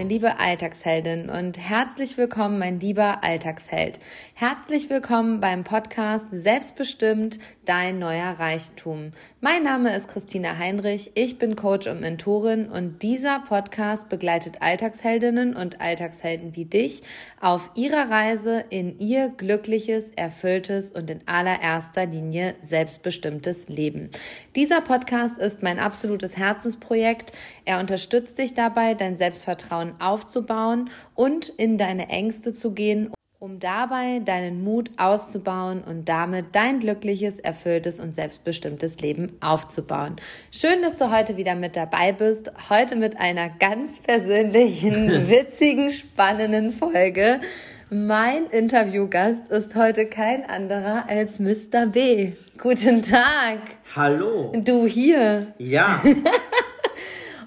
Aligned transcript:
meine 0.00 0.08
liebe 0.14 0.38
Alltagsheldin 0.38 1.28
und 1.28 1.58
herzlich 1.58 2.16
willkommen, 2.16 2.58
mein 2.58 2.80
lieber 2.80 3.22
Alltagsheld. 3.22 3.98
Herzlich 4.40 4.88
willkommen 4.88 5.38
beim 5.40 5.64
Podcast 5.64 6.24
Selbstbestimmt, 6.30 7.38
dein 7.66 7.98
neuer 7.98 8.38
Reichtum. 8.38 9.12
Mein 9.42 9.64
Name 9.64 9.94
ist 9.94 10.08
Christina 10.08 10.56
Heinrich, 10.56 11.10
ich 11.14 11.38
bin 11.38 11.56
Coach 11.56 11.86
und 11.86 12.00
Mentorin 12.00 12.70
und 12.70 13.02
dieser 13.02 13.40
Podcast 13.40 14.08
begleitet 14.08 14.62
Alltagsheldinnen 14.62 15.54
und 15.54 15.82
Alltagshelden 15.82 16.56
wie 16.56 16.64
dich 16.64 17.02
auf 17.38 17.70
ihrer 17.74 18.08
Reise 18.08 18.64
in 18.70 18.98
ihr 18.98 19.28
glückliches, 19.28 20.08
erfülltes 20.16 20.88
und 20.88 21.10
in 21.10 21.20
allererster 21.28 22.06
Linie 22.06 22.54
selbstbestimmtes 22.62 23.68
Leben. 23.68 24.08
Dieser 24.56 24.80
Podcast 24.80 25.36
ist 25.36 25.62
mein 25.62 25.78
absolutes 25.78 26.38
Herzensprojekt. 26.38 27.32
Er 27.66 27.78
unterstützt 27.78 28.38
dich 28.38 28.54
dabei, 28.54 28.94
dein 28.94 29.18
Selbstvertrauen 29.18 30.00
aufzubauen 30.00 30.88
und 31.14 31.50
in 31.50 31.76
deine 31.76 32.08
Ängste 32.08 32.54
zu 32.54 32.72
gehen 32.72 33.12
um 33.40 33.58
dabei 33.58 34.18
deinen 34.18 34.62
Mut 34.62 34.90
auszubauen 34.98 35.82
und 35.82 36.10
damit 36.10 36.48
dein 36.52 36.78
glückliches, 36.78 37.38
erfülltes 37.38 37.98
und 37.98 38.14
selbstbestimmtes 38.14 39.00
Leben 39.00 39.38
aufzubauen. 39.40 40.16
Schön, 40.50 40.82
dass 40.82 40.98
du 40.98 41.10
heute 41.10 41.38
wieder 41.38 41.54
mit 41.54 41.74
dabei 41.74 42.12
bist. 42.12 42.52
Heute 42.68 42.96
mit 42.96 43.18
einer 43.18 43.48
ganz 43.48 43.92
persönlichen, 44.02 45.08
witzigen, 45.28 45.88
spannenden 45.88 46.70
Folge. 46.72 47.40
Mein 47.88 48.44
Interviewgast 48.50 49.50
ist 49.50 49.74
heute 49.74 50.04
kein 50.04 50.44
anderer 50.44 51.08
als 51.08 51.38
Mr. 51.38 51.86
B. 51.86 52.32
Guten 52.58 53.00
Tag. 53.00 53.60
Hallo. 53.96 54.52
Du 54.54 54.86
hier. 54.86 55.54
Ja. 55.56 56.02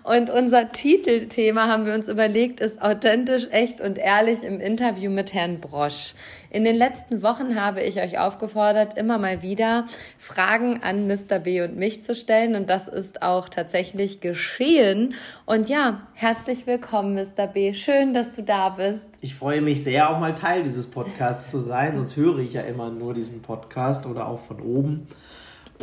Und 0.03 0.29
unser 0.29 0.69
Titelthema 0.69 1.67
haben 1.67 1.85
wir 1.85 1.93
uns 1.93 2.09
überlegt, 2.09 2.59
ist 2.59 2.81
authentisch, 2.81 3.47
echt 3.51 3.79
und 3.79 3.97
ehrlich 3.97 4.43
im 4.43 4.59
Interview 4.59 5.09
mit 5.09 5.33
Herrn 5.33 5.61
Brosch. 5.61 6.13
In 6.49 6.65
den 6.65 6.75
letzten 6.75 7.23
Wochen 7.23 7.59
habe 7.59 7.81
ich 7.81 8.01
euch 8.01 8.19
aufgefordert, 8.19 8.97
immer 8.97 9.17
mal 9.17 9.41
wieder 9.41 9.87
Fragen 10.19 10.83
an 10.83 11.07
Mr. 11.07 11.39
B 11.39 11.61
und 11.61 11.77
mich 11.77 12.03
zu 12.03 12.15
stellen. 12.15 12.55
Und 12.55 12.69
das 12.69 12.89
ist 12.89 13.23
auch 13.23 13.47
tatsächlich 13.47 14.19
geschehen. 14.19 15.13
Und 15.45 15.69
ja, 15.69 16.01
herzlich 16.13 16.67
willkommen, 16.67 17.15
Mr. 17.15 17.47
B. 17.47 17.73
Schön, 17.73 18.13
dass 18.13 18.33
du 18.33 18.43
da 18.43 18.69
bist. 18.69 19.07
Ich 19.21 19.35
freue 19.35 19.61
mich 19.61 19.85
sehr, 19.85 20.09
auch 20.09 20.19
mal 20.19 20.35
Teil 20.35 20.63
dieses 20.63 20.85
Podcasts 20.85 21.49
zu 21.49 21.59
sein. 21.59 21.95
Sonst 21.95 22.17
höre 22.17 22.39
ich 22.39 22.51
ja 22.53 22.61
immer 22.61 22.91
nur 22.91 23.13
diesen 23.13 23.41
Podcast 23.41 24.05
oder 24.05 24.27
auch 24.27 24.41
von 24.41 24.59
oben 24.59 25.07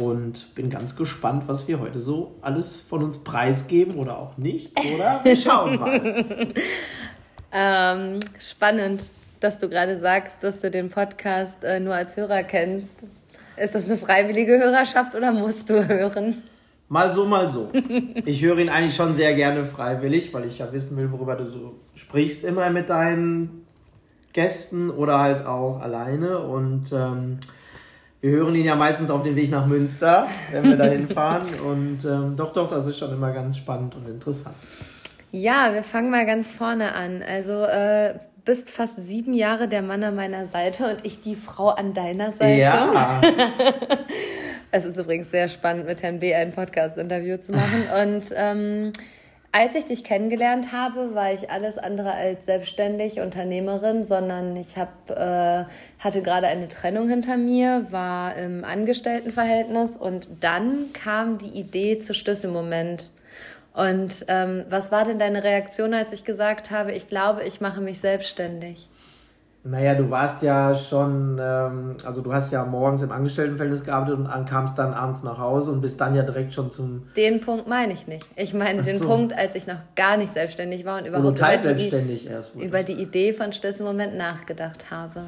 und 0.00 0.54
bin 0.54 0.70
ganz 0.70 0.96
gespannt, 0.96 1.44
was 1.46 1.68
wir 1.68 1.78
heute 1.78 2.00
so 2.00 2.34
alles 2.40 2.80
von 2.80 3.02
uns 3.02 3.18
preisgeben 3.18 3.96
oder 3.96 4.18
auch 4.18 4.36
nicht. 4.38 4.72
Oder 4.78 5.20
wir 5.24 5.36
schauen 5.36 5.78
mal. 5.78 6.54
ähm, 7.52 8.20
spannend, 8.38 9.10
dass 9.40 9.58
du 9.58 9.68
gerade 9.68 10.00
sagst, 10.00 10.36
dass 10.40 10.58
du 10.58 10.70
den 10.70 10.90
Podcast 10.90 11.62
äh, 11.62 11.80
nur 11.80 11.94
als 11.94 12.16
Hörer 12.16 12.42
kennst. 12.42 12.96
Ist 13.56 13.74
das 13.74 13.84
eine 13.84 13.96
freiwillige 13.96 14.58
Hörerschaft 14.58 15.14
oder 15.14 15.32
musst 15.32 15.68
du 15.68 15.86
hören? 15.86 16.42
Mal 16.88 17.14
so, 17.14 17.24
mal 17.24 17.50
so. 17.50 17.70
Ich 18.24 18.42
höre 18.42 18.58
ihn 18.58 18.68
eigentlich 18.68 18.96
schon 18.96 19.14
sehr 19.14 19.34
gerne 19.34 19.64
freiwillig, 19.64 20.34
weil 20.34 20.46
ich 20.46 20.58
ja 20.58 20.72
wissen 20.72 20.96
will, 20.96 21.12
worüber 21.12 21.36
du 21.36 21.48
so 21.48 21.74
sprichst 21.94 22.42
immer 22.42 22.68
mit 22.70 22.90
deinen 22.90 23.64
Gästen 24.32 24.90
oder 24.90 25.20
halt 25.20 25.46
auch 25.46 25.80
alleine. 25.80 26.38
Und 26.40 26.90
ähm, 26.92 27.38
wir 28.20 28.30
hören 28.30 28.54
ihn 28.54 28.66
ja 28.66 28.76
meistens 28.76 29.10
auf 29.10 29.22
dem 29.22 29.36
Weg 29.36 29.50
nach 29.50 29.66
Münster, 29.66 30.26
wenn 30.52 30.64
wir 30.64 30.76
dahin 30.76 31.08
fahren. 31.14 31.46
Und 31.66 32.04
ähm, 32.04 32.36
doch, 32.36 32.52
doch, 32.52 32.68
das 32.68 32.86
ist 32.86 32.98
schon 32.98 33.12
immer 33.12 33.32
ganz 33.32 33.56
spannend 33.56 33.94
und 33.96 34.06
interessant. 34.08 34.56
Ja, 35.32 35.72
wir 35.72 35.82
fangen 35.82 36.10
mal 36.10 36.26
ganz 36.26 36.50
vorne 36.50 36.94
an. 36.94 37.22
Also 37.22 37.62
äh, 37.62 38.14
bist 38.44 38.68
fast 38.68 38.96
sieben 38.98 39.32
Jahre 39.32 39.68
der 39.68 39.82
Mann 39.82 40.02
an 40.02 40.16
meiner 40.16 40.46
Seite 40.46 40.90
und 40.90 41.06
ich 41.06 41.22
die 41.22 41.36
Frau 41.36 41.68
an 41.68 41.94
deiner 41.94 42.32
Seite. 42.32 42.60
Ja. 42.60 43.20
es 44.70 44.84
ist 44.84 44.98
übrigens 44.98 45.30
sehr 45.30 45.48
spannend, 45.48 45.86
mit 45.86 46.02
Herrn 46.02 46.18
B. 46.18 46.34
ein 46.34 46.52
Podcast-Interview 46.52 47.38
zu 47.38 47.52
machen. 47.52 47.86
Und 48.02 48.24
ähm, 48.34 48.92
als 49.52 49.74
ich 49.74 49.86
dich 49.86 50.04
kennengelernt 50.04 50.70
habe, 50.72 51.14
war 51.14 51.32
ich 51.32 51.50
alles 51.50 51.76
andere 51.76 52.12
als 52.12 52.46
selbstständig 52.46 53.18
Unternehmerin, 53.20 54.06
sondern 54.06 54.56
ich 54.56 54.76
hab, 54.76 55.10
äh, 55.10 55.64
hatte 55.98 56.22
gerade 56.22 56.46
eine 56.46 56.68
Trennung 56.68 57.08
hinter 57.08 57.36
mir, 57.36 57.86
war 57.90 58.36
im 58.36 58.64
Angestelltenverhältnis 58.64 59.96
und 59.96 60.28
dann 60.40 60.92
kam 60.92 61.38
die 61.38 61.58
Idee 61.58 61.98
zu 61.98 62.14
Schlüsselmoment. 62.14 63.10
Und 63.74 64.24
ähm, 64.28 64.64
was 64.68 64.92
war 64.92 65.04
denn 65.04 65.18
deine 65.18 65.42
Reaktion, 65.42 65.94
als 65.94 66.12
ich 66.12 66.24
gesagt 66.24 66.70
habe, 66.70 66.92
ich 66.92 67.08
glaube, 67.08 67.42
ich 67.44 67.60
mache 67.60 67.80
mich 67.80 68.00
selbstständig? 68.00 68.89
Naja, 69.62 69.94
du 69.94 70.08
warst 70.08 70.42
ja 70.42 70.74
schon, 70.74 71.38
ähm, 71.38 71.96
also 72.04 72.22
du 72.22 72.32
hast 72.32 72.50
ja 72.50 72.64
morgens 72.64 73.02
im 73.02 73.12
Angestelltenverhältnis 73.12 73.84
gearbeitet 73.84 74.18
und 74.18 74.46
kamst 74.46 74.78
dann 74.78 74.94
abends 74.94 75.22
nach 75.22 75.36
Hause 75.36 75.70
und 75.70 75.82
bist 75.82 76.00
dann 76.00 76.14
ja 76.14 76.22
direkt 76.22 76.54
schon 76.54 76.70
zum. 76.70 77.02
Den 77.14 77.40
Punkt 77.40 77.68
meine 77.68 77.92
ich 77.92 78.06
nicht. 78.06 78.24
Ich 78.36 78.54
meine 78.54 78.82
so. 78.82 78.90
den 78.90 79.06
Punkt, 79.06 79.34
als 79.36 79.54
ich 79.54 79.66
noch 79.66 79.80
gar 79.96 80.16
nicht 80.16 80.32
selbstständig 80.32 80.86
war 80.86 80.98
und 80.98 81.06
überhaupt 81.06 81.38
über 81.38 81.74
die, 81.74 82.26
erst 82.26 82.56
über 82.56 82.82
die 82.82 82.94
Idee 82.94 83.34
von 83.34 83.52
Schlüsselmoment 83.52 84.16
nachgedacht 84.16 84.90
habe. 84.90 85.24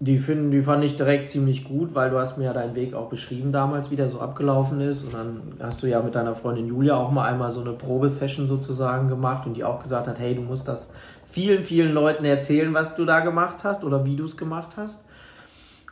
Die, 0.00 0.18
finden, 0.18 0.50
die 0.50 0.62
fand 0.62 0.82
ich 0.82 0.96
direkt 0.96 1.28
ziemlich 1.28 1.62
gut, 1.62 1.94
weil 1.94 2.10
du 2.10 2.18
hast 2.18 2.36
mir 2.36 2.46
ja 2.46 2.52
deinen 2.52 2.74
Weg 2.74 2.94
auch 2.94 3.08
beschrieben 3.08 3.52
damals, 3.52 3.90
wie 3.90 3.96
der 3.96 4.08
so 4.08 4.18
abgelaufen 4.18 4.80
ist. 4.80 5.04
Und 5.04 5.14
dann 5.14 5.42
hast 5.60 5.82
du 5.82 5.86
ja 5.86 6.02
mit 6.02 6.14
deiner 6.14 6.34
Freundin 6.34 6.66
Julia 6.66 6.96
auch 6.96 7.12
mal 7.12 7.28
einmal 7.28 7.52
so 7.52 7.60
eine 7.60 7.72
Probesession 7.72 8.48
sozusagen 8.48 9.06
gemacht 9.06 9.46
und 9.46 9.54
die 9.54 9.62
auch 9.62 9.80
gesagt 9.80 10.08
hat, 10.08 10.18
hey, 10.18 10.34
du 10.34 10.40
musst 10.40 10.66
das 10.66 10.88
vielen, 11.32 11.64
vielen 11.64 11.92
Leuten 11.92 12.24
erzählen, 12.24 12.72
was 12.74 12.94
du 12.94 13.04
da 13.04 13.20
gemacht 13.20 13.64
hast 13.64 13.82
oder 13.82 14.04
wie 14.04 14.16
du 14.16 14.26
es 14.26 14.36
gemacht 14.36 14.76
hast. 14.76 15.04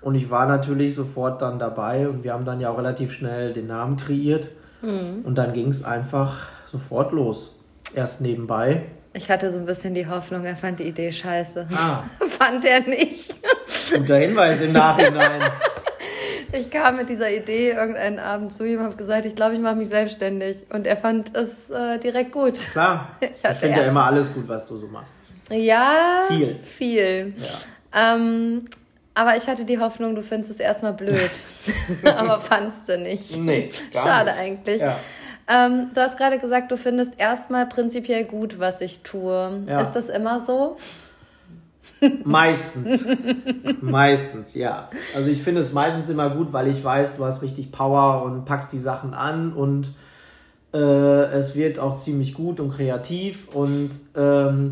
Und 0.01 0.15
ich 0.15 0.31
war 0.31 0.47
natürlich 0.47 0.95
sofort 0.95 1.43
dann 1.43 1.59
dabei 1.59 2.09
und 2.09 2.25
wir 2.25 2.33
haben 2.33 2.45
dann 2.45 2.61
ja 2.61 2.71
auch 2.71 2.79
relativ 2.79 3.13
schnell 3.13 3.53
den 3.53 3.67
Namen 3.67 3.97
kreiert. 3.97 4.49
Mhm. 4.83 5.23
Und 5.25 5.35
dann 5.35 5.53
ging 5.53 5.69
es 5.69 5.85
einfach 5.85 6.49
sofort 6.67 7.13
los. 7.13 7.59
Erst 7.95 8.21
nebenbei. 8.21 8.85
Ich 9.13 9.29
hatte 9.29 9.51
so 9.53 9.59
ein 9.59 9.67
bisschen 9.67 9.95
die 9.95 10.07
Hoffnung, 10.07 10.45
er 10.45 10.57
fand 10.57 10.79
die 10.79 10.85
Idee 10.85 11.11
scheiße. 11.11 11.67
Ah. 11.75 12.05
fand 12.39 12.65
er 12.65 12.81
nicht. 12.81 13.35
Guter 13.93 14.19
Hinweis 14.19 14.61
im 14.61 14.73
Nachhinein. 14.73 15.43
Ich 16.53 16.69
kam 16.69 16.97
mit 16.97 17.09
dieser 17.09 17.31
Idee 17.31 17.71
irgendeinen 17.71 18.19
Abend 18.19 18.53
zu 18.53 18.67
ihm 18.67 18.81
und 18.81 18.87
habe 18.87 18.97
gesagt, 18.97 19.25
ich 19.25 19.37
glaube, 19.37 19.55
ich 19.55 19.61
mache 19.61 19.77
mich 19.77 19.89
selbstständig. 19.89 20.67
Und 20.71 20.85
er 20.85 20.97
fand 20.97 21.37
es 21.37 21.71
äh, 21.71 21.99
direkt 21.99 22.33
gut. 22.33 22.55
Klar. 22.73 23.11
Ich, 23.21 23.31
ich 23.45 23.57
finde 23.59 23.79
ja 23.79 23.87
immer 23.87 24.05
alles 24.07 24.33
gut, 24.35 24.49
was 24.49 24.67
du 24.67 24.77
so 24.77 24.89
machst. 24.89 25.13
Ja. 25.51 26.25
Viel. 26.29 26.59
Viel. 26.65 27.35
Ja. 27.39 28.15
Ähm, 28.15 28.67
aber 29.15 29.37
ich 29.37 29.47
hatte 29.49 29.65
die 29.65 29.79
Hoffnung, 29.79 30.15
du 30.15 30.23
findest 30.23 30.53
es 30.53 30.61
erstmal 30.61 30.93
blöd. 30.93 31.31
aber 32.17 32.41
fandst 32.41 32.89
du 32.89 32.99
nicht. 32.99 33.37
Nee. 33.37 33.71
Schade 33.93 34.31
nicht. 34.31 34.39
eigentlich. 34.39 34.81
Ja. 34.81 34.97
Ähm, 35.49 35.91
du 35.93 36.01
hast 36.01 36.17
gerade 36.17 36.39
gesagt, 36.39 36.71
du 36.71 36.77
findest 36.77 37.13
erstmal 37.19 37.67
prinzipiell 37.67 38.25
gut, 38.25 38.61
was 38.61 38.81
ich 38.81 39.01
tue. 39.01 39.65
Ja. 39.67 39.81
Ist 39.81 39.93
das 39.93 40.09
immer 40.09 40.45
so? 40.47 40.77
Meistens. 42.25 43.07
meistens, 43.81 44.55
ja. 44.55 44.91
Also 45.15 45.29
ich 45.29 45.43
finde 45.43 45.61
es 45.61 45.73
meistens 45.73 46.09
immer 46.09 46.31
gut, 46.31 46.53
weil 46.53 46.69
ich 46.69 46.83
weiß, 46.83 47.17
du 47.17 47.25
hast 47.25 47.43
richtig 47.43 47.73
Power 47.73 48.23
und 48.23 48.45
packst 48.45 48.73
die 48.73 48.79
Sachen 48.79 49.13
an 49.13 49.53
und 49.53 49.93
äh, 50.73 50.79
es 50.79 51.55
wird 51.55 51.79
auch 51.79 51.99
ziemlich 51.99 52.35
gut 52.35 52.61
und 52.61 52.71
kreativ 52.71 53.49
und 53.49 53.91
ähm, 54.17 54.71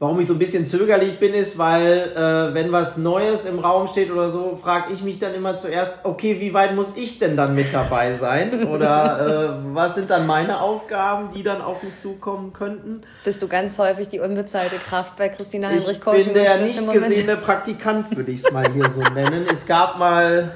Warum 0.00 0.20
ich 0.20 0.28
so 0.28 0.34
ein 0.34 0.38
bisschen 0.38 0.64
zögerlich 0.64 1.18
bin, 1.18 1.34
ist, 1.34 1.58
weil 1.58 2.12
äh, 2.14 2.54
wenn 2.54 2.70
was 2.70 2.98
Neues 2.98 3.46
im 3.46 3.58
Raum 3.58 3.88
steht 3.88 4.12
oder 4.12 4.30
so, 4.30 4.56
frage 4.62 4.92
ich 4.92 5.02
mich 5.02 5.18
dann 5.18 5.34
immer 5.34 5.56
zuerst, 5.56 5.92
okay, 6.04 6.38
wie 6.38 6.54
weit 6.54 6.76
muss 6.76 6.96
ich 6.96 7.18
denn 7.18 7.36
dann 7.36 7.56
mit 7.56 7.74
dabei 7.74 8.12
sein? 8.12 8.68
Oder 8.68 9.58
äh, 9.60 9.74
was 9.74 9.96
sind 9.96 10.08
dann 10.08 10.28
meine 10.28 10.60
Aufgaben, 10.60 11.30
die 11.34 11.42
dann 11.42 11.60
auf 11.60 11.82
mich 11.82 11.98
zukommen 11.98 12.52
könnten? 12.52 13.02
Bist 13.24 13.42
du 13.42 13.48
ganz 13.48 13.76
häufig 13.76 14.08
die 14.08 14.20
unbezahlte 14.20 14.76
Kraft 14.76 15.16
bei 15.16 15.30
Christina 15.30 15.66
Heinrich 15.66 16.00
Coaching? 16.00 16.20
Ich 16.20 16.26
bin 16.26 16.44
der 16.44 16.58
nicht 16.58 16.92
gesehene 16.92 17.36
Praktikant, 17.36 18.16
würde 18.16 18.30
ich 18.30 18.44
es 18.44 18.52
mal 18.52 18.72
hier 18.72 18.88
so 18.90 19.00
nennen. 19.00 19.48
Es 19.52 19.66
gab 19.66 19.98
mal 19.98 20.52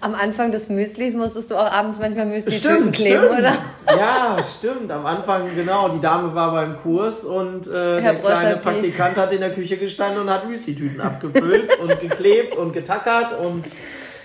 am 0.00 0.14
Anfang 0.14 0.50
des 0.50 0.68
Müslis 0.68 1.14
musstest 1.14 1.50
du 1.50 1.56
auch 1.56 1.70
abends 1.70 1.98
manchmal 1.98 2.26
Müsli-Tüten 2.26 2.90
kleben, 2.90 3.24
stimmt. 3.24 3.38
oder? 3.38 3.52
Ja, 3.98 4.36
stimmt. 4.58 4.90
Am 4.90 5.04
Anfang, 5.04 5.54
genau. 5.54 5.88
Die 5.90 6.00
Dame 6.00 6.34
war 6.34 6.52
beim 6.52 6.80
Kurs 6.82 7.24
und 7.24 7.66
äh, 7.66 8.00
der 8.00 8.14
kleine 8.14 8.56
Praktikant 8.56 9.16
hat 9.16 9.32
in 9.32 9.40
der 9.40 9.52
Küche 9.52 9.76
gestanden 9.76 10.22
und 10.22 10.30
hat 10.30 10.48
Müsli-Tüten 10.48 11.00
abgefüllt 11.00 11.78
und 11.82 12.00
geklebt 12.00 12.56
und 12.56 12.72
getackert 12.72 13.38
und 13.38 13.66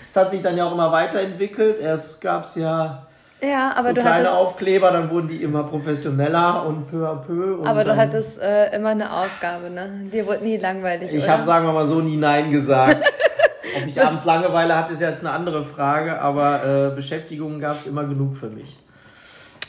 es 0.09 0.15
hat 0.15 0.31
sich 0.31 0.41
dann 0.41 0.55
ja 0.55 0.65
auch 0.65 0.71
immer 0.71 0.91
weiterentwickelt. 0.91 1.79
Erst 1.79 2.21
gab 2.21 2.45
es 2.45 2.55
ja 2.55 3.05
ja, 3.43 3.73
aber 3.75 3.89
so 3.89 3.95
du 3.95 4.01
kleine 4.01 4.31
Aufkleber, 4.31 4.91
dann 4.91 5.09
wurden 5.09 5.27
die 5.27 5.43
immer 5.43 5.63
professioneller 5.63 6.65
und 6.65 6.89
peu 6.89 7.05
à 7.05 7.15
peu. 7.15 7.59
aber 7.65 7.83
du 7.83 7.95
hattest 7.95 8.39
äh, 8.39 8.73
immer 8.75 8.89
eine 8.89 9.11
Aufgabe, 9.11 9.69
ne? 9.69 10.07
Dir 10.11 10.25
wurde 10.25 10.43
nie 10.43 10.57
langweilig. 10.57 11.13
Ich 11.13 11.27
habe, 11.27 11.43
sagen 11.43 11.65
wir 11.65 11.73
mal 11.73 11.85
so, 11.85 11.99
nie 11.99 12.15
Nein 12.17 12.49
gesagt. 12.51 13.03
Ob 13.75 13.87
ich 13.87 14.01
abends 14.01 14.25
Langeweile 14.25 14.75
hatte, 14.75 14.93
ist 14.93 15.01
jetzt 15.01 15.21
eine 15.21 15.31
andere 15.31 15.65
Frage, 15.65 16.19
aber 16.19 16.91
äh, 16.91 16.95
Beschäftigungen 16.95 17.59
gab 17.59 17.79
es 17.79 17.85
immer 17.85 18.05
genug 18.05 18.37
für 18.37 18.49
mich. 18.49 18.77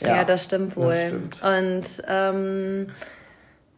Ja, 0.01 0.17
ja 0.17 0.23
das 0.23 0.43
stimmt 0.43 0.75
wohl. 0.75 0.93
Das 0.93 1.07
stimmt. 1.07 1.41
Und 1.43 2.03
ähm, 2.07 2.87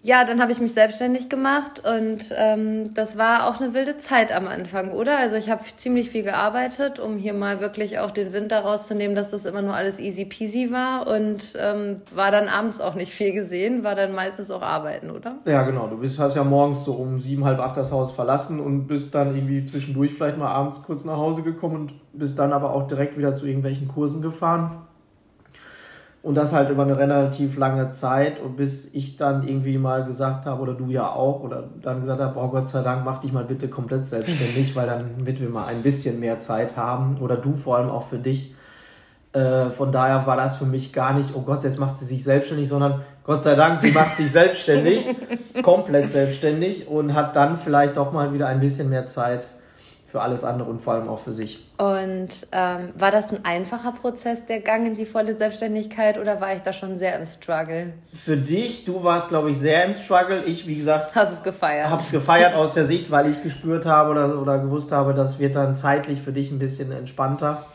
ja, 0.02 0.24
dann 0.24 0.42
habe 0.42 0.54
ich 0.54 0.62
mich 0.62 0.74
selbstständig 0.74 1.28
gemacht 1.28 1.84
und 1.86 2.34
ähm, 2.38 2.94
das 2.94 3.18
war 3.18 3.50
auch 3.50 3.60
eine 3.60 3.74
wilde 3.74 3.98
Zeit 4.00 4.32
am 4.34 4.48
Anfang, 4.48 4.92
oder? 4.92 5.18
Also 5.18 5.36
ich 5.36 5.50
habe 5.50 5.62
ziemlich 5.76 6.10
viel 6.10 6.24
gearbeitet, 6.24 7.00
um 7.00 7.18
hier 7.18 7.34
mal 7.34 7.60
wirklich 7.60 8.00
auch 8.00 8.12
den 8.12 8.32
Wind 8.32 8.54
daraus 8.54 8.88
zu 8.88 8.96
nehmen, 8.96 9.14
dass 9.14 9.30
das 9.30 9.44
immer 9.44 9.62
nur 9.62 9.74
alles 9.74 10.00
easy 10.00 10.24
peasy 10.24 10.72
war 10.72 11.06
und 11.08 11.54
ähm, 11.60 12.02
war 12.16 12.32
dann 12.32 12.48
abends 12.48 12.80
auch 12.80 12.96
nicht 12.96 13.12
viel 13.12 13.34
gesehen, 13.34 13.84
war 13.84 13.96
dann 13.96 14.14
meistens 14.14 14.50
auch 14.52 14.62
arbeiten, 14.62 15.12
oder? 15.12 15.36
Ja, 15.44 15.64
genau. 15.64 15.88
Du 15.88 15.98
bist, 15.98 16.18
hast 16.18 16.36
ja 16.36 16.46
morgens 16.46 16.86
so 16.86 16.94
um 16.94 17.20
sieben, 17.20 17.44
halb 17.44 17.60
acht 17.60 17.76
das 17.76 17.92
Haus 17.92 18.14
verlassen 18.14 18.62
und 18.62 18.88
bist 18.88 19.14
dann 19.14 19.36
irgendwie 19.36 19.66
zwischendurch 19.66 20.14
vielleicht 20.14 20.38
mal 20.38 20.48
abends 20.48 20.82
kurz 20.82 21.04
nach 21.04 21.18
Hause 21.18 21.42
gekommen 21.42 21.76
und 21.76 21.94
bist 22.14 22.40
dann 22.40 22.54
aber 22.54 22.74
auch 22.74 22.88
direkt 22.88 23.18
wieder 23.18 23.36
zu 23.36 23.46
irgendwelchen 23.46 23.90
Kursen 23.90 24.22
gefahren. 24.22 24.88
Und 26.22 26.36
das 26.36 26.52
halt 26.52 26.70
über 26.70 26.84
eine 26.84 26.98
relativ 26.98 27.58
lange 27.58 27.92
Zeit 27.92 28.42
und 28.42 28.58
bis 28.58 28.94
ich 28.94 29.16
dann 29.16 29.48
irgendwie 29.48 29.78
mal 29.78 30.04
gesagt 30.04 30.46
habe, 30.46 30.62
oder 30.62 30.74
du 30.74 30.90
ja 30.90 31.10
auch, 31.10 31.42
oder 31.42 31.64
dann 31.82 32.02
gesagt 32.02 32.20
habe, 32.20 32.38
oh 32.38 32.50
Gott 32.50 32.68
sei 32.68 32.82
Dank, 32.82 33.06
mach 33.06 33.20
dich 33.20 33.32
mal 33.32 33.46
bitte 33.46 33.70
komplett 33.70 34.06
selbstständig, 34.06 34.76
weil 34.76 34.88
dann 34.88 35.12
damit 35.18 35.40
wir 35.40 35.50
mal 35.50 35.68
ein 35.68 35.82
bisschen 35.82 36.20
mehr 36.20 36.42
Zeit 36.42 36.76
haben. 36.76 37.18
Oder 37.22 37.38
du 37.38 37.56
vor 37.56 37.78
allem 37.78 37.90
auch 37.90 38.08
für 38.08 38.18
dich. 38.18 38.54
Äh, 39.32 39.70
von 39.70 39.94
daher 39.94 40.26
war 40.28 40.36
das 40.36 40.58
für 40.58 40.66
mich 40.66 40.92
gar 40.92 41.14
nicht, 41.14 41.36
oh 41.36 41.42
Gott, 41.42 41.64
jetzt 41.64 41.80
macht 41.80 41.98
sie 41.98 42.06
sich 42.06 42.24
selbstständig, 42.24 42.68
sondern 42.68 43.02
Gott 43.24 43.44
sei 43.44 43.56
Dank, 43.56 43.80
sie 43.80 43.92
macht 43.92 44.18
sich 44.18 44.32
selbstständig, 44.32 45.06
komplett 45.62 46.10
selbstständig 46.10 46.88
und 46.88 47.14
hat 47.14 47.36
dann 47.36 47.58
vielleicht 47.58 47.96
doch 47.96 48.12
mal 48.12 48.34
wieder 48.34 48.48
ein 48.48 48.60
bisschen 48.60 48.90
mehr 48.90 49.08
Zeit 49.08 49.48
für 50.12 50.22
alles 50.22 50.44
andere 50.44 50.70
und 50.70 50.82
vor 50.82 50.94
allem 50.94 51.08
auch 51.08 51.20
für 51.20 51.34
sich. 51.34 51.68
Und 51.78 52.48
ähm, 52.52 52.90
war 52.98 53.12
das 53.12 53.32
ein 53.32 53.46
einfacher 53.46 53.92
Prozess, 53.92 54.46
der 54.46 54.60
Gang 54.62 54.88
in 54.88 54.96
die 54.96 55.06
volle 55.06 55.36
Selbstständigkeit, 55.36 56.20
oder 56.20 56.42
war 56.42 56.54
ich 56.56 56.62
da 56.62 56.74
schon 56.74 56.98
sehr 56.98 57.20
im 57.20 57.28
Struggle? 57.28 57.94
Für 58.14 58.36
dich, 58.36 58.86
du 58.86 59.04
warst, 59.04 59.30
glaube 59.30 59.52
ich, 59.52 59.58
sehr 59.58 59.86
im 59.86 59.94
Struggle. 59.94 60.44
Ich, 60.46 60.66
wie 60.66 60.76
gesagt, 60.76 61.14
hast 61.16 61.34
es 61.34 61.44
gefeiert. 61.44 61.90
Habe 61.90 62.02
es 62.02 62.12
gefeiert 62.12 62.56
aus 62.56 62.74
der 62.74 62.86
Sicht, 62.86 63.12
weil 63.12 63.30
ich 63.30 63.44
gespürt 63.44 63.86
habe 63.86 64.12
oder, 64.12 64.42
oder 64.42 64.58
gewusst 64.58 64.92
habe, 64.92 65.14
das 65.14 65.38
wird 65.38 65.56
dann 65.56 65.76
zeitlich 65.76 66.20
für 66.22 66.32
dich 66.32 66.52
ein 66.52 66.60
bisschen 66.60 66.92
entspannter, 66.92 67.66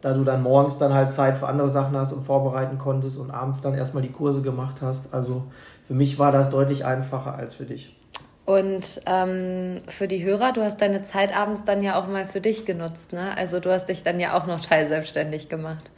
da 0.00 0.12
du 0.12 0.24
dann 0.24 0.42
morgens 0.42 0.78
dann 0.78 0.92
halt 0.92 1.12
Zeit 1.12 1.38
für 1.38 1.46
andere 1.46 1.68
Sachen 1.68 1.96
hast 1.96 2.12
und 2.12 2.24
vorbereiten 2.24 2.78
konntest 2.78 3.16
und 3.16 3.30
abends 3.30 3.60
dann 3.60 3.74
erstmal 3.74 4.02
die 4.02 4.12
Kurse 4.12 4.42
gemacht 4.42 4.78
hast. 4.82 5.14
Also 5.14 5.44
für 5.86 5.94
mich 5.94 6.18
war 6.18 6.32
das 6.32 6.50
deutlich 6.50 6.84
einfacher 6.84 7.34
als 7.34 7.54
für 7.54 7.64
dich. 7.64 7.94
Und 8.44 9.02
ähm, 9.06 9.78
für 9.88 10.08
die 10.08 10.24
Hörer, 10.24 10.52
du 10.52 10.62
hast 10.62 10.80
deine 10.80 11.02
Zeit 11.02 11.36
abends 11.36 11.62
dann 11.64 11.82
ja 11.82 12.00
auch 12.00 12.08
mal 12.08 12.26
für 12.26 12.40
dich 12.40 12.64
genutzt, 12.64 13.12
ne? 13.12 13.36
Also 13.36 13.60
du 13.60 13.70
hast 13.70 13.86
dich 13.86 14.02
dann 14.02 14.18
ja 14.18 14.36
auch 14.36 14.46
noch 14.46 14.60
teilselbstständig 14.60 15.48
gemacht. 15.48 15.90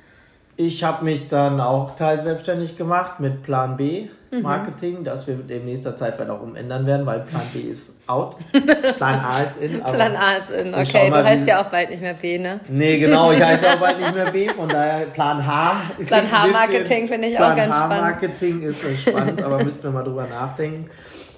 Ich 0.57 0.85
habe 0.85 1.05
mich 1.05 1.29
dann 1.29 1.61
auch 1.61 1.97
teilselbstständig 1.97 2.77
gemacht 2.77 3.21
mit 3.21 3.43
Plan 3.43 3.79
B 3.79 4.09
mhm. 4.33 4.43
Marketing, 4.43 4.99
mhm. 4.99 5.05
das 5.05 5.27
wir 5.27 5.39
in 5.49 5.65
nächster 5.65 5.97
Zeit 5.97 6.17
vielleicht 6.17 6.31
auch 6.31 6.43
umändern 6.43 6.87
werden, 6.87 7.07
weil 7.07 7.21
Plan 7.21 7.43
B 7.53 7.61
ist 7.61 7.95
out. 8.07 8.37
Plan 8.97 9.21
A 9.21 9.43
ist 9.43 9.63
in. 9.63 9.81
Plan 9.81 10.17
A 10.17 10.33
ist 10.35 10.51
in, 10.51 10.75
okay. 10.75 11.11
Du 11.11 11.25
heißt 11.25 11.47
ja 11.47 11.63
auch 11.63 11.71
bald 11.71 11.91
nicht 11.91 12.03
mehr 12.03 12.15
B, 12.15 12.39
ne? 12.39 12.61
Nee, 12.69 12.99
genau, 12.99 13.33
ich 13.33 13.43
heiße 13.43 13.67
auch 13.73 13.81
bald 13.81 13.99
nicht 13.99 14.15
mehr 14.15 14.31
B, 14.31 14.49
von 14.57 14.69
daher 14.69 15.07
Plan 15.07 15.47
H. 15.47 15.77
Plan 16.07 16.31
H 16.31 16.47
Marketing 16.49 17.09
finde 17.09 17.29
ich 17.29 17.37
Plan 17.37 17.53
auch 17.53 17.57
ganz 17.57 17.75
H 17.75 17.85
spannend. 17.85 18.01
Plan 18.01 18.05
H 18.05 18.11
Marketing 18.11 18.63
ist 18.63 19.01
spannend, 19.01 19.43
aber 19.43 19.65
müssten 19.65 19.85
wir 19.85 19.91
mal 19.91 20.05
drüber 20.05 20.27
nachdenken. 20.27 20.91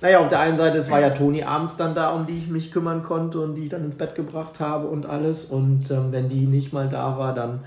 Naja, 0.04 0.18
auf 0.18 0.28
der 0.28 0.40
einen 0.40 0.58
Seite, 0.58 0.76
es 0.76 0.90
war 0.90 1.00
ja 1.00 1.08
Toni 1.08 1.44
abends 1.44 1.78
dann 1.78 1.94
da, 1.94 2.10
um 2.10 2.26
die 2.26 2.36
ich 2.36 2.48
mich 2.48 2.70
kümmern 2.70 3.04
konnte 3.04 3.40
und 3.40 3.54
die 3.54 3.62
ich 3.62 3.70
dann 3.70 3.86
ins 3.86 3.94
Bett 3.94 4.14
gebracht 4.14 4.60
habe 4.60 4.86
und 4.86 5.06
alles. 5.06 5.46
Und 5.46 5.90
ähm, 5.90 6.12
wenn 6.12 6.28
die 6.28 6.44
nicht 6.44 6.74
mal 6.74 6.90
da 6.90 7.16
war, 7.16 7.34
dann. 7.34 7.60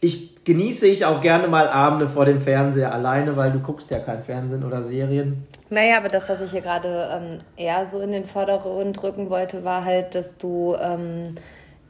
Ich 0.00 0.44
genieße 0.44 0.86
ich 0.86 1.04
auch 1.04 1.20
gerne 1.20 1.48
mal 1.48 1.66
Abende 1.66 2.08
vor 2.08 2.26
dem 2.26 2.40
Fernseher 2.40 2.94
alleine, 2.94 3.36
weil 3.36 3.50
du 3.50 3.58
guckst 3.58 3.90
ja 3.90 3.98
kein 3.98 4.22
Fernsehen 4.22 4.62
oder 4.62 4.82
Serien. 4.82 5.44
Naja, 5.68 5.96
aber 5.98 6.06
das, 6.06 6.28
was 6.28 6.40
ich 6.42 6.52
hier 6.52 6.60
gerade 6.60 7.08
ähm, 7.12 7.40
eher 7.56 7.86
so 7.86 7.98
in 7.98 8.12
den 8.12 8.26
Vordergrund 8.26 9.02
drücken 9.02 9.28
wollte, 9.28 9.64
war 9.64 9.84
halt, 9.84 10.14
dass 10.14 10.36
du 10.38 10.76
ähm, 10.80 11.34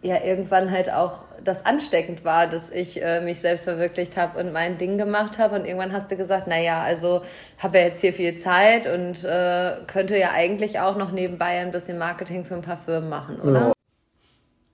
ja 0.02 0.20
irgendwann 0.22 0.70
halt 0.70 0.92
auch 0.92 1.24
das 1.42 1.64
ansteckend 1.64 2.24
war, 2.24 2.48
dass 2.48 2.70
ich 2.70 3.02
äh, 3.02 3.20
mich 3.20 3.40
selbst 3.40 3.64
verwirklicht 3.64 4.16
habe 4.16 4.38
und 4.38 4.52
mein 4.52 4.78
Ding 4.78 4.98
gemacht 4.98 5.38
habe. 5.38 5.54
Und 5.54 5.64
irgendwann 5.64 5.92
hast 5.92 6.10
du 6.10 6.16
gesagt, 6.16 6.46
naja, 6.46 6.82
also 6.82 7.22
habe 7.58 7.78
ja 7.78 7.84
jetzt 7.84 8.00
hier 8.00 8.12
viel 8.12 8.36
Zeit 8.36 8.86
und 8.86 9.24
äh, 9.24 9.76
könnte 9.86 10.18
ja 10.18 10.30
eigentlich 10.32 10.80
auch 10.80 10.96
noch 10.96 11.12
nebenbei 11.12 11.60
ein 11.60 11.72
bisschen 11.72 11.98
Marketing 11.98 12.44
für 12.44 12.54
ein 12.54 12.62
paar 12.62 12.78
Firmen 12.78 13.08
machen, 13.08 13.40
oder? 13.40 13.72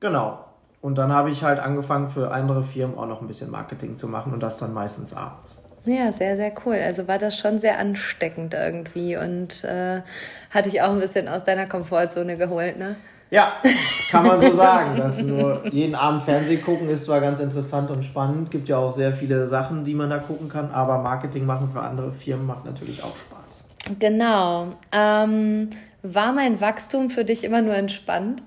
Genau. 0.00 0.44
Und 0.80 0.96
dann 0.96 1.12
habe 1.12 1.30
ich 1.30 1.42
halt 1.42 1.58
angefangen, 1.58 2.08
für 2.08 2.30
andere 2.30 2.62
Firmen 2.62 2.96
auch 2.96 3.06
noch 3.06 3.20
ein 3.20 3.26
bisschen 3.26 3.50
Marketing 3.50 3.98
zu 3.98 4.06
machen 4.06 4.32
und 4.32 4.40
das 4.40 4.58
dann 4.58 4.72
meistens 4.72 5.12
abends. 5.12 5.62
Ja, 5.84 6.12
sehr, 6.12 6.36
sehr 6.36 6.52
cool. 6.64 6.76
Also 6.76 7.08
war 7.08 7.18
das 7.18 7.36
schon 7.36 7.58
sehr 7.58 7.78
ansteckend 7.78 8.54
irgendwie 8.54 9.16
und 9.16 9.64
äh, 9.64 10.02
hatte 10.50 10.68
ich 10.68 10.82
auch 10.82 10.90
ein 10.90 11.00
bisschen 11.00 11.28
aus 11.28 11.44
deiner 11.44 11.66
Komfortzone 11.66 12.36
geholt, 12.36 12.78
ne? 12.78 12.96
Ja, 13.30 13.54
kann 14.10 14.26
man 14.26 14.40
so 14.40 14.50
sagen. 14.50 14.96
Dass 14.96 15.22
nur 15.22 15.66
jeden 15.70 15.94
Abend 15.94 16.22
Fernsehen 16.22 16.62
gucken 16.62 16.88
ist 16.88 17.04
zwar 17.04 17.20
ganz 17.20 17.40
interessant 17.40 17.90
und 17.90 18.02
spannend, 18.02 18.50
gibt 18.50 18.68
ja 18.68 18.78
auch 18.78 18.94
sehr 18.94 19.12
viele 19.12 19.48
Sachen, 19.48 19.84
die 19.84 19.94
man 19.94 20.10
da 20.10 20.18
gucken 20.18 20.48
kann, 20.48 20.70
aber 20.70 20.98
Marketing 20.98 21.44
machen 21.44 21.70
für 21.72 21.80
andere 21.80 22.12
Firmen 22.12 22.46
macht 22.46 22.64
natürlich 22.64 23.02
auch 23.02 23.16
Spaß. 23.16 23.98
Genau. 23.98 24.68
Ähm, 24.92 25.70
war 26.02 26.32
mein 26.32 26.60
Wachstum 26.60 27.10
für 27.10 27.24
dich 27.24 27.44
immer 27.44 27.60
nur 27.60 27.74
entspannt? 27.74 28.42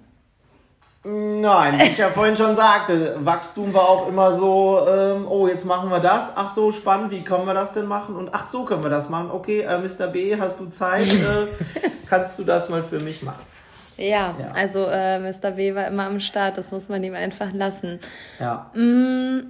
Nein, 1.04 1.80
wie 1.80 1.86
ich 1.86 1.98
ja 1.98 2.10
vorhin 2.10 2.38
schon 2.38 2.56
sagte, 2.56 3.16
Wachstum 3.26 3.74
war 3.74 3.90
auch 3.90 4.08
immer 4.08 4.32
so, 4.32 4.86
ähm, 4.88 5.26
oh, 5.28 5.48
jetzt 5.48 5.66
machen 5.66 5.90
wir 5.90 6.00
das, 6.00 6.34
ach 6.36 6.52
so, 6.52 6.72
spannend, 6.72 7.10
wie 7.10 7.24
können 7.24 7.48
wir 7.48 7.56
das 7.56 7.74
denn 7.74 7.88
machen? 7.88 8.16
Und 8.16 8.30
ach 8.34 8.52
so 8.52 8.66
können 8.66 8.84
wir 8.84 8.92
das 8.92 9.10
machen, 9.10 9.32
okay, 9.32 9.62
äh, 9.62 9.80
Mr. 9.80 10.08
B, 10.08 10.40
hast 10.40 10.60
du 10.60 10.68
Zeit, 10.68 11.08
äh, 11.08 11.48
kannst 12.10 12.38
du 12.38 12.44
das 12.44 12.70
mal 12.70 12.84
für 12.84 13.00
mich 13.00 13.24
machen? 13.24 13.42
Ja, 14.02 14.36
ja. 14.40 14.52
also 14.54 14.86
äh, 14.86 15.20
Mr. 15.20 15.52
B 15.52 15.76
war 15.76 15.88
immer 15.88 16.06
am 16.06 16.20
Start, 16.20 16.58
das 16.58 16.72
muss 16.72 16.90
man 16.90 17.04
ihm 17.04 17.14
einfach 17.14 17.54
lassen. 17.54 18.00
Ja. 18.40 18.72
Mm, 18.74 19.42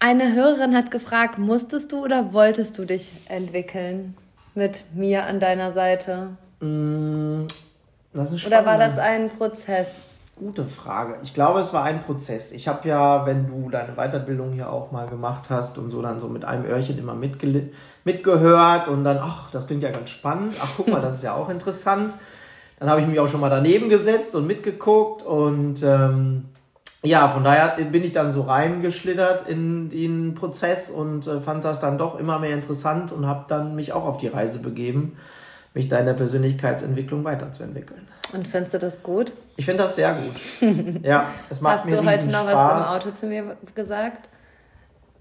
eine 0.00 0.34
Hörerin 0.34 0.74
hat 0.74 0.90
gefragt, 0.90 1.38
musstest 1.38 1.92
du 1.92 2.04
oder 2.04 2.32
wolltest 2.32 2.76
du 2.78 2.84
dich 2.84 3.12
entwickeln 3.28 4.16
mit 4.54 4.84
mir 4.94 5.26
an 5.26 5.40
deiner 5.40 5.72
Seite? 5.72 6.30
Mm, 6.60 7.46
das 8.12 8.32
ist 8.32 8.46
oder 8.46 8.66
war 8.66 8.78
das 8.78 8.98
ein 8.98 9.30
Prozess? 9.30 9.86
Gute 10.38 10.64
Frage. 10.64 11.16
Ich 11.22 11.32
glaube, 11.32 11.60
es 11.60 11.72
war 11.72 11.84
ein 11.84 12.00
Prozess. 12.00 12.52
Ich 12.52 12.68
habe 12.68 12.86
ja, 12.86 13.24
wenn 13.24 13.46
du 13.46 13.70
deine 13.70 13.94
Weiterbildung 13.94 14.52
hier 14.52 14.70
auch 14.70 14.92
mal 14.92 15.06
gemacht 15.06 15.44
hast 15.48 15.78
und 15.78 15.90
so, 15.90 16.02
dann 16.02 16.20
so 16.20 16.28
mit 16.28 16.44
einem 16.44 16.66
Öhrchen 16.66 16.98
immer 16.98 17.14
mitgehört 17.14 18.88
und 18.88 19.02
dann, 19.02 19.18
ach, 19.18 19.50
das 19.50 19.66
klingt 19.66 19.82
ja 19.82 19.90
ganz 19.90 20.10
spannend. 20.10 20.54
Ach, 20.60 20.72
guck 20.76 20.88
mal, 20.88 21.00
das 21.00 21.14
ist 21.14 21.22
ja 21.22 21.34
auch 21.34 21.48
interessant. 21.48 22.12
Dann 22.78 22.90
habe 22.90 23.00
ich 23.00 23.06
mich 23.06 23.18
auch 23.18 23.28
schon 23.28 23.40
mal 23.40 23.50
daneben 23.50 23.88
gesetzt 23.88 24.34
und 24.34 24.46
mitgeguckt 24.46 25.22
und 25.22 25.82
ähm, 25.82 26.44
ja, 27.02 27.28
von 27.28 27.44
daher 27.44 27.76
bin 27.84 28.04
ich 28.04 28.12
dann 28.12 28.32
so 28.32 28.42
reingeschlittert 28.42 29.48
in 29.48 29.90
den 29.90 30.34
Prozess 30.34 30.90
und 30.90 31.26
äh, 31.26 31.40
fand 31.40 31.64
das 31.64 31.80
dann 31.80 31.98
doch 31.98 32.18
immer 32.18 32.38
mehr 32.38 32.54
interessant 32.54 33.12
und 33.12 33.26
habe 33.26 33.44
dann 33.48 33.74
mich 33.74 33.92
auch 33.92 34.04
auf 34.04 34.18
die 34.18 34.28
Reise 34.28 34.58
begeben, 34.58 35.16
mich 35.74 35.88
da 35.88 35.98
in 35.98 36.06
der 36.06 36.14
Persönlichkeitsentwicklung 36.14 37.22
weiterzuentwickeln. 37.24 38.08
Und 38.32 38.48
findest 38.48 38.74
du 38.74 38.78
das 38.78 39.02
gut? 39.02 39.32
Ich 39.56 39.64
finde 39.64 39.84
das 39.84 39.96
sehr 39.96 40.14
gut. 40.14 41.02
ja, 41.02 41.28
es 41.48 41.60
macht 41.60 41.78
Hast 41.78 41.86
mir 41.86 41.96
du 41.96 42.04
heute 42.04 42.26
noch 42.26 42.48
Spaß. 42.48 42.54
was 42.54 42.86
im 42.86 42.96
Auto 42.96 43.16
zu 43.18 43.26
mir 43.26 43.56
gesagt? 43.74 44.28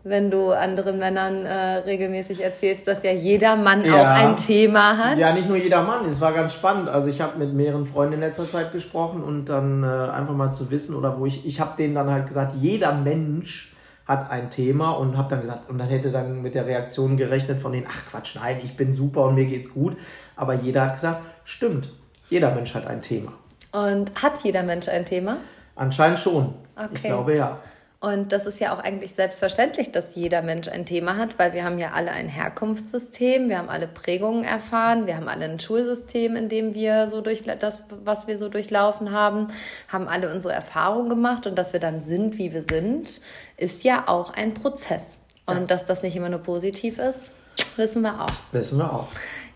Wenn 0.05 0.29
du 0.29 0.51
anderen 0.51 0.99
Männern 0.99 1.47
äh, 1.47 1.77
regelmäßig 1.77 2.39
erzählst, 2.39 2.87
dass 2.87 3.01
ja 3.01 3.11
jeder 3.11 3.55
Mann 3.55 3.83
ja. 3.83 4.01
auch 4.01 4.05
ein 4.05 4.37
Thema 4.37 4.95
hat. 4.95 5.17
Ja, 5.17 5.33
nicht 5.33 5.49
nur 5.49 5.57
jeder 5.57 5.81
Mann. 5.81 6.05
Es 6.05 6.21
war 6.21 6.31
ganz 6.31 6.53
spannend. 6.53 6.89
Also 6.89 7.09
ich 7.09 7.21
habe 7.21 7.39
mit 7.39 7.53
mehreren 7.55 7.87
Freunden 7.87 8.13
in 8.13 8.19
letzter 8.19 8.47
Zeit 8.47 8.71
gesprochen 8.71 9.23
und 9.23 9.45
dann 9.45 9.83
äh, 9.83 9.87
einfach 9.87 10.35
mal 10.35 10.53
zu 10.53 10.69
wissen 10.69 10.95
oder 10.95 11.19
wo 11.19 11.25
ich, 11.25 11.43
ich 11.47 11.59
habe 11.59 11.75
denen 11.75 11.95
dann 11.95 12.11
halt 12.11 12.27
gesagt, 12.27 12.53
jeder 12.61 12.93
Mensch 12.93 13.75
hat 14.05 14.29
ein 14.29 14.51
Thema 14.51 14.91
und 14.91 15.17
habe 15.17 15.31
dann 15.31 15.41
gesagt, 15.41 15.67
und 15.71 15.79
dann 15.79 15.87
hätte 15.87 16.11
dann 16.11 16.43
mit 16.43 16.53
der 16.53 16.67
Reaktion 16.67 17.17
gerechnet 17.17 17.59
von 17.59 17.71
denen, 17.71 17.87
ach 17.89 18.11
Quatsch, 18.11 18.35
nein, 18.35 18.59
ich 18.63 18.77
bin 18.77 18.93
super 18.93 19.23
und 19.23 19.33
mir 19.33 19.45
geht's 19.45 19.73
gut. 19.73 19.97
Aber 20.35 20.53
jeder 20.53 20.85
hat 20.85 20.95
gesagt, 20.97 21.23
stimmt, 21.45 21.89
jeder 22.29 22.53
Mensch 22.53 22.75
hat 22.75 22.85
ein 22.85 23.01
Thema. 23.01 23.33
Und 23.71 24.11
hat 24.21 24.43
jeder 24.43 24.61
Mensch 24.61 24.87
ein 24.87 25.03
Thema? 25.03 25.37
Anscheinend 25.75 26.19
schon. 26.19 26.53
Okay. 26.75 26.89
Ich 26.93 27.01
glaube 27.01 27.35
ja. 27.35 27.57
Und 28.05 28.31
das 28.31 28.45
ist 28.45 28.59
ja 28.59 28.71
auch 28.71 28.77
eigentlich 28.77 29.15
selbstverständlich, 29.15 29.91
dass 29.91 30.13
jeder 30.13 30.43
Mensch 30.43 30.67
ein 30.67 30.85
Thema 30.85 31.17
hat, 31.17 31.39
weil 31.39 31.53
wir 31.53 31.63
haben 31.63 31.79
ja 31.79 31.93
alle 31.93 32.11
ein 32.11 32.29
Herkunftssystem, 32.29 33.49
wir 33.49 33.57
haben 33.57 33.67
alle 33.67 33.87
Prägungen 33.87 34.43
erfahren, 34.43 35.07
wir 35.07 35.15
haben 35.15 35.27
alle 35.27 35.45
ein 35.45 35.59
Schulsystem, 35.59 36.35
in 36.35 36.47
dem 36.47 36.75
wir 36.75 37.07
so 37.07 37.21
durch 37.21 37.41
das, 37.41 37.83
was 38.03 38.27
wir 38.27 38.37
so 38.37 38.47
durchlaufen 38.47 39.09
haben, 39.09 39.47
haben 39.87 40.07
alle 40.07 40.31
unsere 40.31 40.53
Erfahrungen 40.53 41.09
gemacht 41.09 41.47
und 41.47 41.55
dass 41.55 41.73
wir 41.73 41.79
dann 41.79 42.03
sind, 42.03 42.37
wie 42.37 42.53
wir 42.53 42.61
sind, 42.61 43.21
ist 43.57 43.83
ja 43.83 44.03
auch 44.05 44.31
ein 44.31 44.53
Prozess. 44.53 45.17
Und 45.47 45.61
ja. 45.61 45.65
dass 45.65 45.85
das 45.85 46.03
nicht 46.03 46.15
immer 46.15 46.29
nur 46.29 46.43
positiv 46.43 46.99
ist, 46.99 47.31
wissen 47.75 48.03
wir 48.03 48.21
auch. 48.21 48.33
Wissen 48.51 48.77
wir 48.77 48.93
auch. 48.93 49.07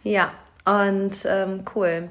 Ja, 0.03 0.31
und 0.65 1.13
ähm, 1.25 1.65
cool. 1.75 2.09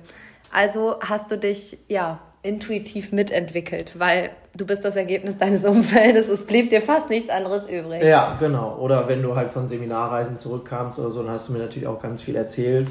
Also 0.53 1.01
hast 1.01 1.33
du 1.33 1.37
dich 1.37 1.79
ja 1.89 2.21
intuitiv 2.43 3.13
mitentwickelt, 3.13 3.99
weil 3.99 4.31
du 4.57 4.67
bist 4.67 4.85
das 4.85 4.97
Ergebnis 4.97 5.37
deines 5.39 5.65
Umfeldes, 5.65 6.29
es 6.29 6.45
blieb 6.47 6.71
dir 6.71 6.83
fast 6.83 7.11
nichts 7.11 7.31
anderes 7.31 7.69
übrig. 7.69 8.03
Ja, 8.03 8.37
genau. 8.39 8.77
Oder 8.79 9.09
wenn 9.09 9.23
du 9.23 9.37
halt 9.37 9.51
von 9.51 9.69
Seminarreisen 9.69 10.39
zurückkamst 10.39 10.99
oder 10.99 11.11
so, 11.11 11.23
dann 11.23 11.33
hast 11.33 11.49
du 11.49 11.53
mir 11.53 11.59
natürlich 11.59 11.89
auch 11.89 12.01
ganz 12.01 12.23
viel 12.23 12.37
erzählt. 12.37 12.89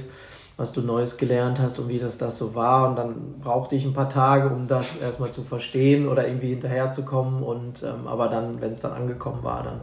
was 0.58 0.74
du 0.74 0.82
Neues 0.82 1.18
gelernt 1.18 1.60
hast 1.60 1.77
und 1.77 1.88
wie 1.88 2.00
das, 2.00 2.18
das 2.18 2.38
so 2.39 2.56
war. 2.56 2.89
Und 2.89 2.96
dann 2.98 3.39
brauchte 3.39 3.75
ich 3.75 3.86
ein 3.86 3.94
paar 3.94 4.10
Tage, 4.10 4.50
um 4.50 4.68
das 4.68 4.98
erstmal 4.98 5.32
zu 5.32 5.44
verstehen 5.44 6.08
oder 6.08 6.27
irgendwie 6.27 6.50
hinterherzukommen. 6.50 7.44
Und 7.44 7.84
ähm, 7.84 8.08
aber 8.08 8.27
dann, 8.27 8.60
wenn 8.60 8.72
es 8.72 8.82
dann 8.82 8.94
angekommen 8.94 9.44
war, 9.44 9.63
dann 9.63 9.82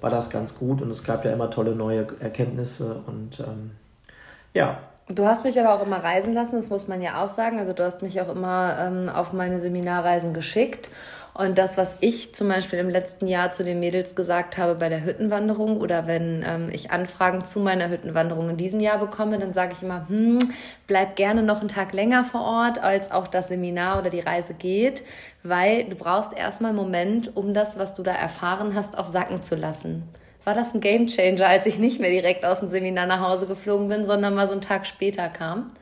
war 0.00 0.10
das 0.10 0.30
ganz 0.30 0.56
gut 0.56 0.80
und 0.80 0.92
es 0.92 1.02
gab 1.02 1.24
ja 1.24 1.32
immer 1.32 1.50
tolle 1.50 1.74
neue 1.74 2.06
Erkenntnisse 2.20 3.02
und 3.06 3.40
ähm, 3.40 3.72
ja. 4.54 4.78
Du 5.10 5.24
hast 5.24 5.42
mich 5.42 5.58
aber 5.58 5.74
auch 5.74 5.86
immer 5.86 6.04
reisen 6.04 6.34
lassen, 6.34 6.56
das 6.56 6.68
muss 6.68 6.86
man 6.86 7.00
ja 7.00 7.24
auch 7.24 7.34
sagen. 7.34 7.58
Also 7.58 7.72
du 7.72 7.82
hast 7.82 8.02
mich 8.02 8.20
auch 8.20 8.28
immer 8.28 8.76
ähm, 8.78 9.08
auf 9.08 9.32
meine 9.32 9.58
Seminarreisen 9.58 10.34
geschickt. 10.34 10.90
Und 11.32 11.56
das, 11.56 11.78
was 11.78 11.94
ich 12.00 12.34
zum 12.34 12.48
Beispiel 12.48 12.78
im 12.78 12.90
letzten 12.90 13.26
Jahr 13.26 13.52
zu 13.52 13.64
den 13.64 13.80
Mädels 13.80 14.14
gesagt 14.14 14.58
habe 14.58 14.74
bei 14.74 14.90
der 14.90 15.04
Hüttenwanderung 15.04 15.80
oder 15.80 16.06
wenn 16.06 16.44
ähm, 16.46 16.68
ich 16.70 16.90
Anfragen 16.90 17.44
zu 17.44 17.60
meiner 17.60 17.88
Hüttenwanderung 17.88 18.50
in 18.50 18.56
diesem 18.58 18.80
Jahr 18.80 18.98
bekomme, 18.98 19.38
dann 19.38 19.54
sage 19.54 19.72
ich 19.74 19.82
immer, 19.82 20.06
hm, 20.08 20.40
bleib 20.86 21.16
gerne 21.16 21.42
noch 21.42 21.60
einen 21.60 21.68
Tag 21.68 21.94
länger 21.94 22.24
vor 22.24 22.42
Ort, 22.42 22.82
als 22.82 23.10
auch 23.10 23.28
das 23.28 23.48
Seminar 23.48 24.00
oder 24.00 24.10
die 24.10 24.20
Reise 24.20 24.52
geht, 24.52 25.04
weil 25.42 25.84
du 25.84 25.94
brauchst 25.94 26.36
erstmal 26.36 26.70
einen 26.70 26.78
Moment, 26.78 27.34
um 27.34 27.54
das, 27.54 27.78
was 27.78 27.94
du 27.94 28.02
da 28.02 28.12
erfahren 28.12 28.74
hast, 28.74 28.98
auch 28.98 29.10
sacken 29.10 29.40
zu 29.40 29.54
lassen 29.54 30.02
war 30.48 30.54
das 30.54 30.74
ein 30.74 30.80
Gamechanger, 30.80 31.46
als 31.46 31.66
ich 31.66 31.78
nicht 31.78 32.00
mehr 32.00 32.08
direkt 32.08 32.42
aus 32.42 32.60
dem 32.60 32.70
Seminar 32.70 33.04
nach 33.04 33.20
Hause 33.20 33.46
geflogen 33.46 33.88
bin, 33.88 34.06
sondern 34.06 34.34
mal 34.34 34.46
so 34.46 34.52
einen 34.52 34.62
Tag 34.62 34.86
später 34.86 35.28
kam? 35.28 35.72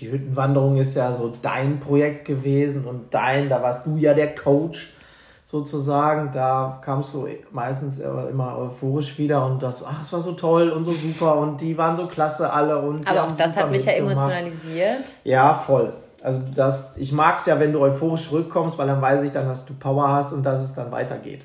Die 0.00 0.10
Hüttenwanderung 0.10 0.78
ist 0.78 0.96
ja 0.96 1.12
so 1.12 1.30
dein 1.42 1.78
Projekt 1.78 2.24
gewesen 2.24 2.86
und 2.86 3.12
dein, 3.12 3.50
da 3.50 3.62
warst 3.62 3.84
du 3.84 3.98
ja 3.98 4.14
der 4.14 4.34
Coach 4.34 4.94
sozusagen. 5.44 6.30
Da 6.32 6.80
kamst 6.82 7.12
du 7.12 7.28
meistens 7.50 7.98
immer 7.98 8.56
euphorisch 8.56 9.18
wieder 9.18 9.44
und 9.44 9.62
das, 9.62 9.84
ach, 9.84 10.00
es 10.00 10.10
war 10.10 10.22
so 10.22 10.32
toll 10.32 10.70
und 10.70 10.86
so 10.86 10.92
super 10.92 11.36
und 11.36 11.60
die 11.60 11.76
waren 11.76 11.94
so 11.94 12.06
klasse 12.06 12.50
alle 12.50 12.78
und. 12.78 13.06
Aber 13.06 13.24
auch 13.24 13.36
das 13.36 13.54
hat 13.54 13.70
mich 13.70 13.84
ja 13.84 13.92
emotionalisiert. 13.92 15.04
Ja, 15.22 15.52
voll. 15.52 15.92
Also 16.22 16.40
das, 16.54 16.96
ich 16.96 17.12
mag 17.12 17.40
es 17.40 17.44
ja, 17.44 17.60
wenn 17.60 17.74
du 17.74 17.80
euphorisch 17.80 18.26
zurückkommst, 18.30 18.78
weil 18.78 18.86
dann 18.86 19.02
weiß 19.02 19.22
ich 19.24 19.32
dann, 19.32 19.48
dass 19.48 19.66
du 19.66 19.74
Power 19.74 20.08
hast 20.08 20.32
und 20.32 20.44
dass 20.44 20.62
es 20.62 20.74
dann 20.74 20.90
weitergeht. 20.90 21.42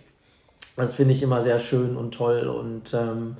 Das 0.76 0.96
finde 0.96 1.14
ich 1.14 1.22
immer 1.22 1.42
sehr 1.42 1.60
schön 1.60 1.96
und 1.96 2.14
toll 2.14 2.48
und 2.48 2.94
ähm, 2.94 3.38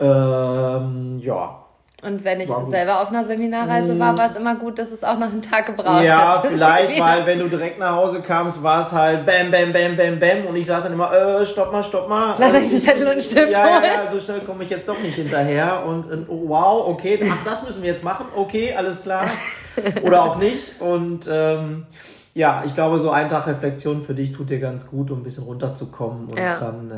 ähm, 0.00 1.18
ja, 1.18 1.64
und 2.04 2.22
wenn 2.22 2.38
ich 2.42 2.50
selber 2.66 3.00
auf 3.00 3.08
einer 3.08 3.24
Seminarreise 3.24 3.98
war, 3.98 4.18
war 4.18 4.30
es 4.30 4.36
immer 4.36 4.56
gut, 4.56 4.78
dass 4.78 4.90
es 4.90 5.02
auch 5.02 5.18
noch 5.18 5.32
einen 5.32 5.40
Tag 5.40 5.64
gebraucht 5.66 6.04
ja, 6.04 6.36
hat. 6.36 6.44
Ja, 6.44 6.50
vielleicht, 6.50 7.00
weil 7.00 7.24
wenn 7.24 7.38
du 7.38 7.48
direkt 7.48 7.78
nach 7.78 7.96
Hause 7.96 8.20
kamst, 8.20 8.62
war 8.62 8.82
es 8.82 8.92
halt 8.92 9.24
bam, 9.24 9.50
bam, 9.50 9.72
bam, 9.72 9.96
bam, 9.96 10.20
bam 10.20 10.46
und 10.46 10.54
ich 10.56 10.66
saß 10.66 10.84
dann 10.84 10.92
immer, 10.92 11.10
äh, 11.14 11.46
stopp 11.46 11.72
mal, 11.72 11.82
stopp 11.82 12.06
mal. 12.06 12.36
Lass 12.38 12.52
euch 12.52 12.64
einen 12.64 12.78
Zettel 12.78 13.06
und 13.06 13.22
Stift 13.22 13.52
ja, 13.52 13.66
ja, 13.66 13.82
ja, 13.82 14.10
so 14.10 14.20
schnell 14.20 14.40
komme 14.40 14.64
ich 14.64 14.70
jetzt 14.70 14.86
doch 14.86 15.00
nicht 15.00 15.14
hinterher 15.14 15.82
und, 15.86 16.12
und 16.12 16.28
oh, 16.28 16.42
wow, 16.46 16.88
okay, 16.88 17.18
ach, 17.26 17.42
das 17.42 17.64
müssen 17.64 17.82
wir 17.82 17.90
jetzt 17.90 18.04
machen, 18.04 18.26
okay, 18.36 18.74
alles 18.76 19.02
klar. 19.02 19.24
Oder 20.02 20.24
auch 20.24 20.36
nicht 20.36 20.78
und 20.82 21.26
ähm, 21.30 21.86
ja, 22.34 22.64
ich 22.66 22.74
glaube, 22.74 22.98
so 22.98 23.10
ein 23.10 23.28
Tag 23.28 23.46
Reflexion 23.46 24.04
für 24.04 24.14
dich 24.14 24.32
tut 24.32 24.50
dir 24.50 24.58
ganz 24.58 24.86
gut, 24.86 25.10
um 25.12 25.20
ein 25.20 25.22
bisschen 25.22 25.44
runterzukommen 25.44 26.26
und 26.26 26.38
ja. 26.38 26.58
dann. 26.58 26.90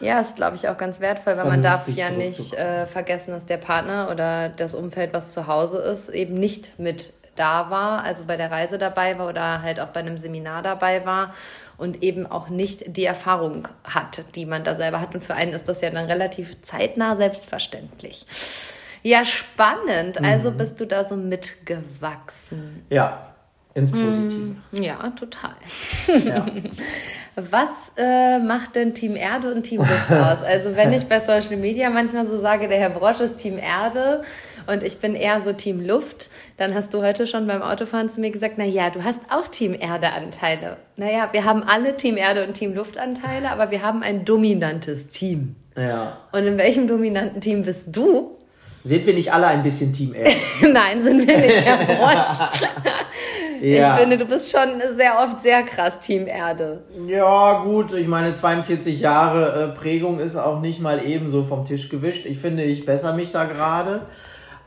Äh, 0.00 0.04
ja, 0.06 0.20
ist, 0.20 0.36
glaube 0.36 0.54
ich, 0.54 0.68
auch 0.68 0.78
ganz 0.78 1.00
wertvoll, 1.00 1.36
weil 1.36 1.44
man 1.44 1.60
darf 1.60 1.88
ja 1.88 2.10
nicht 2.10 2.54
äh, 2.54 2.86
vergessen, 2.86 3.32
dass 3.32 3.44
der 3.44 3.56
Partner 3.56 4.08
oder 4.12 4.48
das 4.48 4.74
Umfeld, 4.74 5.12
was 5.12 5.32
zu 5.32 5.48
Hause 5.48 5.78
ist, 5.78 6.08
eben 6.08 6.34
nicht 6.34 6.78
mit 6.78 7.12
da 7.34 7.68
war, 7.68 8.04
also 8.04 8.24
bei 8.24 8.36
der 8.36 8.50
Reise 8.50 8.78
dabei 8.78 9.18
war 9.18 9.28
oder 9.28 9.60
halt 9.60 9.80
auch 9.80 9.88
bei 9.88 10.00
einem 10.00 10.18
Seminar 10.18 10.62
dabei 10.62 11.04
war 11.04 11.34
und 11.76 12.02
eben 12.02 12.26
auch 12.26 12.48
nicht 12.48 12.96
die 12.96 13.04
Erfahrung 13.04 13.68
hat, 13.84 14.24
die 14.34 14.46
man 14.46 14.64
da 14.64 14.76
selber 14.76 15.00
hat. 15.00 15.14
Und 15.14 15.24
für 15.24 15.34
einen 15.34 15.52
ist 15.52 15.68
das 15.68 15.80
ja 15.80 15.90
dann 15.90 16.06
relativ 16.06 16.62
zeitnah 16.62 17.16
selbstverständlich. 17.16 18.24
Ja, 19.02 19.24
spannend. 19.24 20.22
Also 20.22 20.50
mhm. 20.50 20.56
bist 20.56 20.80
du 20.80 20.86
da 20.86 21.04
so 21.04 21.16
mitgewachsen. 21.16 22.86
Ja, 22.88 23.25
ins 23.76 23.90
Positive. 23.92 24.56
Mm, 24.72 24.82
ja, 24.82 24.96
total. 25.10 25.54
Ja. 26.26 26.46
Was 27.36 27.68
äh, 27.98 28.38
macht 28.38 28.76
denn 28.76 28.94
Team 28.94 29.14
Erde 29.14 29.52
und 29.52 29.64
Team 29.64 29.80
Luft 29.80 30.10
aus? 30.10 30.38
Also 30.46 30.74
wenn 30.74 30.94
ich 30.94 31.04
bei 31.04 31.20
Social 31.20 31.58
Media 31.58 31.90
manchmal 31.90 32.26
so 32.26 32.40
sage, 32.40 32.66
der 32.66 32.78
Herr 32.78 32.88
Brosch 32.88 33.20
ist 33.20 33.36
Team 33.36 33.58
Erde 33.58 34.22
und 34.66 34.82
ich 34.82 34.98
bin 34.98 35.14
eher 35.14 35.40
so 35.40 35.52
Team 35.52 35.86
Luft, 35.86 36.30
dann 36.56 36.74
hast 36.74 36.94
du 36.94 37.02
heute 37.02 37.26
schon 37.26 37.46
beim 37.46 37.60
Autofahren 37.60 38.08
zu 38.08 38.22
mir 38.22 38.30
gesagt, 38.30 38.54
na 38.56 38.64
ja, 38.64 38.88
du 38.88 39.04
hast 39.04 39.20
auch 39.28 39.48
Team 39.48 39.76
Erde 39.78 40.12
Anteile. 40.12 40.78
Naja, 40.96 41.28
wir 41.32 41.44
haben 41.44 41.62
alle 41.62 41.98
Team 41.98 42.16
Erde 42.16 42.46
und 42.46 42.54
Team 42.54 42.74
Luft 42.74 42.96
Anteile, 42.96 43.50
aber 43.50 43.70
wir 43.70 43.82
haben 43.82 44.02
ein 44.02 44.24
dominantes 44.24 45.08
Team. 45.08 45.56
Ja. 45.76 46.16
Und 46.32 46.44
in 46.44 46.56
welchem 46.56 46.88
dominanten 46.88 47.42
Team 47.42 47.64
bist 47.64 47.88
du? 47.94 48.35
Sind 48.86 49.04
wir 49.04 49.14
nicht 49.14 49.32
alle 49.32 49.48
ein 49.48 49.64
bisschen 49.64 49.92
Team 49.92 50.14
Erde? 50.14 50.30
Nein, 50.72 51.02
sind 51.02 51.26
wir 51.26 51.38
nicht, 51.38 51.64
Herr 51.64 51.84
Brosch. 51.84 52.48
Ja. 53.62 53.94
Ich 53.94 54.00
finde, 54.00 54.18
du 54.18 54.26
bist 54.26 54.52
schon 54.52 54.82
sehr 54.96 55.18
oft 55.18 55.40
sehr 55.40 55.62
krass 55.62 55.98
Team 55.98 56.26
Erde. 56.26 56.82
Ja, 57.06 57.62
gut, 57.64 57.94
ich 57.94 58.06
meine, 58.06 58.34
42 58.34 59.00
Jahre 59.00 59.72
äh, 59.72 59.78
Prägung 59.78 60.20
ist 60.20 60.36
auch 60.36 60.60
nicht 60.60 60.78
mal 60.78 61.02
ebenso 61.02 61.42
vom 61.42 61.64
Tisch 61.64 61.88
gewischt. 61.88 62.26
Ich 62.26 62.38
finde, 62.38 62.64
ich 62.64 62.84
bessere 62.84 63.14
mich 63.14 63.32
da 63.32 63.44
gerade. 63.44 64.02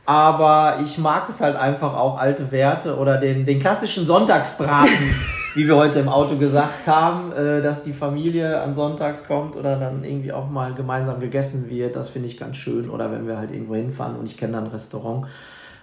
Aber 0.07 0.79
ich 0.83 0.97
mag 0.97 1.29
es 1.29 1.39
halt 1.39 1.55
einfach 1.55 1.95
auch, 1.95 2.17
alte 2.17 2.51
Werte 2.51 2.97
oder 2.97 3.17
den, 3.17 3.45
den 3.45 3.59
klassischen 3.59 4.07
Sonntagsbraten, 4.07 4.89
wie 5.55 5.67
wir 5.67 5.75
heute 5.75 5.99
im 5.99 6.09
Auto 6.09 6.35
gesagt 6.35 6.85
haben, 6.87 7.31
äh, 7.31 7.61
dass 7.61 7.83
die 7.83 7.93
Familie 7.93 8.61
an 8.61 8.75
Sonntags 8.75 9.25
kommt 9.25 9.55
oder 9.55 9.77
dann 9.77 10.03
irgendwie 10.03 10.31
auch 10.31 10.49
mal 10.49 10.73
gemeinsam 10.73 11.19
gegessen 11.19 11.69
wird. 11.69 11.95
Das 11.95 12.09
finde 12.09 12.27
ich 12.27 12.37
ganz 12.37 12.57
schön. 12.57 12.89
Oder 12.89 13.11
wenn 13.11 13.27
wir 13.27 13.37
halt 13.37 13.51
irgendwo 13.51 13.75
hinfahren 13.75 14.15
und 14.15 14.25
ich 14.25 14.37
kenne 14.37 14.53
dann 14.53 14.65
ein 14.65 14.71
Restaurant 14.71 15.27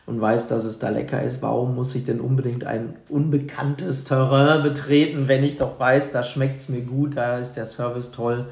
und 0.06 0.20
weiß, 0.20 0.48
dass 0.48 0.64
es 0.64 0.78
da 0.78 0.88
lecker 0.88 1.20
ist, 1.22 1.42
warum 1.42 1.74
muss 1.74 1.94
ich 1.96 2.04
denn 2.04 2.20
unbedingt 2.20 2.64
ein 2.64 2.94
unbekanntes 3.08 4.04
Terrain 4.04 4.62
betreten, 4.62 5.26
wenn 5.26 5.42
ich 5.42 5.58
doch 5.58 5.80
weiß, 5.80 6.12
da 6.12 6.22
schmeckt 6.22 6.60
es 6.60 6.68
mir 6.68 6.82
gut, 6.82 7.16
da 7.16 7.38
ist 7.38 7.54
der 7.54 7.66
Service 7.66 8.12
toll, 8.12 8.46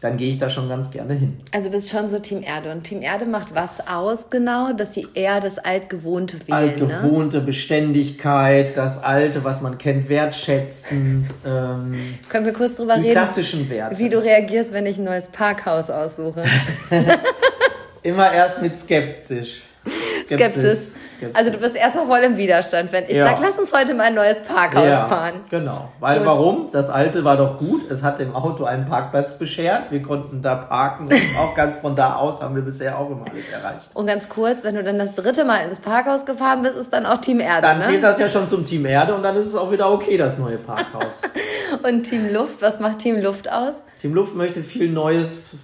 dann 0.00 0.16
gehe 0.16 0.30
ich 0.30 0.38
da 0.38 0.48
schon 0.48 0.68
ganz 0.68 0.92
gerne 0.92 1.14
hin. 1.14 1.40
Also 1.50 1.70
bist 1.70 1.90
schon 1.90 2.08
so 2.08 2.20
Team 2.20 2.42
Erde. 2.42 2.70
Und 2.70 2.84
Team 2.84 3.02
Erde 3.02 3.26
macht 3.26 3.54
was 3.54 3.86
aus 3.88 4.30
genau, 4.30 4.72
dass 4.72 4.94
sie 4.94 5.08
eher 5.14 5.40
das 5.40 5.58
Altgewohnte 5.58 6.38
wählen. 6.46 6.86
Ne? 6.86 6.94
Altgewohnte, 6.94 7.38
ne? 7.38 7.44
Beständigkeit, 7.44 8.76
das 8.76 9.02
Alte, 9.02 9.42
was 9.42 9.60
man 9.60 9.76
kennt, 9.76 10.08
wertschätzend. 10.08 11.26
Ähm, 11.44 12.18
Können 12.28 12.46
wir 12.46 12.52
kurz 12.52 12.76
drüber 12.76 12.94
die 12.94 13.02
reden? 13.02 13.12
klassischen 13.12 13.68
Werte. 13.68 13.98
Wie 13.98 14.08
du 14.08 14.22
reagierst, 14.22 14.72
wenn 14.72 14.86
ich 14.86 14.98
ein 14.98 15.04
neues 15.04 15.26
Parkhaus 15.28 15.90
aussuche. 15.90 16.44
Immer 18.02 18.32
erst 18.32 18.62
mit 18.62 18.76
skeptisch. 18.76 19.62
Skepsis. 20.24 20.54
Skepsis. 20.54 20.97
Also 21.34 21.50
du 21.50 21.58
bist 21.58 21.76
erstmal 21.76 22.06
voll 22.06 22.20
im 22.20 22.36
Widerstand, 22.36 22.92
wenn 22.92 23.04
ich 23.04 23.16
ja. 23.16 23.26
sage, 23.26 23.42
lass 23.42 23.58
uns 23.58 23.72
heute 23.72 23.94
mal 23.94 24.04
ein 24.04 24.14
neues 24.14 24.40
Parkhaus 24.40 24.86
ja, 24.86 25.06
fahren. 25.06 25.40
Genau. 25.50 25.88
Weil 26.00 26.18
gut. 26.18 26.26
warum? 26.26 26.68
Das 26.72 26.90
alte 26.90 27.24
war 27.24 27.36
doch 27.36 27.58
gut. 27.58 27.90
Es 27.90 28.02
hat 28.02 28.18
dem 28.18 28.34
Auto 28.34 28.64
einen 28.64 28.86
Parkplatz 28.86 29.38
beschert. 29.38 29.90
Wir 29.90 30.02
konnten 30.02 30.42
da 30.42 30.54
parken 30.54 31.04
und 31.04 31.14
auch 31.40 31.54
ganz 31.54 31.78
von 31.78 31.96
da 31.96 32.16
aus 32.16 32.42
haben 32.42 32.54
wir 32.54 32.62
bisher 32.62 32.98
auch 32.98 33.10
immer 33.10 33.24
alles 33.30 33.50
erreicht. 33.50 33.90
Und 33.94 34.06
ganz 34.06 34.28
kurz, 34.28 34.64
wenn 34.64 34.74
du 34.74 34.82
dann 34.82 34.98
das 34.98 35.14
dritte 35.14 35.44
Mal 35.44 35.68
ins 35.68 35.80
Parkhaus 35.80 36.24
gefahren 36.24 36.62
bist, 36.62 36.76
ist 36.76 36.92
dann 36.92 37.06
auch 37.06 37.20
Team 37.20 37.40
Erde. 37.40 37.62
Dann 37.62 37.78
ne? 37.78 37.84
zählt 37.84 38.02
das 38.02 38.18
ja 38.18 38.28
schon 38.28 38.48
zum 38.48 38.64
Team 38.64 38.86
Erde 38.86 39.14
und 39.14 39.22
dann 39.22 39.36
ist 39.36 39.46
es 39.46 39.54
auch 39.54 39.70
wieder 39.70 39.90
okay, 39.90 40.16
das 40.16 40.38
neue 40.38 40.58
Parkhaus. 40.58 41.22
und 41.82 42.04
Team 42.04 42.32
Luft, 42.32 42.62
was 42.62 42.80
macht 42.80 43.00
Team 43.00 43.20
Luft 43.20 43.50
aus? 43.50 43.74
Team 44.00 44.14
Luft 44.14 44.34
möchte 44.36 44.62
viel 44.62 44.90
Neues 44.90 45.56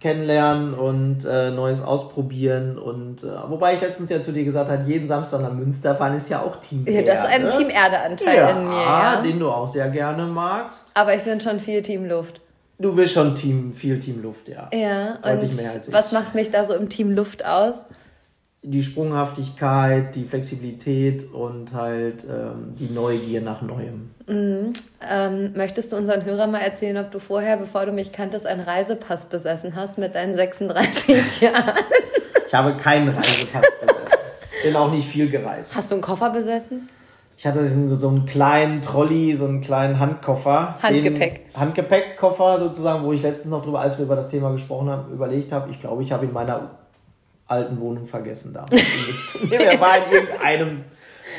kennenlernen 0.00 0.72
und 0.74 1.24
äh, 1.26 1.50
Neues 1.50 1.82
ausprobieren. 1.82 2.78
Und 2.78 3.22
äh, 3.22 3.28
wobei 3.48 3.74
ich 3.74 3.80
letztens 3.82 4.10
ja 4.10 4.22
zu 4.22 4.32
dir 4.32 4.44
gesagt 4.44 4.70
habe, 4.70 4.82
jeden 4.86 5.06
Samstag 5.06 5.42
nach 5.42 5.52
Münster 5.52 5.94
fahren 5.94 6.14
ist 6.14 6.30
ja 6.30 6.40
auch 6.40 6.56
Team 6.60 6.86
Erde. 6.86 7.06
Ja, 7.06 7.14
das 7.14 7.24
ist 7.24 7.30
ein 7.30 7.50
Team 7.50 7.70
Erde-Anteil 7.70 8.36
ja, 8.36 8.50
in 8.50 8.68
mir, 8.68 8.74
ja. 8.74 9.22
Den 9.22 9.38
du 9.38 9.50
auch 9.50 9.68
sehr 9.68 9.88
gerne 9.90 10.24
magst. 10.24 10.86
Aber 10.94 11.14
ich 11.14 11.22
bin 11.22 11.40
schon 11.40 11.60
viel 11.60 11.82
Team 11.82 12.06
Luft. 12.06 12.40
Du 12.78 12.94
bist 12.94 13.12
schon 13.12 13.34
Team, 13.34 13.74
viel 13.74 14.00
Team 14.00 14.22
Luft, 14.22 14.48
ja. 14.48 14.70
Ja, 14.72 15.18
Deutlich 15.18 15.50
und 15.50 15.56
mehr 15.56 15.72
als 15.72 15.88
ich. 15.88 15.92
was 15.92 16.12
macht 16.12 16.34
mich 16.34 16.50
da 16.50 16.64
so 16.64 16.74
im 16.74 16.88
Team 16.88 17.10
Luft 17.14 17.44
aus? 17.44 17.84
Die 18.62 18.82
Sprunghaftigkeit, 18.82 20.14
die 20.14 20.24
Flexibilität 20.24 21.32
und 21.32 21.72
halt 21.72 22.24
ähm, 22.24 22.74
die 22.78 22.92
Neugier 22.92 23.40
nach 23.40 23.62
Neuem. 23.62 24.10
Mhm. 24.26 24.72
Ähm, 25.08 25.52
möchtest 25.56 25.92
du 25.92 25.96
unseren 25.96 26.24
Hörern 26.24 26.50
mal 26.50 26.60
erzählen, 26.60 26.98
ob 26.98 27.10
du 27.10 27.18
vorher, 27.18 27.56
bevor 27.56 27.86
du 27.86 27.92
mich 27.92 28.12
kanntest, 28.12 28.46
einen 28.46 28.60
Reisepass 28.60 29.26
besessen 29.26 29.74
hast 29.74 29.96
mit 29.96 30.14
deinen 30.14 30.34
36 30.34 31.40
Jahren? 31.40 31.74
Ich 32.46 32.54
habe 32.54 32.76
keinen 32.76 33.08
Reisepass 33.08 33.66
besessen. 33.80 34.18
Bin 34.62 34.76
auch 34.76 34.92
nicht 34.92 35.08
viel 35.08 35.30
gereist. 35.30 35.74
Hast 35.74 35.90
du 35.90 35.94
einen 35.94 36.02
Koffer 36.02 36.28
besessen? 36.28 36.90
Ich 37.38 37.46
hatte 37.46 37.66
so 37.66 38.08
einen 38.08 38.26
kleinen 38.26 38.82
Trolley, 38.82 39.34
so 39.34 39.46
einen 39.46 39.62
kleinen 39.62 39.98
Handkoffer. 39.98 40.76
Handgepäck. 40.82 41.46
Handgepäckkoffer 41.54 42.58
sozusagen, 42.58 43.02
wo 43.02 43.14
ich 43.14 43.22
letztens 43.22 43.50
noch 43.50 43.64
drüber, 43.64 43.80
als 43.80 43.96
wir 43.96 44.04
über 44.04 44.16
das 44.16 44.28
Thema 44.28 44.52
gesprochen 44.52 44.90
haben, 44.90 45.10
überlegt 45.10 45.50
habe. 45.50 45.70
Ich 45.70 45.80
glaube, 45.80 46.02
ich 46.02 46.12
habe 46.12 46.26
in 46.26 46.34
meiner 46.34 46.79
alten 47.50 47.80
Wohnung 47.80 48.06
vergessen 48.06 48.52
da. 48.52 48.66
er 49.50 49.80
war 49.80 50.06
in 50.06 50.12
irgendeinem 50.12 50.84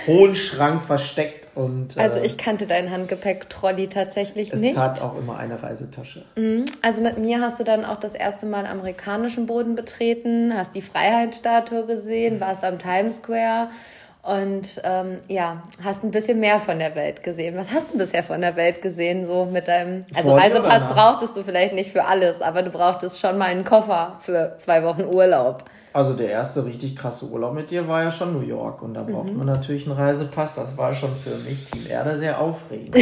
hohen 0.08 0.36
Schrank 0.36 0.84
versteckt. 0.84 1.48
Und, 1.54 1.98
also 1.98 2.22
ich 2.22 2.38
kannte 2.38 2.66
deinen 2.66 2.92
Handgepäck-Trolley 2.92 3.90
tatsächlich 3.90 4.54
es 4.54 4.62
nicht. 4.62 4.72
Es 4.72 4.78
tat 4.78 5.02
auch 5.02 5.18
immer 5.18 5.38
eine 5.38 5.62
Reisetasche. 5.62 6.24
Mhm. 6.36 6.66
Also 6.82 7.02
mit 7.02 7.18
mir 7.18 7.42
hast 7.42 7.60
du 7.60 7.66
dann 7.66 7.84
auch 7.84 8.00
das 8.00 8.14
erste 8.14 8.46
Mal 8.46 8.66
amerikanischen 8.66 9.48
Boden 9.48 9.76
betreten, 9.76 10.54
hast 10.56 10.74
die 10.76 10.82
Freiheitsstatue 10.82 11.86
gesehen, 11.86 12.40
warst 12.40 12.64
am 12.64 12.80
Times 12.80 13.18
Square 13.18 13.70
und 14.24 14.80
ähm, 14.84 15.20
ja, 15.28 15.64
hast 15.84 16.04
ein 16.04 16.12
bisschen 16.12 16.40
mehr 16.40 16.60
von 16.60 16.80
der 16.80 16.96
Welt 16.96 17.24
gesehen. 17.24 17.58
Was 17.58 17.72
hast 17.72 17.94
du 17.94 17.98
bisher 17.98 18.24
von 18.24 18.40
der 18.40 18.56
Welt 18.56 18.82
gesehen, 18.82 19.26
so 19.26 19.46
mit 19.46 19.68
deinem. 19.68 20.06
Also 20.16 20.30
Vor 20.30 20.38
Reisepass 20.38 20.84
brauchtest 20.88 21.36
du 21.36 21.44
vielleicht 21.44 21.74
nicht 21.74 21.92
für 21.92 22.06
alles, 22.06 22.42
aber 22.42 22.62
du 22.62 22.70
brauchtest 22.70 23.20
schon 23.20 23.38
mal 23.38 23.46
einen 23.46 23.66
Koffer 23.66 24.20
für 24.20 24.56
zwei 24.60 24.84
Wochen 24.84 25.04
Urlaub. 25.04 25.66
Also 25.94 26.14
der 26.14 26.30
erste 26.30 26.66
richtig 26.66 26.96
krasse 26.96 27.26
Urlaub 27.26 27.54
mit 27.54 27.70
dir 27.70 27.88
war 27.88 28.04
ja 28.04 28.12
schon 28.12 28.34
New 28.34 28.46
York 28.46 28.82
und 28.82 28.94
da 28.94 29.04
braucht 29.04 29.28
mhm. 29.28 29.40
man 29.40 29.48
natürlich 29.48 29.86
einen 29.86 29.98
Reisepass. 29.98 30.56
Das 30.56 30.78
war 30.78 30.96
schon 30.96 31.12
für 31.22 31.36
mich 31.38 31.66
Team 31.70 31.86
Erde 31.90 32.18
sehr 32.18 32.40
aufregend. 32.40 32.96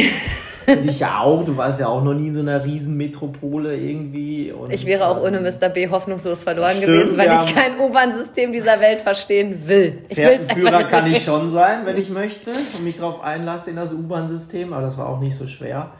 für 0.64 0.76
dich 0.76 1.00
ja 1.00 1.20
auch. 1.20 1.44
Du 1.44 1.56
warst 1.56 1.78
ja 1.78 1.86
auch 1.86 2.02
noch 2.02 2.14
nie 2.14 2.28
in 2.28 2.34
so 2.34 2.40
einer 2.40 2.64
Riesenmetropole 2.64 3.76
irgendwie. 3.76 4.50
Und, 4.52 4.72
ich 4.72 4.86
wäre 4.86 5.06
auch 5.06 5.22
ohne 5.22 5.38
ähm, 5.38 5.44
Mr. 5.44 5.68
B 5.68 5.88
hoffnungslos 5.88 6.40
verloren 6.40 6.72
stimmt, 6.72 6.86
gewesen, 6.86 7.18
weil 7.18 7.44
ich 7.44 7.54
kein 7.54 7.78
U-Bahn-System 7.78 8.52
dieser 8.52 8.80
Welt 8.80 9.00
verstehen 9.02 9.68
will. 9.68 10.02
Ich 10.08 10.16
kann 10.16 11.06
ich 11.06 11.24
schon 11.24 11.48
sein, 11.50 11.80
wenn 11.84 11.96
ich 11.96 12.10
möchte 12.10 12.50
und 12.50 12.84
mich 12.84 12.96
darauf 12.96 13.22
einlasse 13.22 13.70
in 13.70 13.76
das 13.76 13.92
U-Bahn-System, 13.92 14.72
aber 14.72 14.82
das 14.82 14.98
war 14.98 15.08
auch 15.08 15.20
nicht 15.20 15.36
so 15.36 15.46
schwer. 15.46 15.92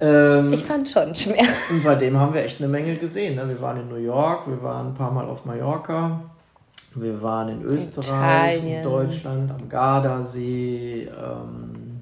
Ähm, 0.00 0.52
ich 0.52 0.64
fand 0.64 0.88
schon 0.88 1.14
schwer. 1.14 1.44
Und 1.70 1.82
seitdem 1.82 2.18
haben 2.18 2.32
wir 2.32 2.42
echt 2.42 2.60
eine 2.60 2.68
Menge 2.68 2.94
gesehen. 2.96 3.36
Ne? 3.36 3.48
Wir 3.48 3.60
waren 3.60 3.78
in 3.80 3.88
New 3.88 3.96
York, 3.96 4.48
wir 4.48 4.62
waren 4.62 4.88
ein 4.88 4.94
paar 4.94 5.10
Mal 5.10 5.26
auf 5.26 5.44
Mallorca, 5.44 6.20
wir 6.94 7.20
waren 7.22 7.48
in 7.50 7.62
Österreich, 7.62 8.58
Italien. 8.58 8.76
in 8.78 8.82
Deutschland, 8.82 9.50
am 9.50 9.68
Gardasee. 9.68 11.02
Ähm, 11.08 12.00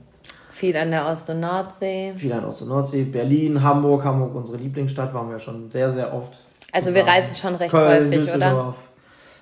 viel 0.51 0.77
an 0.77 0.91
der 0.91 1.07
Ost- 1.07 1.29
und 1.31 1.41
Nordsee. 1.41 2.13
Viel 2.17 2.33
an 2.33 2.41
der 2.41 2.49
Ost- 2.49 2.63
und 2.63 2.69
Nordsee. 2.69 3.05
Berlin, 3.05 3.63
Hamburg, 3.63 4.05
Hamburg, 4.05 4.35
unsere 4.35 4.59
Lieblingsstadt, 4.59 5.13
waren 5.13 5.31
wir 5.31 5.39
schon 5.39 5.71
sehr, 5.71 5.91
sehr 5.91 6.13
oft. 6.13 6.45
Also 6.73 6.95
wir 6.95 7.07
reisen 7.07 7.35
schon 7.35 7.55
recht 7.55 7.71
Köln, 7.71 8.07
häufig, 8.07 8.25
Düsseldorf. 8.25 8.53
oder? 8.53 8.75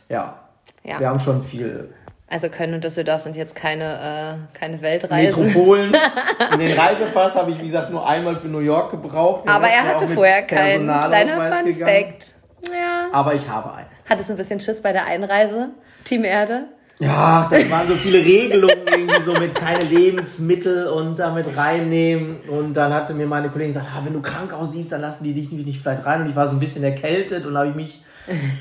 Ja. 0.09 0.39
ja. 0.85 1.01
Wir 1.01 1.09
haben 1.09 1.19
schon 1.21 1.43
viel 1.43 1.91
also 2.29 2.49
Köln 2.49 2.75
und 2.75 2.83
Düsseldorf 2.83 3.23
sind 3.23 3.37
jetzt 3.37 3.55
keine, 3.55 4.49
äh, 4.53 4.59
keine 4.59 4.83
Weltreisen. 4.83 5.45
Metropolen. 5.45 5.93
Den 6.59 6.79
Reisepass 6.79 7.37
habe 7.37 7.53
ich, 7.53 7.61
wie 7.61 7.67
gesagt, 7.67 7.91
nur 7.91 8.07
einmal 8.07 8.37
für 8.37 8.49
New 8.49 8.59
York 8.59 8.91
gebraucht. 8.91 9.49
Aber 9.49 9.69
er 9.69 9.85
hatte 9.85 10.09
vorher 10.09 10.43
keinen. 10.43 10.87
Kleiner 10.87 11.53
Fun 11.53 11.75
Fact. 11.75 12.35
Ja. 12.69 13.09
Aber 13.13 13.35
ich 13.35 13.49
habe 13.49 13.73
einen. 13.75 13.87
Hat 14.09 14.21
es 14.21 14.29
ein 14.29 14.37
bisschen 14.37 14.59
Schiss 14.59 14.83
bei 14.83 14.93
der 14.93 15.05
Einreise? 15.07 15.71
Team 16.05 16.25
Erde? 16.25 16.65
Ja, 16.99 17.47
das 17.51 17.71
waren 17.71 17.87
so 17.87 17.95
viele 17.95 18.19
Regelungen, 18.19 18.87
irgendwie 18.91 19.23
so 19.23 19.35
mit 19.35 19.55
keine 19.55 19.85
Lebensmittel 19.85 20.89
und 20.89 21.19
damit 21.19 21.55
reinnehmen. 21.55 22.41
Und 22.49 22.73
dann 22.73 22.93
hatte 22.93 23.13
mir 23.13 23.27
meine 23.27 23.51
Kollegin 23.51 23.75
gesagt, 23.75 23.93
ah, 23.95 24.01
wenn 24.03 24.15
du 24.15 24.23
krank 24.23 24.53
aussiehst, 24.53 24.93
dann 24.93 25.03
lassen 25.03 25.23
die 25.23 25.35
dich 25.35 25.53
nicht 25.53 25.83
vielleicht 25.83 26.07
rein. 26.07 26.23
Und 26.23 26.31
ich 26.31 26.37
war 26.37 26.47
so 26.47 26.57
ein 26.57 26.61
bisschen 26.61 26.83
erkältet 26.83 27.45
und 27.45 27.57
habe 27.57 27.69
ich 27.69 27.75
mich 27.75 28.03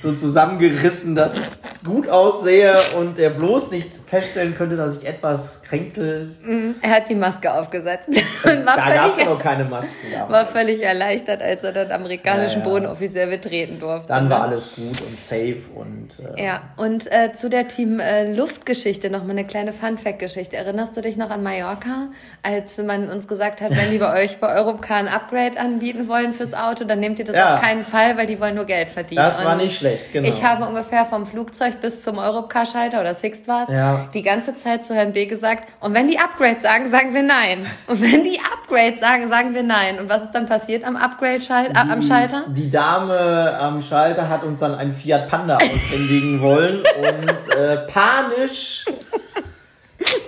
so 0.02 0.14
zusammengerissen, 0.14 1.16
dass 1.16 1.34
ich 1.36 1.84
gut 1.84 2.08
aussehe 2.08 2.76
und 2.98 3.18
er 3.20 3.32
bloß 3.32 3.72
nicht 3.72 4.05
feststellen 4.06 4.56
könnte, 4.56 4.76
dass 4.76 4.98
ich 4.98 5.08
etwas 5.08 5.64
kränkel. 5.64 6.36
Mhm. 6.42 6.76
Er 6.82 6.92
hat 6.92 7.10
die 7.10 7.16
Maske 7.16 7.54
aufgesetzt. 7.54 8.10
Und 8.44 8.66
war 8.66 8.78
da 8.78 8.94
gab 8.94 9.18
es 9.18 9.26
noch 9.26 9.40
keine 9.42 9.66
Masken. 9.66 10.12
Damals. 10.12 10.32
War 10.32 10.46
völlig 10.46 10.84
erleichtert, 10.84 11.42
als 11.42 11.64
er 11.64 11.72
den 11.72 11.92
amerikanischen 11.92 12.62
ja, 12.62 12.66
ja. 12.66 12.72
Boden 12.72 12.86
offiziell 12.86 13.28
betreten 13.28 13.80
durfte. 13.80 14.08
Dann 14.08 14.30
war 14.30 14.40
ne? 14.40 14.46
alles 14.46 14.76
gut 14.76 15.02
und 15.02 15.20
safe 15.20 15.62
und. 15.74 16.10
Äh, 16.38 16.44
ja, 16.44 16.62
und 16.78 17.12
äh, 17.12 17.34
zu 17.34 17.50
der 17.50 17.68
Team 17.68 18.00
äh, 18.00 18.32
Luftgeschichte 18.32 19.10
noch 19.10 19.24
mal 19.24 19.32
eine 19.32 19.46
kleine 19.46 19.74
Fun-Fact-Geschichte. 19.74 20.56
Erinnerst 20.56 20.96
du 20.96 21.02
dich 21.02 21.18
noch 21.18 21.30
an 21.30 21.42
Mallorca, 21.42 22.10
als 22.44 22.78
man 22.78 23.10
uns 23.10 23.28
gesagt 23.28 23.62
hat, 23.62 23.72
wenn 23.72 23.92
die 23.92 23.98
bei 23.98 24.14
euch 24.24 24.40
bei 24.40 24.56
Europcar 24.56 24.98
ein 24.98 25.08
Upgrade 25.08 25.60
anbieten 25.60 26.08
wollen 26.08 26.34
fürs 26.34 26.54
Auto, 26.54 26.84
dann 26.84 27.00
nehmt 27.00 27.20
ihr 27.20 27.26
das 27.26 27.36
ja. 27.36 27.56
auf 27.56 27.62
keinen 27.62 27.84
Fall, 27.84 28.18
weil 28.18 28.28
die 28.28 28.40
wollen 28.40 28.56
nur 28.56 28.66
Geld 28.66 28.90
verdienen. 28.90 29.24
Das 29.24 29.44
war 29.44 29.56
nicht 29.56 29.78
schlecht, 29.78 30.14
genau. 30.14 30.28
Ich 30.28 30.44
habe 30.44 30.66
ungefähr 30.66 31.06
vom 31.06 31.26
Flugzeug 31.26 31.82
bis 31.82 32.04
zum 32.04 32.18
Europcar-Schalter 32.18 33.02
oder 33.02 33.16
Sixt 33.16 33.48
war 33.48 33.64
es, 33.64 33.74
ja. 33.74 33.95
Die 34.14 34.22
ganze 34.22 34.56
Zeit 34.56 34.86
zu 34.86 34.94
Herrn 34.94 35.14
B 35.14 35.26
gesagt, 35.26 35.68
und 35.80 35.94
wenn 35.94 36.08
die 36.08 36.20
Upgrade 36.20 36.62
sagen, 36.62 36.88
sagen 36.88 37.14
wir 37.14 37.24
nein. 37.24 37.66
Und 37.88 38.02
wenn 38.02 38.24
die 38.24 38.40
Upgrade 38.40 38.98
sagen, 38.98 39.28
sagen 39.30 39.54
wir 39.54 39.64
nein. 39.64 40.00
Und 40.00 40.10
was 40.10 40.24
ist 40.24 40.32
dann 40.32 40.48
passiert 40.48 40.84
am 40.84 40.96
Upgrade-Schalter, 40.96 41.72
äh, 41.72 41.92
am 41.92 42.02
Schalter? 42.02 42.46
Die 42.48 42.70
Dame 42.70 43.58
am 43.60 43.82
Schalter 43.82 44.30
hat 44.30 44.44
uns 44.44 44.60
dann 44.60 44.76
ein 44.76 44.94
Fiat 44.94 45.30
Panda 45.30 45.56
aushändigen 45.56 46.42
wollen 46.42 46.80
und 46.80 47.56
äh, 47.56 47.78
panisch 47.88 48.86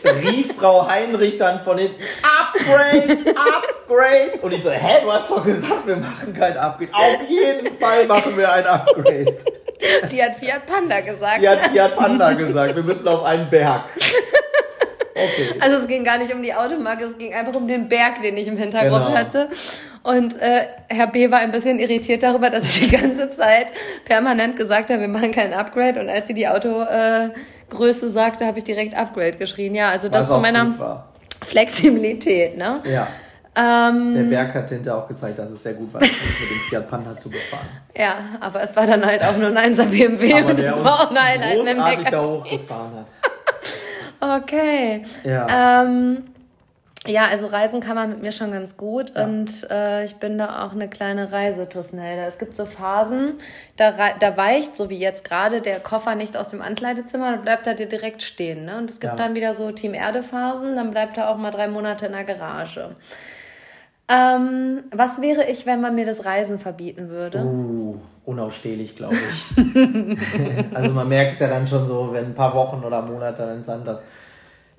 rief 0.03 0.55
Frau 0.57 0.87
Heinrich 0.87 1.37
dann 1.37 1.61
von 1.61 1.77
hinten, 1.77 2.01
Upgrade, 2.23 3.35
Upgrade. 3.35 4.39
Und 4.41 4.51
ich 4.51 4.63
so, 4.63 4.71
hä, 4.71 5.01
du 5.03 5.11
hast 5.11 5.29
doch 5.29 5.43
gesagt, 5.43 5.85
wir 5.85 5.97
machen 5.97 6.33
kein 6.33 6.57
Upgrade. 6.57 6.93
Auf 6.93 7.29
jeden 7.29 7.77
Fall 7.77 8.05
machen 8.05 8.37
wir 8.37 8.51
ein 8.51 8.65
Upgrade. 8.65 9.37
Die 10.11 10.23
hat 10.23 10.35
Fiat 10.35 10.65
Panda 10.65 11.01
gesagt. 11.01 11.41
Die 11.41 11.47
hat 11.47 11.67
Fiat 11.67 11.95
Panda 11.95 12.33
gesagt, 12.33 12.75
wir 12.75 12.83
müssen 12.83 13.07
auf 13.07 13.23
einen 13.23 13.49
Berg. 13.49 13.85
Okay. 15.17 15.55
Also 15.59 15.77
es 15.77 15.87
ging 15.87 16.03
gar 16.03 16.19
nicht 16.19 16.31
um 16.31 16.43
die 16.43 16.53
Automarke, 16.53 17.05
es 17.05 17.17
ging 17.17 17.33
einfach 17.33 17.55
um 17.55 17.67
den 17.67 17.89
Berg, 17.89 18.21
den 18.21 18.37
ich 18.37 18.47
im 18.47 18.55
Hintergrund 18.55 19.07
genau. 19.07 19.17
hatte. 19.17 19.49
Und 20.03 20.39
äh, 20.39 20.67
Herr 20.87 21.07
B. 21.07 21.31
war 21.31 21.39
ein 21.39 21.51
bisschen 21.51 21.79
irritiert 21.79 22.23
darüber, 22.23 22.49
dass 22.49 22.63
ich 22.65 22.87
die 22.87 22.95
ganze 22.95 23.31
Zeit 23.31 23.67
permanent 24.05 24.55
gesagt 24.57 24.89
habe, 24.89 25.01
wir 25.01 25.07
machen 25.07 25.31
kein 25.31 25.53
Upgrade. 25.53 25.99
Und 25.99 26.07
als 26.07 26.27
sie 26.27 26.33
die 26.33 26.47
Autogröße 26.47 28.05
äh, 28.05 28.11
sagte, 28.11 28.45
habe 28.45 28.59
ich 28.59 28.63
direkt 28.63 28.95
Upgrade 28.95 29.37
geschrien. 29.37 29.75
Ja, 29.75 29.89
also 29.89 30.07
das 30.07 30.29
zu 30.29 30.37
meiner 30.37 31.03
Flexibilität. 31.43 32.55
Ne? 32.57 32.81
Ja. 32.85 33.07
Ähm, 33.57 34.13
der 34.13 34.23
Berg 34.23 34.53
hat 34.53 34.69
hinterher 34.69 34.99
auch 34.99 35.07
gezeigt, 35.07 35.39
dass 35.39 35.49
es 35.49 35.63
sehr 35.63 35.73
gut 35.73 35.91
war, 35.93 36.01
mit 36.01 36.11
dem 36.11 36.59
Fiat 36.69 36.89
Panda 36.89 37.17
zu 37.17 37.29
befahren. 37.29 37.67
Ja, 37.97 38.15
aber 38.39 38.61
es 38.61 38.75
war 38.75 38.85
dann 38.85 39.03
halt 39.03 39.23
auch 39.23 39.35
nur 39.35 39.47
ein 39.47 39.73
1er 39.73 39.85
BMW 39.85 40.33
aber 40.33 40.49
und 40.51 40.59
das 40.59 40.83
war 40.83 40.93
auch 40.93 41.09
ein 41.09 41.19
Highlight. 41.19 41.65
Großartig 41.65 42.07
da 42.09 42.23
hochgefahren 42.23 42.91
hat. 42.97 43.07
Okay. 44.19 45.05
Ja. 45.23 45.83
Ähm, 45.83 46.23
ja, 47.05 47.27
also 47.31 47.45
Reisen 47.45 47.79
kann 47.79 47.95
man 47.95 48.09
mit 48.09 48.21
mir 48.21 48.31
schon 48.31 48.51
ganz 48.51 48.75
gut 48.75 49.13
ja. 49.15 49.23
und 49.23 49.69
äh, 49.69 50.03
ich 50.03 50.15
bin 50.15 50.37
da 50.37 50.65
auch 50.65 50.73
eine 50.73 50.89
kleine 50.89 51.31
Reisetusnelda. 51.31 52.23
Es 52.27 52.37
gibt 52.37 52.57
so 52.57 52.65
Phasen, 52.65 53.35
da, 53.77 53.93
da 54.19 54.35
weicht, 54.35 54.75
so 54.75 54.89
wie 54.89 54.97
jetzt 54.97 55.23
gerade, 55.23 55.61
der 55.61 55.79
Koffer 55.79 56.15
nicht 56.15 56.35
aus 56.35 56.49
dem 56.49 56.61
Ankleidezimmer, 56.61 57.31
da 57.31 57.37
bleibt 57.37 57.67
er 57.67 57.75
dir 57.75 57.87
direkt 57.87 58.23
stehen. 58.23 58.65
Ne? 58.65 58.77
Und 58.77 58.89
es 58.89 58.99
gibt 58.99 59.13
ja. 59.13 59.15
dann 59.15 59.35
wieder 59.35 59.53
so 59.53 59.71
Team 59.71 59.93
Erde 59.93 60.23
Phasen, 60.23 60.75
dann 60.75 60.91
bleibt 60.91 61.17
er 61.17 61.29
auch 61.29 61.37
mal 61.37 61.51
drei 61.51 61.67
Monate 61.67 62.07
in 62.07 62.11
der 62.13 62.23
Garage. 62.23 62.95
Ähm, 64.09 64.83
was 64.95 65.21
wäre 65.21 65.49
ich, 65.49 65.65
wenn 65.65 65.81
man 65.81 65.95
mir 65.95 66.05
das 66.05 66.23
Reisen 66.23 66.59
verbieten 66.59 67.09
würde? 67.09 67.43
Uh, 67.43 67.97
unausstehlich, 68.25 68.95
glaube 68.95 69.15
ich. 69.15 70.17
also 70.73 70.93
man 70.93 71.09
merkt 71.09 71.33
es 71.33 71.39
ja 71.39 71.47
dann 71.47 71.67
schon 71.67 71.87
so, 71.87 72.13
wenn 72.13 72.27
ein 72.27 72.35
paar 72.35 72.55
Wochen 72.55 72.83
oder 72.85 73.01
Monate 73.01 73.45
dann 73.45 73.61
sind, 73.61 73.85
dass 73.85 74.03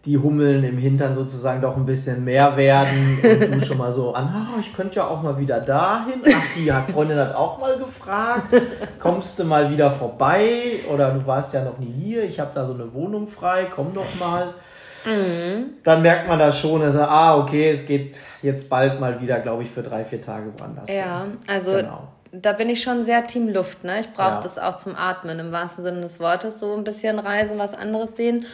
die 0.06 0.16
Hummeln 0.16 0.64
im 0.64 0.78
Hintern 0.78 1.14
sozusagen 1.14 1.60
doch 1.60 1.76
ein 1.76 1.84
bisschen 1.84 2.24
mehr 2.24 2.56
werden 2.56 3.18
und 3.22 3.60
du 3.60 3.66
schon 3.66 3.76
mal 3.76 3.92
so 3.92 4.14
an, 4.14 4.48
oh, 4.54 4.60
ich 4.60 4.72
könnte 4.72 4.96
ja 4.96 5.06
auch 5.06 5.22
mal 5.22 5.38
wieder 5.38 5.60
dahin. 5.60 6.22
Ach, 6.24 6.54
die 6.56 6.72
hat 6.72 6.90
Freundin 6.90 7.18
hat 7.18 7.34
auch 7.34 7.58
mal 7.58 7.76
gefragt, 7.76 8.54
kommst 8.98 9.38
du 9.38 9.44
mal 9.44 9.70
wieder 9.70 9.90
vorbei 9.90 10.80
oder 10.90 11.10
du 11.10 11.26
warst 11.26 11.52
ja 11.52 11.62
noch 11.62 11.78
nie 11.78 11.92
hier, 11.92 12.24
ich 12.24 12.40
habe 12.40 12.52
da 12.54 12.66
so 12.66 12.72
eine 12.72 12.94
Wohnung 12.94 13.28
frei, 13.28 13.66
komm 13.74 13.92
doch 13.92 14.18
mal. 14.18 14.54
Mhm. 15.04 15.74
Dann 15.84 16.02
merkt 16.02 16.28
man 16.28 16.38
das 16.38 16.58
schon, 16.58 16.82
also, 16.82 17.00
ah, 17.00 17.38
okay, 17.38 17.70
es 17.70 17.86
geht 17.86 18.16
jetzt 18.42 18.68
bald 18.68 19.00
mal 19.00 19.20
wieder, 19.20 19.40
glaube 19.40 19.62
ich, 19.62 19.70
für 19.70 19.82
drei, 19.82 20.04
vier 20.04 20.20
Tage 20.20 20.52
woanders. 20.58 20.88
Ja, 20.90 21.26
also 21.46 21.72
genau. 21.72 22.08
da 22.32 22.52
bin 22.52 22.68
ich 22.68 22.82
schon 22.82 23.04
sehr 23.04 23.26
Team 23.26 23.48
Luft. 23.48 23.84
Ne? 23.84 24.00
Ich 24.00 24.12
brauche 24.12 24.34
ja. 24.34 24.40
das 24.40 24.58
auch 24.58 24.76
zum 24.76 24.94
Atmen 24.96 25.38
im 25.38 25.52
wahrsten 25.52 25.84
Sinne 25.84 26.00
des 26.00 26.20
Wortes, 26.20 26.60
so 26.60 26.74
ein 26.74 26.84
bisschen 26.84 27.18
reisen, 27.18 27.58
was 27.58 27.74
anderes 27.74 28.16
sehen. 28.16 28.46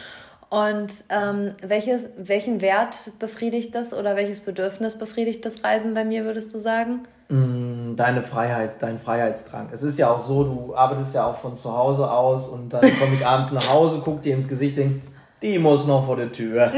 Und 0.49 1.03
ähm, 1.09 1.53
welches, 1.61 2.09
welchen 2.17 2.61
Wert 2.61 2.95
befriedigt 3.19 3.73
das 3.73 3.93
oder 3.93 4.15
welches 4.15 4.39
Bedürfnis 4.39 4.97
befriedigt 4.97 5.43
das 5.45 5.63
Reisen 5.63 5.93
bei 5.93 6.05
mir, 6.05 6.23
würdest 6.23 6.53
du 6.53 6.59
sagen? 6.59 7.07
Mm, 7.29 7.95
deine 7.95 8.21
Freiheit, 8.21 8.75
dein 8.79 8.99
Freiheitsdrang. 8.99 9.69
Es 9.71 9.81
ist 9.81 9.97
ja 9.97 10.11
auch 10.11 10.23
so, 10.23 10.43
du 10.43 10.75
arbeitest 10.75 11.15
ja 11.15 11.25
auch 11.25 11.37
von 11.37 11.57
zu 11.57 11.75
Hause 11.75 12.09
aus 12.09 12.47
und 12.47 12.69
dann 12.69 12.81
komme 12.81 13.15
ich 13.15 13.25
abends 13.25 13.51
nach 13.51 13.73
Hause, 13.73 14.01
guck 14.05 14.21
dir 14.21 14.35
ins 14.35 14.47
Gesicht, 14.47 14.77
denke, 14.77 15.01
die 15.45 15.59
muss 15.59 15.85
noch 15.85 16.05
vor 16.05 16.15
der 16.15 16.31
Tür. 16.31 16.71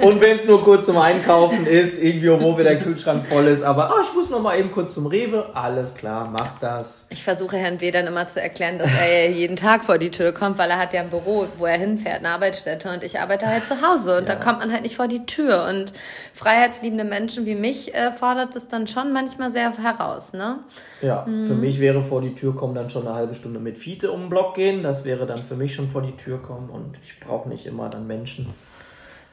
und 0.00 0.20
wenn 0.20 0.36
es 0.36 0.46
nur 0.46 0.64
kurz 0.64 0.86
zum 0.86 0.96
Einkaufen 0.96 1.66
ist, 1.66 2.02
irgendwie, 2.02 2.30
wo 2.30 2.56
wieder 2.56 2.70
der 2.70 2.80
Kühlschrank 2.80 3.26
voll 3.26 3.46
ist, 3.46 3.62
aber 3.62 3.92
oh, 3.94 4.02
ich 4.02 4.14
muss 4.14 4.30
noch 4.30 4.40
mal 4.40 4.58
eben 4.58 4.72
kurz 4.72 4.94
zum 4.94 5.06
Rewe, 5.06 5.50
alles 5.54 5.94
klar, 5.94 6.30
mach 6.32 6.58
das. 6.58 7.06
Ich 7.10 7.22
versuche 7.22 7.56
Herrn 7.56 7.80
W. 7.80 7.90
dann 7.90 8.06
immer 8.06 8.28
zu 8.28 8.40
erklären, 8.40 8.78
dass 8.78 8.90
er 8.98 9.30
jeden 9.30 9.56
Tag 9.56 9.84
vor 9.84 9.98
die 9.98 10.10
Tür 10.10 10.32
kommt, 10.32 10.56
weil 10.58 10.70
er 10.70 10.78
hat 10.78 10.94
ja 10.94 11.02
ein 11.02 11.10
Büro, 11.10 11.46
wo 11.58 11.66
er 11.66 11.78
hinfährt, 11.78 12.20
eine 12.20 12.30
Arbeitsstätte 12.30 12.90
und 12.90 13.02
ich 13.02 13.20
arbeite 13.20 13.46
halt 13.46 13.66
zu 13.66 13.82
Hause 13.82 14.16
und 14.16 14.28
ja. 14.28 14.34
da 14.34 14.40
kommt 14.42 14.60
man 14.60 14.72
halt 14.72 14.82
nicht 14.82 14.96
vor 14.96 15.08
die 15.08 15.26
Tür 15.26 15.66
und 15.68 15.92
freiheitsliebende 16.32 17.04
Menschen 17.04 17.44
wie 17.44 17.54
mich 17.54 17.94
äh, 17.94 18.10
fordert 18.12 18.56
es 18.56 18.68
dann 18.68 18.86
schon 18.86 19.12
manchmal 19.12 19.50
sehr 19.50 19.76
heraus, 19.76 20.32
ne? 20.32 20.60
Ja, 21.02 21.26
mhm. 21.26 21.46
für 21.46 21.54
mich 21.54 21.78
wäre 21.78 22.02
vor 22.02 22.22
die 22.22 22.34
Tür 22.34 22.56
kommen 22.56 22.74
dann 22.74 22.88
schon 22.88 23.06
eine 23.06 23.14
halbe 23.14 23.34
Stunde 23.34 23.60
mit 23.60 23.76
Fiete 23.76 24.10
um 24.10 24.22
den 24.22 24.28
Block 24.30 24.54
gehen, 24.54 24.82
das 24.82 25.04
wäre 25.04 25.26
dann 25.26 25.44
für 25.44 25.56
mich 25.56 25.74
schon 25.74 25.90
vor 25.90 26.02
die 26.02 26.16
Tür 26.16 26.40
kommen 26.40 26.70
und 26.70 26.96
ich 27.04 27.20
brauche 27.20 27.48
nicht 27.48 27.65
immer 27.66 27.88
dann 27.88 28.06
Menschen. 28.06 28.46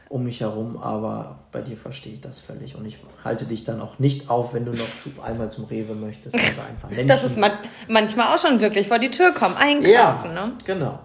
um 0.09 0.25
mich 0.25 0.41
herum, 0.41 0.77
aber 0.77 1.39
bei 1.51 1.61
dir 1.61 1.75
verstehe 1.75 2.13
ich 2.13 2.21
das 2.21 2.39
völlig 2.39 2.75
und 2.75 2.85
ich 2.85 2.97
halte 3.23 3.45
dich 3.45 3.63
dann 3.63 3.81
auch 3.81 3.97
nicht 3.97 4.29
auf, 4.29 4.53
wenn 4.53 4.63
du 4.63 4.71
noch 4.71 4.85
zu, 5.01 5.09
einmal 5.23 5.51
zum 5.51 5.65
Rewe 5.65 5.95
möchtest. 5.95 6.35
Einfach 6.35 6.89
das 7.07 7.23
ist 7.23 7.35
man, 7.35 7.49
manchmal 7.87 8.27
auch 8.27 8.37
schon 8.37 8.61
wirklich 8.61 8.87
vor 8.87 8.99
die 8.99 9.09
Tür 9.09 9.33
kommen, 9.33 9.55
einkaufen. 9.57 9.89
Ja, 9.91 10.45
ne? 10.45 10.51
genau. 10.65 10.99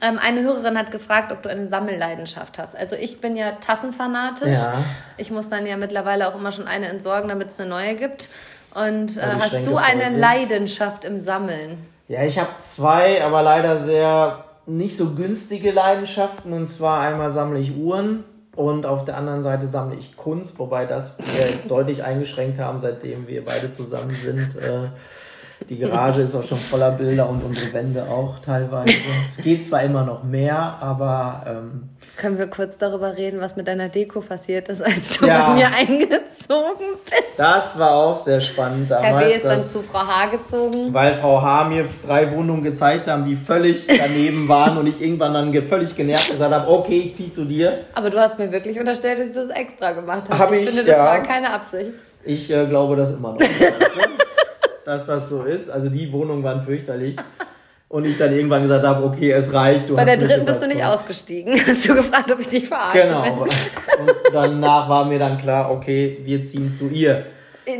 Ähm, 0.00 0.18
eine 0.18 0.42
Hörerin 0.42 0.78
hat 0.78 0.90
gefragt, 0.90 1.30
ob 1.30 1.42
du 1.42 1.50
eine 1.50 1.68
Sammelleidenschaft 1.68 2.58
hast. 2.58 2.76
Also 2.76 2.96
ich 2.96 3.20
bin 3.20 3.36
ja 3.36 3.52
tassenfanatisch. 3.52 4.56
Ja. 4.56 4.74
Ich 5.18 5.30
muss 5.30 5.48
dann 5.48 5.66
ja 5.66 5.76
mittlerweile 5.76 6.28
auch 6.28 6.34
immer 6.34 6.52
schon 6.52 6.66
eine 6.66 6.88
entsorgen, 6.88 7.28
damit 7.28 7.50
es 7.50 7.60
eine 7.60 7.68
neue 7.68 7.96
gibt. 7.96 8.30
Und 8.74 9.16
äh, 9.16 9.20
hast 9.20 9.66
du 9.66 9.76
eine 9.76 10.16
Leidenschaft 10.16 11.04
im 11.04 11.20
Sammeln? 11.20 11.86
Ja, 12.08 12.22
ich 12.22 12.38
habe 12.38 12.50
zwei, 12.60 13.22
aber 13.22 13.42
leider 13.42 13.76
sehr 13.76 14.44
nicht 14.66 14.96
so 14.96 15.10
günstige 15.10 15.70
Leidenschaften. 15.70 16.52
Und 16.52 16.68
zwar 16.68 17.00
einmal 17.00 17.32
sammle 17.32 17.60
ich 17.60 17.76
Uhren 17.76 18.24
und 18.56 18.86
auf 18.86 19.04
der 19.04 19.16
anderen 19.16 19.42
Seite 19.42 19.66
sammle 19.66 19.96
ich 19.96 20.16
Kunst, 20.16 20.58
wobei 20.58 20.86
das 20.86 21.16
wir 21.18 21.48
jetzt 21.48 21.70
deutlich 21.70 22.02
eingeschränkt 22.02 22.58
haben, 22.58 22.80
seitdem 22.80 23.26
wir 23.26 23.44
beide 23.44 23.72
zusammen 23.72 24.14
sind. 24.22 24.56
Äh, 24.56 24.88
die 25.68 25.78
Garage 25.78 26.22
ist 26.22 26.34
auch 26.34 26.44
schon 26.44 26.58
voller 26.58 26.90
Bilder 26.90 27.28
und 27.28 27.42
unsere 27.42 27.72
Wände 27.72 28.04
auch 28.04 28.40
teilweise. 28.40 28.92
Es 29.28 29.36
geht 29.38 29.64
zwar 29.64 29.82
immer 29.82 30.04
noch 30.04 30.24
mehr, 30.24 30.78
aber. 30.80 31.44
Ähm, 31.46 31.90
Können 32.16 32.38
wir 32.38 32.46
kurz 32.46 32.78
darüber 32.78 33.16
reden, 33.16 33.40
was 33.40 33.56
mit 33.56 33.66
deiner 33.66 33.88
Deko 33.88 34.20
passiert 34.20 34.68
ist, 34.68 34.82
als 34.82 35.18
du 35.18 35.26
ja, 35.26 35.48
bei 35.48 35.54
mir 35.54 35.66
eingezogen 35.66 36.86
bist? 37.04 37.22
Das 37.36 37.76
war 37.78 37.94
auch 37.94 38.16
sehr 38.16 38.40
spannend 38.40 38.90
damals. 38.90 39.06
Herr 39.08 39.18
B. 39.18 39.32
ist 39.32 39.44
dann 39.44 39.62
zu 39.62 39.82
Frau 39.82 40.06
H. 40.06 40.26
gezogen. 40.26 40.94
Weil 40.94 41.16
Frau 41.16 41.42
H. 41.42 41.64
mir 41.68 41.88
drei 42.06 42.30
Wohnungen 42.30 42.62
gezeigt 42.62 43.08
haben, 43.08 43.24
die 43.24 43.34
völlig 43.34 43.86
daneben 43.86 44.48
waren 44.48 44.78
und 44.78 44.86
ich 44.86 45.00
irgendwann 45.00 45.34
dann 45.34 45.52
völlig 45.64 45.96
genervt 45.96 46.30
gesagt 46.30 46.54
habe, 46.54 46.70
okay, 46.70 47.00
ich 47.06 47.16
zieh 47.16 47.32
zu 47.32 47.44
dir. 47.44 47.80
Aber 47.94 48.10
du 48.10 48.18
hast 48.18 48.38
mir 48.38 48.52
wirklich 48.52 48.78
unterstellt, 48.78 49.18
dass 49.18 49.28
ich 49.28 49.34
das 49.34 49.48
extra 49.48 49.92
gemacht 49.92 50.28
habe. 50.28 50.38
Hab 50.38 50.52
ich, 50.52 50.60
ich 50.60 50.66
finde, 50.68 50.84
das 50.84 50.96
ja. 50.96 51.04
war 51.04 51.22
keine 51.22 51.52
Absicht. 51.52 51.90
Ich 52.22 52.50
äh, 52.50 52.66
glaube 52.66 52.94
das 52.96 53.12
immer 53.12 53.32
noch. 53.32 53.40
dass 54.84 55.06
das 55.06 55.28
so 55.28 55.42
ist. 55.44 55.70
Also 55.70 55.88
die 55.88 56.12
Wohnungen 56.12 56.42
waren 56.42 56.62
fürchterlich. 56.62 57.16
Und 57.94 58.04
ich 58.06 58.18
dann 58.18 58.34
irgendwann 58.34 58.62
gesagt 58.62 58.84
habe, 58.84 59.04
okay, 59.04 59.30
es 59.30 59.52
reicht. 59.52 59.88
Du 59.88 59.94
Bei 59.94 60.04
der 60.04 60.16
dritten 60.16 60.44
bist 60.44 60.60
du 60.60 60.66
nicht 60.66 60.84
ausgestiegen. 60.84 61.54
Hast 61.64 61.88
du 61.88 61.94
gefragt, 61.94 62.32
ob 62.32 62.40
ich 62.40 62.48
dich 62.48 62.66
verarsche. 62.66 63.06
Genau. 63.06 63.42
Und 63.42 63.52
danach 64.32 64.88
war 64.88 65.04
mir 65.04 65.20
dann 65.20 65.38
klar, 65.38 65.70
okay, 65.70 66.18
wir 66.24 66.42
ziehen 66.42 66.74
zu 66.76 66.88
ihr. 66.88 67.24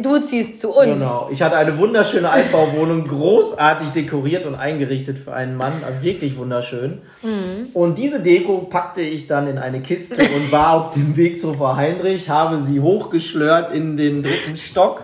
Du 0.03 0.21
ziehst 0.21 0.61
zu 0.61 0.71
uns. 0.71 0.87
Genau. 0.87 1.29
Ich 1.33 1.43
hatte 1.43 1.57
eine 1.57 1.77
wunderschöne 1.77 2.31
Altbauwohnung, 2.31 3.09
großartig 3.09 3.89
dekoriert 3.89 4.47
und 4.47 4.55
eingerichtet 4.55 5.19
für 5.19 5.33
einen 5.33 5.57
Mann. 5.57 5.73
Wirklich 6.01 6.37
wunderschön. 6.37 7.03
Mhm. 7.23 7.71
Und 7.75 7.99
diese 7.99 8.21
Deko 8.21 8.59
packte 8.71 9.01
ich 9.01 9.27
dann 9.27 9.49
in 9.49 9.59
eine 9.59 9.83
Kiste 9.83 10.15
und 10.15 10.53
war 10.53 10.75
auf 10.75 10.91
dem 10.95 11.17
Weg 11.17 11.41
zu 11.41 11.55
Frau 11.55 11.75
Heinrich, 11.75 12.29
habe 12.29 12.63
sie 12.63 12.79
hochgeschlört 12.79 13.75
in 13.75 13.97
den 13.97 14.23
dritten 14.23 14.57
Stock 14.57 15.03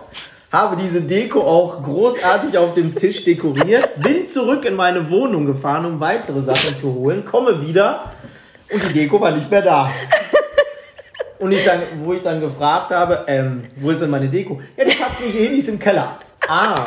habe 0.52 0.76
diese 0.76 1.02
Deko 1.02 1.42
auch 1.42 1.82
großartig 1.82 2.58
auf 2.58 2.74
dem 2.74 2.94
Tisch 2.94 3.24
dekoriert, 3.24 4.00
bin 4.02 4.26
zurück 4.26 4.64
in 4.64 4.74
meine 4.74 5.10
Wohnung 5.10 5.46
gefahren, 5.46 5.84
um 5.84 6.00
weitere 6.00 6.40
Sachen 6.42 6.76
zu 6.76 6.94
holen, 6.94 7.24
komme 7.24 7.66
wieder 7.66 8.12
und 8.72 8.82
die 8.88 8.92
Deko 8.92 9.20
war 9.20 9.32
nicht 9.32 9.50
mehr 9.50 9.62
da. 9.62 9.90
Und 11.38 11.52
ich 11.52 11.64
dann, 11.64 11.80
wo 12.04 12.12
ich 12.12 12.20
dann 12.20 12.38
gefragt 12.40 12.90
habe, 12.90 13.24
ähm, 13.26 13.64
wo 13.76 13.90
ist 13.90 14.02
denn 14.02 14.10
meine 14.10 14.28
Deko? 14.28 14.60
Ja, 14.76 14.84
die 14.84 14.90
nicht 14.90 15.36
hin, 15.36 15.52
die 15.52 15.58
ist 15.58 15.68
im 15.68 15.78
Keller. 15.78 16.18
Ah, 16.46 16.84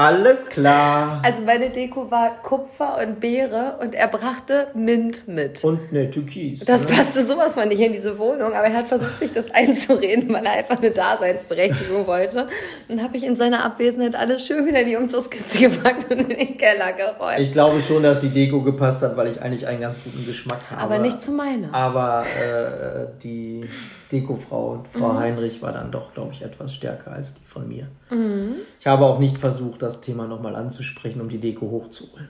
alles 0.00 0.46
klar. 0.46 1.20
Also 1.24 1.42
meine 1.42 1.70
Deko 1.70 2.10
war 2.10 2.42
Kupfer 2.42 2.98
und 3.02 3.20
Beere 3.20 3.78
und 3.80 3.94
er 3.94 4.08
brachte 4.08 4.68
Mint 4.74 5.28
mit. 5.28 5.62
Und 5.62 5.92
ne 5.92 6.10
Türkis. 6.10 6.60
Das 6.60 6.82
ne? 6.82 6.86
passte 6.88 7.26
sowas 7.26 7.54
von 7.54 7.68
nicht 7.68 7.80
in 7.80 7.92
diese 7.92 8.18
Wohnung, 8.18 8.52
aber 8.52 8.66
er 8.66 8.74
hat 8.78 8.88
versucht, 8.88 9.18
sich 9.18 9.32
das 9.32 9.50
einzureden, 9.52 10.32
weil 10.32 10.44
er 10.46 10.52
einfach 10.52 10.78
eine 10.78 10.90
Daseinsberechtigung 10.90 12.06
wollte. 12.06 12.48
Dann 12.88 13.02
habe 13.02 13.16
ich 13.16 13.24
in 13.24 13.36
seiner 13.36 13.64
Abwesenheit 13.64 14.14
alles 14.14 14.46
schön 14.46 14.66
wieder 14.66 14.80
in 14.80 14.88
die 14.88 14.96
Umzugskiste 14.96 15.68
gepackt 15.68 16.10
und 16.10 16.20
in 16.20 16.28
den 16.28 16.56
Keller 16.56 16.92
geräumt. 16.92 17.38
Ich 17.38 17.52
glaube 17.52 17.82
schon, 17.82 18.02
dass 18.02 18.20
die 18.20 18.30
Deko 18.30 18.62
gepasst 18.62 19.02
hat, 19.02 19.16
weil 19.16 19.28
ich 19.28 19.42
eigentlich 19.42 19.66
einen 19.66 19.80
ganz 19.80 19.96
guten 20.02 20.24
Geschmack 20.24 20.60
habe. 20.70 20.80
Aber 20.80 20.98
nicht 20.98 21.22
zu 21.22 21.32
meiner. 21.32 21.74
Aber 21.74 22.24
äh, 22.24 23.06
die 23.22 23.68
Dekofrau 24.12 24.84
Frau 24.92 25.12
mhm. 25.12 25.18
Heinrich 25.18 25.62
war 25.62 25.72
dann 25.72 25.92
doch, 25.92 26.12
glaube 26.14 26.32
ich, 26.32 26.42
etwas 26.42 26.74
stärker 26.74 27.12
als 27.12 27.34
die 27.34 27.44
von 27.44 27.68
mir. 27.68 27.86
Mhm. 28.10 28.56
Ich 28.78 28.86
habe 28.86 29.04
auch 29.06 29.18
nicht 29.18 29.38
versucht, 29.38 29.82
das 29.82 30.00
Thema 30.00 30.26
nochmal 30.26 30.56
anzusprechen, 30.56 31.20
um 31.20 31.28
die 31.28 31.38
Deko 31.38 31.70
hochzuholen. 31.70 32.28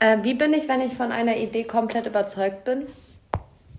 Äh, 0.00 0.18
wie 0.22 0.34
bin 0.34 0.52
ich, 0.52 0.68
wenn 0.68 0.80
ich 0.80 0.94
von 0.94 1.12
einer 1.12 1.36
Idee 1.36 1.64
komplett 1.64 2.06
überzeugt 2.06 2.64
bin? 2.64 2.86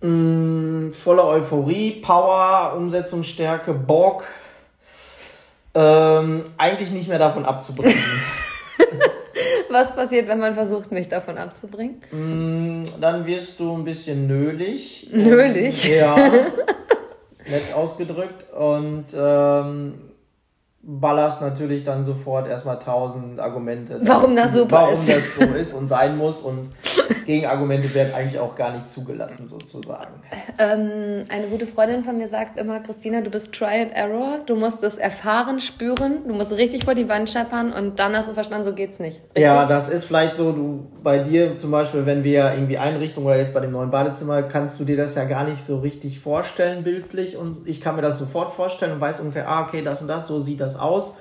Mm, 0.03 0.91
voller 0.93 1.25
Euphorie, 1.25 2.01
Power, 2.01 2.75
Umsetzungsstärke, 2.77 3.73
Bock. 3.73 4.23
Ähm, 5.73 6.45
eigentlich 6.58 6.91
nicht 6.91 7.10
mehr 7.10 7.19
davon 7.19 7.45
abzubringen. 7.45 7.97
Was 9.69 9.95
passiert, 9.95 10.27
wenn 10.27 10.39
man 10.39 10.53
versucht, 10.53 10.91
mich 10.91 11.10
davon 11.10 11.38
abzubringen? 11.38 12.01
Mm, 12.12 12.84
dann 13.01 13.25
wirst 13.25 13.60
du 13.60 13.75
ein 13.75 13.84
bisschen 13.84 14.27
nölig. 14.27 15.10
Nölig? 15.12 15.84
Ja. 15.86 16.15
nett 17.47 17.73
ausgedrückt. 17.73 18.51
Und 18.53 19.06
ähm, 19.15 20.12
ballerst 20.86 21.41
natürlich 21.41 21.86
dann 21.86 22.04
sofort 22.04 22.48
erstmal 22.48 22.78
tausend 22.78 23.39
Argumente. 23.39 24.00
Warum 24.04 24.36
das 24.36 24.54
super 24.54 24.76
warum 24.82 25.00
ist. 25.00 25.10
das 25.10 25.36
so 25.36 25.56
ist 25.56 25.74
und 25.74 25.88
sein 25.88 26.17
muss. 26.17 26.41
Und 26.41 26.74
Gegenargumente 27.26 27.93
werden 27.93 28.13
eigentlich 28.13 28.38
auch 28.38 28.54
gar 28.56 28.74
nicht 28.74 28.91
zugelassen, 28.91 29.48
sozusagen. 29.48 30.13
Ähm, 30.60 31.24
eine 31.30 31.48
gute 31.50 31.65
Freundin 31.65 32.04
von 32.04 32.17
mir 32.17 32.28
sagt 32.28 32.60
immer, 32.60 32.82
Christina, 32.82 33.22
du 33.22 33.30
bist 33.30 33.54
Try 33.54 33.84
and 33.84 33.93
Error. 33.93 34.39
Du 34.46 34.58
musst 34.58 34.84
das 34.84 34.98
erfahren, 34.98 35.62
spüren. 35.62 36.28
Du 36.28 36.34
musst 36.34 36.52
richtig 36.52 36.84
vor 36.84 36.96
die 36.96 37.08
Wand 37.08 37.30
scheppern 37.30 37.72
und 37.72 38.00
dann 38.00 38.15
hast 38.15 38.28
du 38.28 38.34
verstanden, 38.34 38.65
so 38.65 38.74
geht's 38.74 39.00
nicht. 39.00 39.22
Richtig? 39.22 39.43
Ja, 39.43 39.65
das 39.65 39.88
ist 39.88 40.04
vielleicht 40.04 40.34
so, 40.34 40.52
du 40.52 40.88
bei 41.02 41.19
dir 41.19 41.58
zum 41.60 41.72
Beispiel, 41.72 42.06
wenn 42.06 42.26
wir 42.26 42.54
irgendwie 42.54 42.78
Einrichtung 42.78 43.26
oder 43.26 43.38
jetzt 43.38 43.54
bei 43.54 43.62
dem 43.62 43.72
neuen 43.72 43.89
Badezimmer, 43.89 44.43
kannst 44.43 44.80
du 44.82 44.84
dir 44.84 44.98
das 44.98 45.15
ja 45.15 45.24
gar 45.24 45.46
nicht 45.46 45.63
so 45.63 45.80
richtig 45.80 46.19
vorstellen, 46.19 46.84
bildlich. 46.84 47.38
Und 47.38 47.67
ich 47.69 47.80
kann 47.80 47.96
mir 47.96 48.02
das 48.02 48.19
sofort 48.19 48.52
vorstellen 48.52 48.91
und 48.91 49.02
weiß 49.02 49.22
ungefähr, 49.22 49.48
ah, 49.48 49.63
okay, 49.65 49.82
das 49.82 50.02
und 50.02 50.10
das, 50.10 50.28
so 50.28 50.41
sieht 50.41 50.60
das 50.60 50.73
das 50.74 50.82
aus. 50.82 51.16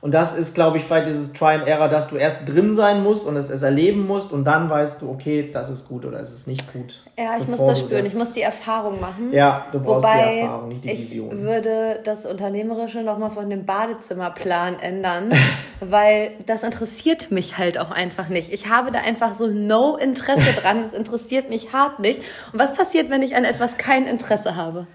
Und 0.00 0.14
das 0.14 0.36
ist, 0.36 0.54
glaube 0.54 0.76
ich, 0.76 0.84
vielleicht 0.84 1.08
dieses 1.08 1.32
Try 1.32 1.54
and 1.54 1.66
Error, 1.66 1.88
dass 1.88 2.08
du 2.08 2.16
erst 2.16 2.48
drin 2.48 2.72
sein 2.72 3.02
musst 3.02 3.26
und 3.26 3.36
es, 3.36 3.50
es 3.50 3.62
erleben 3.62 4.06
musst 4.06 4.30
und 4.30 4.44
dann 4.44 4.70
weißt 4.70 5.02
du, 5.02 5.10
okay, 5.10 5.50
das 5.52 5.68
ist 5.70 5.88
gut 5.88 6.04
oder 6.04 6.20
es 6.20 6.30
ist 6.30 6.46
nicht 6.46 6.72
gut. 6.72 7.02
Ja, 7.18 7.36
ich 7.36 7.48
muss 7.48 7.58
das 7.58 7.80
spüren, 7.80 8.04
das 8.04 8.12
ich 8.12 8.18
muss 8.18 8.32
die 8.32 8.42
Erfahrung 8.42 9.00
machen. 9.00 9.32
Ja, 9.32 9.66
du 9.72 9.80
brauchst 9.80 10.04
Wobei 10.04 10.34
die 10.34 10.38
Erfahrung, 10.38 10.68
nicht 10.68 10.84
die 10.84 10.90
Vision. 10.90 11.36
Ich 11.36 11.42
würde 11.42 12.00
das 12.04 12.26
Unternehmerische 12.26 13.02
nochmal 13.02 13.30
von 13.30 13.50
dem 13.50 13.66
Badezimmerplan 13.66 14.78
ändern, 14.78 15.32
weil 15.80 16.30
das 16.46 16.62
interessiert 16.62 17.32
mich 17.32 17.58
halt 17.58 17.76
auch 17.76 17.90
einfach 17.90 18.28
nicht. 18.28 18.52
Ich 18.52 18.68
habe 18.68 18.92
da 18.92 19.00
einfach 19.00 19.34
so 19.34 19.48
no 19.48 19.96
Interesse 19.96 20.52
dran, 20.62 20.84
es 20.92 20.96
interessiert 20.96 21.50
mich 21.50 21.72
hart 21.72 21.98
nicht. 21.98 22.20
Und 22.52 22.60
was 22.60 22.72
passiert, 22.72 23.10
wenn 23.10 23.24
ich 23.24 23.34
an 23.34 23.44
etwas 23.44 23.76
kein 23.78 24.06
Interesse 24.06 24.54
habe? 24.54 24.86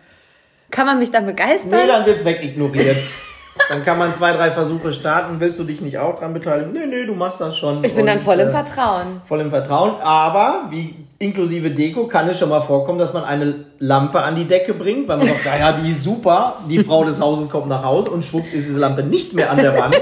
Kann 0.71 0.85
man 0.85 0.97
mich 0.97 1.11
dann 1.11 1.25
begeistern? 1.25 1.71
Nee, 1.71 1.87
dann 1.87 2.05
wird 2.05 2.19
es 2.19 2.25
wegignoriert. 2.25 2.95
Dann 3.69 3.85
kann 3.85 3.97
man 3.97 4.13
zwei, 4.13 4.33
drei 4.33 4.51
Versuche 4.51 4.93
starten. 4.93 5.39
Willst 5.39 5.59
du 5.59 5.63
dich 5.63 5.81
nicht 5.81 5.97
auch 5.97 6.17
dran 6.17 6.33
beteiligen? 6.33 6.73
Nee, 6.73 6.85
nee, 6.87 7.05
du 7.05 7.13
machst 7.13 7.39
das 7.39 7.57
schon. 7.57 7.83
Ich 7.83 7.91
bin 7.93 8.01
und, 8.01 8.07
dann 8.07 8.19
voll 8.19 8.39
im 8.39 8.47
äh, 8.47 8.51
Vertrauen. 8.51 9.21
Voll 9.27 9.41
im 9.41 9.49
Vertrauen. 9.49 9.95
Aber 10.01 10.65
wie 10.69 10.95
inklusive 11.19 11.71
Deko 11.71 12.07
kann 12.07 12.27
es 12.29 12.39
schon 12.39 12.49
mal 12.49 12.61
vorkommen, 12.61 12.99
dass 12.99 13.13
man 13.13 13.23
eine 13.23 13.65
Lampe 13.79 14.21
an 14.21 14.35
die 14.35 14.45
Decke 14.45 14.73
bringt, 14.73 15.07
weil 15.07 15.17
man 15.17 15.27
sagt, 15.27 15.45
naja, 15.45 15.71
die 15.71 15.91
ist 15.91 16.03
super. 16.03 16.57
Die 16.69 16.83
Frau 16.83 17.03
des 17.03 17.19
Hauses 17.21 17.49
kommt 17.49 17.69
nach 17.69 17.83
Hause 17.83 18.11
und 18.11 18.25
schwupps 18.25 18.53
ist 18.53 18.67
diese 18.67 18.79
Lampe 18.79 19.03
nicht 19.03 19.33
mehr 19.33 19.51
an 19.51 19.57
der 19.57 19.77
Wand. 19.77 20.01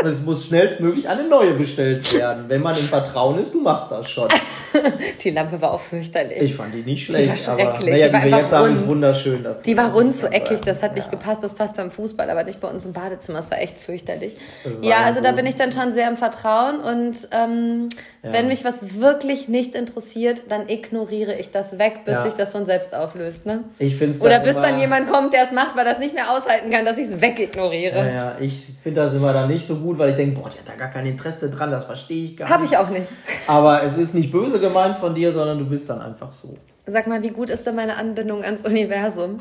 Und 0.00 0.08
es 0.08 0.24
muss 0.24 0.46
schnellstmöglich 0.46 1.08
eine 1.08 1.28
neue 1.28 1.54
bestellt 1.54 2.12
werden. 2.14 2.44
Wenn 2.48 2.62
man 2.62 2.76
im 2.76 2.84
Vertrauen 2.84 3.38
ist, 3.38 3.52
du 3.52 3.60
machst 3.60 3.90
das 3.90 4.08
schon. 4.08 4.28
die 5.24 5.30
Lampe 5.30 5.60
war 5.60 5.72
auch 5.72 5.80
fürchterlich. 5.80 6.40
Ich 6.40 6.54
fand 6.54 6.72
die 6.72 6.82
nicht 6.82 7.06
schlecht. 7.06 7.24
Die 7.24 7.28
war 7.28 7.36
schrecklich. 7.36 7.66
Aber, 7.66 7.90
naja, 7.90 8.08
die, 8.08 8.16
die 8.16 8.30
wir 8.30 8.38
jetzt 8.38 8.52
rund. 8.52 8.62
haben, 8.62 8.72
ist 8.74 8.86
wunderschön. 8.86 9.42
Dafür. 9.42 9.62
Die 9.64 9.76
war 9.76 9.92
rund, 9.92 10.14
so 10.14 10.28
eckig, 10.28 10.60
das 10.60 10.82
hat 10.82 10.92
ja. 10.92 10.98
nicht 10.98 11.10
gepasst. 11.10 11.42
Das 11.42 11.52
passt 11.52 11.74
beim 11.74 11.90
Fußball, 11.90 12.30
aber 12.30 12.44
nicht 12.44 12.60
bei 12.60 12.68
uns 12.68 12.84
im 12.84 12.92
Badezimmer. 12.92 13.38
Das 13.38 13.50
war 13.50 13.60
echt 13.60 13.76
fürchterlich. 13.76 14.36
War 14.64 14.84
ja, 14.84 14.96
also 14.98 15.20
da 15.20 15.32
bin 15.32 15.46
ich 15.46 15.56
dann 15.56 15.72
schon 15.72 15.92
sehr 15.92 16.08
im 16.08 16.16
Vertrauen. 16.16 16.78
Und 16.78 17.28
ähm, 17.32 17.88
ja. 18.22 18.32
wenn 18.32 18.48
mich 18.48 18.64
was 18.64 19.00
wirklich 19.00 19.48
nicht 19.48 19.74
interessiert, 19.74 20.42
dann 20.48 20.68
ignoriere 20.68 21.34
ich 21.34 21.50
das 21.50 21.78
weg, 21.78 22.04
bis 22.04 22.14
ja. 22.14 22.22
sich 22.22 22.34
das 22.34 22.52
von 22.52 22.66
selbst 22.66 22.94
auflöst. 22.94 23.46
Ne? 23.46 23.64
Ich 23.78 23.96
find's 23.96 24.20
Oder 24.20 24.38
bis 24.40 24.54
dann 24.54 24.78
jemand 24.78 25.10
kommt, 25.10 25.32
der 25.32 25.42
es 25.44 25.52
macht, 25.52 25.76
weil 25.76 25.84
das 25.84 25.98
nicht 25.98 26.14
mehr 26.14 26.30
aushalten 26.30 26.70
kann, 26.70 26.84
dass 26.84 26.98
ich 26.98 27.08
es 27.08 27.20
wegignoriere. 27.20 27.98
Ja, 27.98 28.12
ja, 28.12 28.36
ich 28.38 28.66
finde 28.82 29.00
das 29.00 29.14
immer 29.14 29.32
dann 29.32 29.48
nicht 29.48 29.66
so 29.66 29.76
gut 29.76 29.88
gut, 29.88 29.98
weil 29.98 30.10
ich 30.10 30.16
denke, 30.16 30.40
boah, 30.40 30.50
die 30.50 30.58
hat 30.58 30.68
da 30.68 30.74
gar 30.74 30.90
kein 30.90 31.06
Interesse 31.06 31.50
dran, 31.50 31.70
das 31.70 31.86
verstehe 31.86 32.24
ich 32.26 32.36
gar 32.36 32.48
Hab 32.48 32.60
nicht. 32.60 32.74
Habe 32.74 32.88
ich 32.90 32.96
auch 32.96 32.98
nicht. 32.98 33.08
Aber 33.46 33.82
es 33.82 33.96
ist 33.96 34.14
nicht 34.14 34.30
böse 34.30 34.60
gemeint 34.60 34.98
von 34.98 35.14
dir, 35.14 35.32
sondern 35.32 35.58
du 35.58 35.66
bist 35.66 35.88
dann 35.88 36.00
einfach 36.00 36.30
so. 36.30 36.56
Sag 36.86 37.06
mal, 37.06 37.22
wie 37.22 37.30
gut 37.30 37.50
ist 37.50 37.66
denn 37.66 37.74
meine 37.74 37.96
Anbindung 37.96 38.44
ans 38.44 38.64
Universum? 38.64 39.40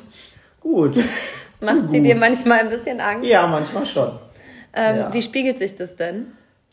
Gut. 0.62 0.96
Macht 1.62 1.90
sie 1.90 1.98
gut. 1.98 2.08
dir 2.08 2.16
manchmal 2.16 2.60
ein 2.60 2.70
bisschen 2.70 3.02
Angst? 3.02 3.26
Ja, 3.26 3.48
manchmal 3.48 3.86
schon. 3.86 4.20
Ähm, 4.74 4.98
ja. 4.98 5.14
Wie 5.14 5.22
spiegelt 5.22 5.60
sich 5.60 5.76
das 5.76 5.96
denn? 5.96 6.28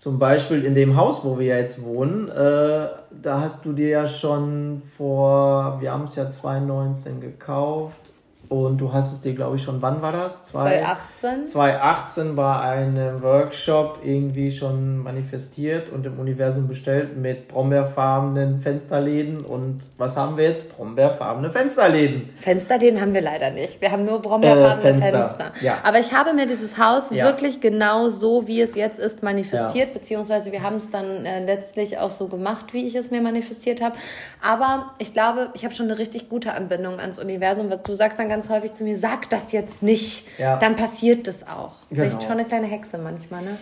Zum 0.04 0.18
Beispiel 0.18 0.66
in 0.66 0.74
dem 0.74 0.96
Haus, 0.96 1.24
wo 1.24 1.38
wir 1.38 1.56
jetzt 1.56 1.82
wohnen, 1.82 2.28
äh, 2.28 2.88
da 3.22 3.40
hast 3.40 3.64
du 3.64 3.72
dir 3.72 3.88
ja 3.88 4.06
schon 4.06 4.82
vor, 4.98 5.78
wir 5.80 5.92
haben 5.92 6.04
es 6.04 6.14
ja 6.14 6.30
2019 6.30 7.22
gekauft, 7.22 8.12
und 8.48 8.78
du 8.78 8.92
hast 8.92 9.12
es 9.12 9.20
dir, 9.20 9.34
glaube 9.34 9.56
ich, 9.56 9.62
schon, 9.62 9.80
wann 9.80 10.02
war 10.02 10.12
das? 10.12 10.44
2018. 10.44 11.46
2018 11.46 12.36
war 12.36 12.62
ein 12.62 13.22
Workshop 13.22 14.00
irgendwie 14.02 14.52
schon 14.52 14.98
manifestiert 14.98 15.88
und 15.88 16.04
im 16.04 16.18
Universum 16.18 16.68
bestellt 16.68 17.16
mit 17.16 17.48
brombeerfarbenen 17.48 18.60
Fensterläden. 18.60 19.44
Und 19.44 19.82
was 19.96 20.16
haben 20.16 20.36
wir 20.36 20.44
jetzt? 20.50 20.76
Brombeerfarbene 20.76 21.50
Fensterläden. 21.50 22.30
Fensterläden 22.40 23.00
haben 23.00 23.14
wir 23.14 23.22
leider 23.22 23.50
nicht. 23.50 23.80
Wir 23.80 23.90
haben 23.90 24.04
nur 24.04 24.20
brombeerfarbene 24.20 24.78
äh, 24.78 25.00
Fenster. 25.00 25.28
Fenster. 25.28 25.52
Ja. 25.62 25.78
Aber 25.82 26.00
ich 26.00 26.12
habe 26.12 26.34
mir 26.34 26.46
dieses 26.46 26.76
Haus 26.76 27.10
ja. 27.10 27.24
wirklich 27.24 27.60
genau 27.60 28.10
so, 28.10 28.46
wie 28.46 28.60
es 28.60 28.74
jetzt 28.74 28.98
ist, 28.98 29.22
manifestiert. 29.22 29.88
Ja. 29.88 29.94
Beziehungsweise 29.94 30.52
wir 30.52 30.62
haben 30.62 30.76
es 30.76 30.90
dann 30.90 31.24
äh, 31.24 31.44
letztlich 31.44 31.98
auch 31.98 32.10
so 32.10 32.28
gemacht, 32.28 32.74
wie 32.74 32.86
ich 32.86 32.94
es 32.94 33.10
mir 33.10 33.22
manifestiert 33.22 33.80
habe. 33.80 33.96
Aber 34.42 34.92
ich 34.98 35.14
glaube, 35.14 35.48
ich 35.54 35.64
habe 35.64 35.74
schon 35.74 35.86
eine 35.86 35.98
richtig 35.98 36.28
gute 36.28 36.52
Anbindung 36.52 37.00
ans 37.00 37.18
Universum. 37.18 37.70
Was 37.70 37.82
du 37.82 37.94
sagst 37.94 38.18
dann 38.18 38.28
ganz 38.28 38.33
häufig 38.48 38.74
zu 38.74 38.84
mir, 38.84 38.98
sag 38.98 39.30
das 39.30 39.52
jetzt 39.52 39.82
nicht, 39.82 40.26
ja. 40.38 40.56
dann 40.56 40.76
passiert 40.76 41.26
das 41.26 41.46
auch. 41.46 41.74
Genau. 41.90 42.02
Vielleicht 42.02 42.22
schon 42.22 42.32
eine 42.32 42.44
kleine 42.44 42.66
Hexe 42.66 42.98
manchmal, 42.98 43.42
ne? 43.42 43.58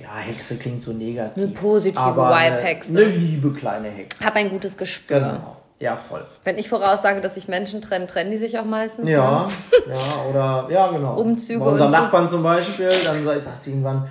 Ja, 0.00 0.16
Hexe 0.16 0.56
klingt 0.56 0.82
so 0.82 0.92
negativ. 0.92 1.42
Eine 1.42 1.52
positive 1.52 2.16
Vibe-Hexe. 2.16 2.90
Eine, 2.92 3.02
eine 3.02 3.16
liebe 3.16 3.52
kleine 3.52 3.88
Hexe. 3.88 4.24
Hab 4.24 4.34
ein 4.36 4.48
gutes 4.48 4.76
Gespür. 4.76 5.18
Genau. 5.18 5.56
Ja, 5.78 5.96
voll. 5.96 6.26
Wenn 6.44 6.58
ich 6.58 6.68
voraussage, 6.68 7.22
dass 7.22 7.34
sich 7.34 7.48
Menschen 7.48 7.80
trennen, 7.80 8.06
trennen 8.06 8.30
die 8.30 8.36
sich 8.36 8.58
auch 8.58 8.66
meistens. 8.66 9.08
Ja, 9.08 9.46
ne? 9.46 9.94
ja, 9.94 10.30
oder, 10.30 10.68
ja, 10.70 10.90
genau. 10.90 11.14
Umzüge 11.18 11.60
Bei 11.60 11.70
unseren 11.70 11.90
Nachbarn 11.90 12.28
zum 12.28 12.42
Beispiel, 12.42 12.90
dann 13.04 13.24
sagst 13.24 13.66
du 13.66 13.70
irgendwann, 13.70 14.08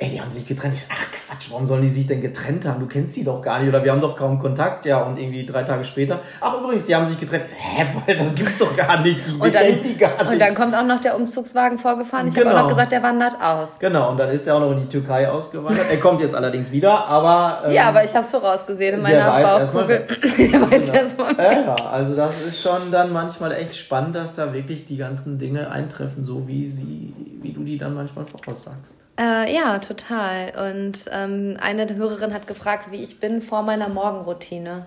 ey, 0.00 0.10
die 0.10 0.20
haben 0.20 0.30
sich 0.30 0.46
getrennt. 0.46 0.74
Ich 0.74 0.82
sag, 0.82 0.96
ach 0.96 1.10
Quatsch, 1.10 1.50
warum 1.50 1.66
sollen 1.66 1.82
die 1.82 1.90
sich 1.90 2.06
denn 2.06 2.20
getrennt 2.20 2.64
haben? 2.64 2.78
Du 2.78 2.86
kennst 2.86 3.16
die 3.16 3.24
doch 3.24 3.42
gar 3.42 3.58
nicht 3.58 3.68
oder 3.68 3.82
wir 3.82 3.90
haben 3.90 4.00
doch 4.00 4.16
kaum 4.16 4.38
Kontakt. 4.38 4.84
Ja, 4.84 5.02
und 5.02 5.18
irgendwie 5.18 5.44
drei 5.44 5.64
Tage 5.64 5.84
später, 5.84 6.20
ach 6.40 6.58
übrigens, 6.60 6.86
die 6.86 6.94
haben 6.94 7.08
sich 7.08 7.18
getrennt. 7.18 7.46
Hä, 7.56 7.84
das 8.16 8.34
gibt's 8.34 8.58
doch 8.58 8.76
gar 8.76 9.00
nicht. 9.00 9.20
Die, 9.26 9.40
und, 9.40 9.52
dann, 9.52 9.82
die 9.82 9.96
gar 9.96 10.22
nicht. 10.22 10.32
und 10.32 10.40
dann 10.40 10.54
kommt 10.54 10.76
auch 10.76 10.84
noch 10.84 11.00
der 11.00 11.16
Umzugswagen 11.16 11.78
vorgefahren. 11.78 12.28
Ich 12.28 12.34
genau. 12.34 12.50
habe 12.50 12.58
auch 12.58 12.62
noch 12.62 12.68
gesagt, 12.68 12.92
der 12.92 13.02
wandert 13.02 13.34
aus. 13.42 13.78
Genau, 13.80 14.10
und 14.10 14.18
dann 14.20 14.30
ist 14.30 14.46
er 14.46 14.54
auch 14.54 14.60
noch 14.60 14.70
in 14.70 14.82
die 14.82 14.88
Türkei 14.88 15.28
ausgewandert. 15.28 15.90
er 15.90 15.98
kommt 15.98 16.20
jetzt 16.20 16.34
allerdings 16.34 16.70
wieder, 16.70 17.06
aber... 17.06 17.64
Ähm, 17.66 17.72
ja, 17.72 17.88
aber 17.88 18.04
ich 18.04 18.14
habe 18.14 18.24
es 18.24 18.30
vorausgesehen 18.30 18.94
in 18.94 19.02
meiner 19.02 19.42
Bauchkugel. 19.42 20.06
der 20.38 20.94
erstmal 20.94 21.34
Ja, 21.36 21.74
also 21.74 22.14
das 22.14 22.40
ist 22.40 22.62
schon 22.62 22.92
dann 22.92 23.12
manchmal 23.12 23.52
echt 23.52 23.74
spannend, 23.74 24.14
dass 24.14 24.36
da 24.36 24.52
wirklich 24.52 24.86
die 24.86 24.96
ganzen 24.96 25.38
Dinge 25.38 25.70
eintreffen, 25.70 26.24
so 26.24 26.46
wie 26.46 26.66
sie, 26.66 27.12
wie 27.42 27.52
du 27.52 27.64
die 27.64 27.78
dann 27.78 27.94
manchmal 27.94 28.24
voraussagst. 28.26 28.94
Äh, 29.18 29.52
ja, 29.52 29.78
total. 29.78 30.52
Und 30.70 31.06
ähm, 31.10 31.56
eine 31.60 31.86
der 31.86 31.96
Hörerinnen 31.96 32.34
hat 32.34 32.46
gefragt, 32.46 32.92
wie 32.92 33.02
ich 33.02 33.18
bin 33.18 33.42
vor 33.42 33.62
meiner 33.62 33.88
Morgenroutine. 33.88 34.86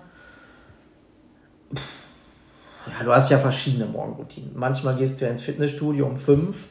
Ja, 2.86 3.04
du 3.04 3.12
hast 3.12 3.30
ja 3.30 3.38
verschiedene 3.38 3.86
Morgenroutinen. 3.86 4.52
Manchmal 4.54 4.96
gehst 4.96 5.20
du 5.20 5.26
ja 5.26 5.30
ins 5.30 5.42
Fitnessstudio 5.42 6.06
um 6.06 6.16
fünf 6.16 6.64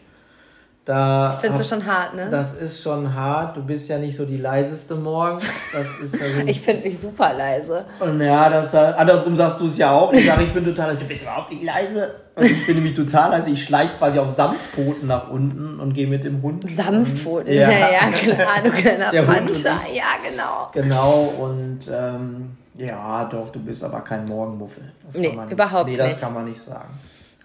da 0.85 1.37
Findest 1.39 1.71
du 1.71 1.75
schon 1.75 1.85
hart, 1.85 2.15
ne? 2.15 2.27
Das 2.31 2.55
ist 2.55 2.81
schon 2.81 3.13
hart. 3.13 3.55
Du 3.55 3.63
bist 3.63 3.87
ja 3.87 3.99
nicht 3.99 4.17
so 4.17 4.25
die 4.25 4.37
leiseste 4.37 4.95
morgen. 4.95 5.39
Das 5.71 5.87
ist 5.99 6.19
ja 6.19 6.25
so 6.27 6.41
ich 6.47 6.59
finde 6.59 6.87
mich 6.87 6.99
super 6.99 7.35
leise. 7.35 7.85
Und 7.99 8.19
ja, 8.19 8.49
das, 8.49 8.73
andersrum 8.73 9.35
sagst 9.35 9.61
du 9.61 9.67
es 9.67 9.77
ja 9.77 9.91
auch. 9.91 10.11
Ich 10.11 10.25
sage, 10.25 10.43
ich 10.43 10.53
bin 10.53 10.65
total, 10.65 10.95
du 10.95 11.05
bist 11.05 11.21
überhaupt 11.21 11.51
nicht 11.51 11.63
leise. 11.63 12.15
Und 12.35 12.45
ich 12.45 12.65
bin 12.65 12.77
nämlich 12.77 12.95
total 12.95 13.29
leise. 13.29 13.51
Ich 13.51 13.63
schleiche 13.63 13.93
quasi 13.99 14.17
auf 14.17 14.33
Sanftpfoten 14.33 15.07
nach 15.07 15.29
unten 15.29 15.79
und 15.79 15.93
gehe 15.93 16.07
mit 16.07 16.23
dem 16.23 16.41
Hund. 16.41 16.65
Sanftpfoten, 16.73 17.53
ja, 17.53 17.69
ja 17.69 18.11
klar, 18.11 18.63
du 18.63 18.71
kleiner 18.71 19.11
Panther. 19.23 19.81
Ja, 19.93 20.15
genau. 20.27 20.71
Genau, 20.73 21.33
und 21.41 21.81
ähm, 21.93 22.57
ja, 22.75 23.25
doch, 23.25 23.51
du 23.51 23.59
bist 23.59 23.83
aber 23.83 24.01
kein 24.01 24.25
Morgenmuffel. 24.25 24.91
Das 25.05 25.21
nee, 25.21 25.37
überhaupt 25.51 25.89
nicht. 25.89 25.99
Nee, 25.99 26.09
das 26.09 26.21
kann 26.21 26.33
man 26.33 26.45
nicht 26.45 26.61
sagen. 26.61 26.89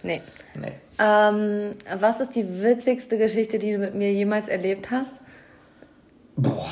Nee. 0.06 0.22
Nee. 0.54 0.72
Ähm, 0.98 1.74
was 1.98 2.20
ist 2.20 2.34
die 2.34 2.62
witzigste 2.62 3.18
Geschichte, 3.18 3.58
die 3.58 3.72
du 3.72 3.78
mit 3.78 3.94
mir 3.94 4.12
jemals 4.12 4.48
erlebt 4.48 4.90
hast? 4.90 5.12
Boah, 6.36 6.68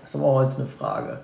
das 0.00 0.10
ist 0.10 0.16
aber 0.16 0.24
auch 0.24 0.42
jetzt 0.42 0.58
eine 0.58 0.68
Frage. 0.68 1.20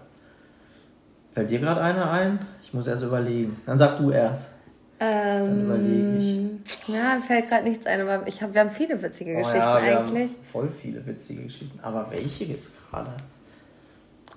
Fällt 1.32 1.50
dir 1.50 1.60
gerade 1.60 1.80
eine 1.80 2.10
ein? 2.10 2.46
Ich 2.62 2.74
muss 2.74 2.86
erst 2.86 3.02
überlegen. 3.02 3.60
Dann 3.64 3.78
sag 3.78 3.98
du 3.98 4.10
erst. 4.10 4.54
Ähm, 4.98 5.46
Dann 5.46 5.64
überlege 5.64 6.18
ich. 6.18 6.88
Ja, 6.88 7.16
mir 7.16 7.22
fällt 7.22 7.48
gerade 7.48 7.64
nichts 7.64 7.86
ein, 7.86 8.00
aber 8.02 8.26
ich 8.26 8.42
hab, 8.42 8.52
wir 8.52 8.60
haben 8.60 8.70
viele 8.70 9.00
witzige 9.00 9.32
oh, 9.32 9.38
Geschichten 9.38 9.58
ja, 9.58 9.74
eigentlich. 9.74 10.30
voll 10.52 10.68
viele 10.70 11.06
witzige 11.06 11.44
Geschichten. 11.44 11.78
Aber 11.80 12.10
welche 12.10 12.44
jetzt 12.44 12.72
gerade? 12.90 13.12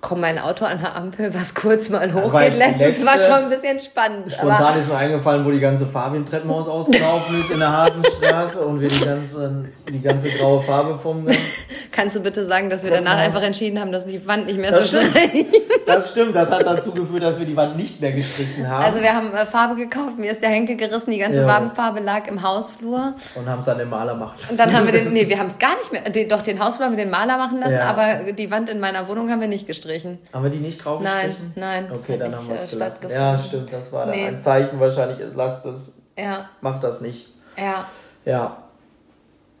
Komm, 0.04 0.20
mein 0.20 0.38
Auto 0.38 0.66
an 0.66 0.80
der 0.80 0.94
Ampel, 0.94 1.32
was 1.32 1.54
kurz 1.54 1.88
mal 1.88 2.12
hochgeht. 2.12 2.58
Letztes 2.58 2.78
letzte, 2.78 3.06
war 3.06 3.18
schon 3.18 3.44
ein 3.44 3.48
bisschen 3.48 3.80
spannend. 3.80 4.30
Spontan 4.30 4.78
ist 4.78 4.88
mir 4.88 4.96
eingefallen, 4.96 5.46
wo 5.46 5.50
die 5.50 5.60
ganze 5.60 5.86
Farbe 5.86 6.18
im 6.18 6.28
Treppenhaus 6.28 6.68
ausgelaufen 6.68 7.40
ist 7.40 7.50
in 7.50 7.58
der 7.58 7.72
Hasenstraße 7.72 8.60
und 8.60 8.82
wir 8.82 8.88
die 8.88 9.04
ganze, 9.04 9.64
die 9.88 10.02
ganze 10.02 10.28
graue 10.28 10.60
Farbe 10.62 10.98
vom. 10.98 11.26
Kannst 11.90 12.16
du 12.16 12.20
bitte 12.20 12.44
sagen, 12.46 12.68
dass 12.68 12.82
wir 12.82 12.90
danach 12.90 13.16
einfach 13.16 13.42
entschieden 13.42 13.80
haben, 13.80 13.92
dass 13.92 14.04
die 14.04 14.26
Wand 14.26 14.46
nicht 14.46 14.58
mehr 14.58 14.72
das 14.72 14.90
so 14.90 14.98
schnell. 14.98 15.46
Das 15.86 16.10
stimmt, 16.10 16.34
das 16.34 16.50
hat 16.50 16.66
dazu 16.66 16.90
geführt, 16.90 17.22
dass 17.22 17.38
wir 17.38 17.46
die 17.46 17.56
Wand 17.56 17.76
nicht 17.76 18.00
mehr 18.00 18.12
gestrichen 18.12 18.68
haben. 18.68 18.84
Also 18.84 19.00
wir 19.00 19.14
haben 19.14 19.32
äh, 19.32 19.46
Farbe 19.46 19.76
gekauft, 19.76 20.18
mir 20.18 20.30
ist 20.32 20.42
der 20.42 20.50
Henkel 20.50 20.76
gerissen, 20.76 21.12
die 21.12 21.18
ganze 21.18 21.42
ja. 21.42 21.46
Wandfarbe 21.46 22.00
lag 22.00 22.26
im 22.26 22.42
Hausflur. 22.42 23.14
Und 23.36 23.48
haben 23.48 23.60
es 23.60 23.66
dann 23.66 23.78
den 23.78 23.88
Maler 23.88 24.14
machen 24.14 24.36
lassen. 24.40 24.50
Und 24.50 24.58
dann 24.58 24.72
haben 24.74 24.86
wir 24.86 24.92
den, 24.92 25.12
nee, 25.12 25.28
wir 25.28 25.38
haben 25.38 25.46
es 25.46 25.58
gar 25.58 25.76
nicht 25.76 25.92
mehr, 25.92 26.02
doch 26.26 26.42
den 26.42 26.62
Hausflur 26.62 26.86
haben 26.86 26.96
wir 26.96 27.04
den 27.04 27.10
Maler 27.10 27.38
machen 27.38 27.60
lassen, 27.60 27.74
ja. 27.74 27.88
aber 27.88 28.32
die 28.32 28.50
Wand 28.50 28.68
in 28.68 28.80
meiner 28.80 29.08
Wohnung 29.08 29.30
haben 29.30 29.40
wir 29.40 29.48
nicht 29.48 29.66
gestrichen. 29.66 29.93
Haben 30.32 30.42
wir 30.44 30.50
die 30.50 30.58
nicht 30.58 30.82
grau 30.82 30.98
gestrichen? 30.98 31.52
Nein, 31.56 31.84
nein. 31.84 31.92
Okay, 31.92 32.18
dann 32.18 32.34
haben 32.34 32.48
wir 32.48 32.56
es 32.56 32.70
äh, 32.70 32.76
gelassen. 32.76 33.10
Ja, 33.10 33.38
stimmt, 33.38 33.72
das 33.72 33.92
war 33.92 34.06
nee. 34.06 34.26
ein 34.26 34.40
Zeichen 34.40 34.80
wahrscheinlich, 34.80 35.18
lasst 35.34 35.64
das, 35.64 35.94
ja. 36.18 36.48
macht 36.60 36.82
das 36.82 37.00
nicht. 37.00 37.28
Ja. 37.56 37.86
Ja. 38.24 38.56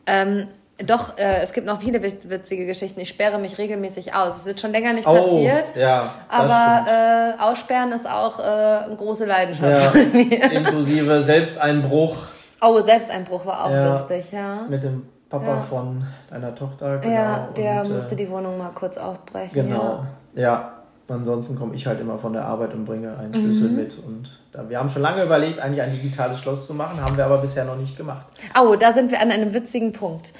Ähm, 0.06 0.48
doch, 0.78 1.16
äh, 1.18 1.42
es 1.42 1.52
gibt 1.52 1.66
noch 1.66 1.80
viele 1.80 2.02
witzige 2.02 2.66
Geschichten. 2.66 2.98
Ich 3.00 3.08
sperre 3.08 3.38
mich 3.38 3.58
regelmäßig 3.58 4.12
aus. 4.12 4.38
Es 4.38 4.46
ist 4.46 4.60
schon 4.60 4.72
länger 4.72 4.92
nicht 4.92 5.06
oh, 5.06 5.14
passiert. 5.14 5.76
Ja, 5.76 6.14
aber 6.28 6.90
äh, 7.38 7.40
Aussperren 7.40 7.92
ist 7.92 8.10
auch 8.10 8.40
äh, 8.40 8.42
eine 8.42 8.96
große 8.96 9.24
Leidenschaft 9.24 9.70
ja, 9.70 9.90
von 9.90 10.12
mir. 10.12 10.50
Inklusive 10.50 11.22
Selbsteinbruch. 11.22 12.16
Oh, 12.60 12.80
Selbsteinbruch 12.80 13.46
war 13.46 13.66
auch 13.66 13.70
ja, 13.70 13.92
lustig, 13.92 14.32
ja. 14.32 14.66
Mit 14.68 14.82
dem 14.82 15.06
Papa 15.28 15.46
ja. 15.46 15.60
von 15.60 16.04
deiner 16.28 16.54
Tochter. 16.54 16.98
Genau. 16.98 17.14
Ja, 17.14 17.48
der 17.56 17.82
und, 17.82 17.94
musste 17.94 18.14
äh, 18.14 18.18
die 18.18 18.30
Wohnung 18.30 18.58
mal 18.58 18.70
kurz 18.74 18.96
aufbrechen. 18.96 19.52
Genau, 19.52 20.04
ja. 20.34 20.70
Ansonsten 21.06 21.54
komme 21.56 21.74
ich 21.74 21.86
halt 21.86 22.00
immer 22.00 22.18
von 22.18 22.32
der 22.32 22.46
Arbeit 22.46 22.72
und 22.72 22.86
bringe 22.86 23.16
einen 23.18 23.34
Schlüssel 23.34 23.68
mhm. 23.68 23.76
mit. 23.76 23.98
Und 23.98 24.40
wir 24.68 24.78
haben 24.78 24.88
schon 24.88 25.02
lange 25.02 25.22
überlegt, 25.22 25.58
eigentlich 25.58 25.82
ein 25.82 25.92
digitales 25.92 26.38
Schloss 26.40 26.66
zu 26.66 26.74
machen, 26.74 27.00
haben 27.00 27.16
wir 27.16 27.24
aber 27.24 27.38
bisher 27.38 27.64
noch 27.64 27.76
nicht 27.76 27.96
gemacht. 27.96 28.26
Oh, 28.58 28.76
da 28.76 28.92
sind 28.92 29.10
wir 29.10 29.20
an 29.20 29.30
einem 29.30 29.52
witzigen 29.52 29.92
Punkt. 29.92 30.32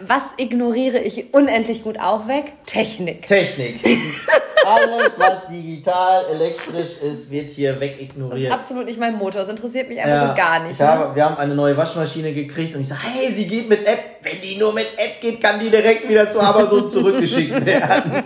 Was 0.00 0.22
ignoriere 0.38 0.98
ich 0.98 1.32
unendlich 1.32 1.84
gut 1.84 2.00
auch 2.00 2.26
weg? 2.26 2.52
Technik. 2.66 3.26
Technik. 3.26 3.80
Alles, 4.66 5.18
was 5.18 5.46
digital, 5.48 6.24
elektrisch 6.30 6.98
ist, 7.02 7.30
wird 7.30 7.50
hier 7.50 7.78
wegignoriert. 7.80 8.50
Das 8.50 8.56
ist 8.56 8.62
absolut 8.62 8.86
nicht 8.86 8.98
mein 8.98 9.14
Motor. 9.14 9.42
Das 9.42 9.50
interessiert 9.50 9.88
mich 9.88 10.00
einfach 10.00 10.22
ja, 10.22 10.28
so 10.28 10.34
gar 10.34 10.66
nicht. 10.66 10.80
Ne? 10.80 10.86
Habe, 10.86 11.14
wir 11.14 11.24
haben 11.24 11.36
eine 11.36 11.54
neue 11.54 11.76
Waschmaschine 11.76 12.32
gekriegt 12.32 12.74
und 12.74 12.80
ich 12.80 12.88
sage, 12.88 13.02
hey, 13.02 13.32
sie 13.32 13.46
geht 13.46 13.68
mit 13.68 13.86
App. 13.86 14.00
Wenn 14.22 14.40
die 14.40 14.56
nur 14.56 14.72
mit 14.72 14.86
App 14.96 15.20
geht, 15.20 15.42
kann 15.42 15.60
die 15.60 15.68
direkt 15.68 16.08
wieder 16.08 16.30
zu 16.30 16.40
Amazon 16.40 16.90
zurückgeschickt 16.90 17.64
werden. 17.66 18.24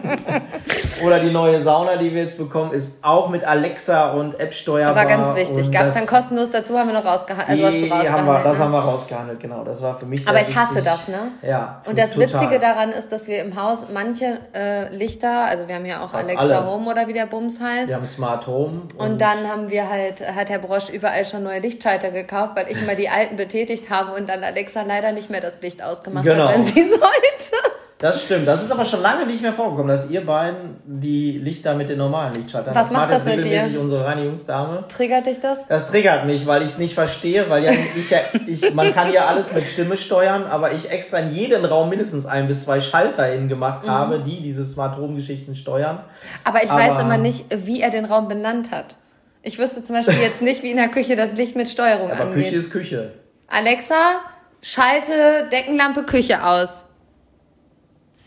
Oder 1.05 1.19
die 1.19 1.31
neue 1.31 1.61
Sauna, 1.61 1.97
die 1.97 2.15
wir 2.15 2.23
jetzt 2.23 2.39
bekommen, 2.39 2.73
ist 2.73 3.03
auch 3.03 3.29
mit 3.31 3.43
Alexa 3.43 4.13
und 4.13 4.39
App 4.39 4.55
steuerbar. 4.55 4.95
Ganz 5.23 5.37
wichtig. 5.37 5.73
Gab 5.73 5.87
es 5.87 5.95
dann 5.95 6.07
kostenlos 6.07 6.51
dazu, 6.51 6.79
haben 6.79 6.89
wir 6.89 6.95
noch 6.95 7.05
rausgehandelt. 7.05 7.51
Also 7.51 7.67
hast 7.67 7.75
du 7.75 7.87
rausgehandelt 7.87 8.13
haben 8.13 8.27
wir, 8.27 8.43
das 8.43 8.59
haben 8.59 8.73
wir 8.73 8.79
rausgehandelt, 8.79 9.41
genau. 9.41 9.65
Das 9.65 9.83
war 9.83 9.99
für 9.99 10.07
mich 10.07 10.27
Aber 10.27 10.41
ich 10.41 10.55
hasse 10.55 10.83
das, 10.83 11.09
ne? 11.09 11.33
Ja. 11.43 11.83
Und 11.87 11.99
das 11.99 12.13
total. 12.13 12.29
Witzige 12.29 12.59
daran 12.59 12.91
ist, 12.91 13.13
dass 13.13 13.29
wir 13.29 13.43
im 13.43 13.61
Haus 13.61 13.87
manche 13.93 14.39
äh, 14.55 14.95
Lichter, 14.95 15.45
also 15.47 15.69
wir 15.69 15.75
haben 15.77 15.87
ja 15.87 16.05
auch 16.05 16.11
Fast 16.11 16.29
Alexa 16.29 16.43
alle. 16.43 16.67
Home 16.67 16.91
oder 16.91 17.07
wie 17.09 17.13
der 17.13 17.27
Bums 17.27 17.61
heißt. 17.61 17.89
Wir 17.89 17.97
haben 17.97 18.07
Smart 18.07 18.47
Home. 18.47 18.83
Und, 18.97 19.13
und, 19.13 19.21
dann 19.21 19.49
haben 19.49 19.71
wir 19.71 19.89
halt, 19.89 20.27
hat 20.35 20.51
Herr 20.51 20.59
Brosch 20.59 20.89
überall 20.91 21.25
schon 21.25 21.43
neue 21.43 21.61
Lichtschalter 21.61 22.11
gekauft, 22.11 22.53
weil 22.57 22.67
ich 22.71 22.85
mal 22.87 22.97
die 22.97 23.09
alten 23.09 23.37
betätigt 23.37 23.91
habe 23.91 24.13
und 24.13 24.29
dann 24.29 24.43
Alexa 24.43 24.83
leider 24.83 25.13
nicht 25.13 25.31
mehr 25.31 25.41
das 25.41 25.61
Licht 25.61 25.83
ausgemacht 25.83 26.25
genau. 26.25 26.49
hat, 26.49 26.55
wenn 26.55 26.65
sie 26.65 26.83
sollte. 26.89 27.79
Das 27.99 28.23
stimmt. 28.23 28.47
Das 28.47 28.63
ist 28.63 28.71
aber 28.71 28.85
schon 28.85 29.03
lange 29.03 29.27
nicht 29.27 29.43
mehr 29.43 29.53
vorgekommen, 29.53 29.89
dass 29.89 30.09
ihr 30.09 30.25
beiden 30.25 30.77
die 30.85 31.33
Lichter 31.33 31.75
mit 31.75 31.89
den 31.89 31.99
normalen 31.99 32.33
Lichtschaltern. 32.33 32.73
Was 32.73 32.93
macht 32.93 33.11
das 33.11 33.25
mit 33.25 33.45
dir? 33.45 33.69
unsere 33.81 34.05
Reinigungsdame. 34.05 34.85
Triggert 34.89 35.27
dich 35.27 35.41
das? 35.41 35.67
Das 35.67 35.91
triggert 35.91 36.25
mich, 36.25 36.47
weil 36.47 36.63
ich 36.63 36.73
es 36.73 36.79
nicht 36.79 36.95
verstehe, 36.95 37.51
weil 37.51 37.65
ja 37.65 37.73
ich 37.73 38.11
ja 38.11 38.19
ich 38.47 38.73
man 38.73 38.95
kann 38.95 39.13
ja 39.13 39.27
alles 39.27 39.53
mit 39.53 39.65
Stimme 39.65 39.97
steuern, 39.97 40.45
aber 40.45 40.73
ich 40.73 40.91
extra 40.91 41.19
in 41.19 41.35
jeden 41.35 41.65
Raum 41.65 41.89
mindestens 41.89 42.25
ein 42.25 42.47
bis 42.47 42.65
zwei 42.65 42.81
Schalter 42.81 43.33
innen 43.33 43.49
gemacht 43.49 43.85
mhm. 43.85 43.91
habe, 43.91 44.21
die 44.21 44.43
diese 44.43 44.65
Smart 44.65 44.97
Home 44.97 45.17
Geschichten 45.17 45.57
steuern. 45.57 46.01
Aber 46.45 46.63
ich 46.63 46.71
aber 46.71 46.81
weiß 46.81 47.03
immer 47.03 47.19
nicht, 47.19 47.47
wie 47.51 47.81
er 47.81 47.91
den 47.91 48.05
Raum 48.05 48.29
benannt 48.29 48.71
hat. 48.71 48.95
Ich 49.43 49.59
wüsste 49.59 49.83
zum 49.83 49.97
Beispiel 49.97 50.19
jetzt 50.21 50.41
nicht, 50.41 50.63
wie 50.63 50.71
in 50.71 50.77
der 50.77 50.89
Küche 50.89 51.17
das 51.17 51.33
Licht 51.33 51.57
mit 51.57 51.69
Steuerung 51.69 52.13
aber 52.13 52.23
angeht. 52.23 52.45
Küche 52.45 52.57
ist 52.57 52.71
Küche. 52.71 53.13
Alexa, 53.49 54.21
schalte 54.63 55.49
Deckenlampe 55.51 56.05
Küche 56.05 56.45
aus. 56.45 56.85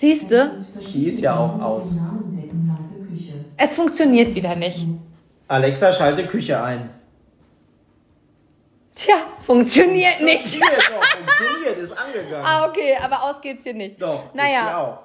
Siehst 0.01 0.31
du? 0.31 0.49
Die 0.95 1.07
ist 1.09 1.19
ja 1.21 1.37
auch 1.37 1.61
aus. 1.61 1.95
Es 3.55 3.71
funktioniert 3.73 4.33
wieder 4.33 4.55
nicht. 4.55 4.87
Alexa, 5.47 5.93
schalte 5.93 6.25
Küche 6.25 6.59
ein. 6.59 6.89
Tja, 8.95 9.13
funktioniert 9.45 10.19
nicht. 10.21 10.41
Funktioniert 10.41 10.81
doch, 10.89 11.05
funktioniert, 11.05 11.77
ist 11.77 11.91
angegangen. 11.95 12.43
Ah, 12.43 12.65
okay, 12.67 12.97
aber 12.99 13.21
aus 13.29 13.41
geht's 13.41 13.61
hier 13.63 13.75
nicht. 13.75 14.01
Doch, 14.01 14.33
Naja. 14.33 14.75
auch. 14.79 14.97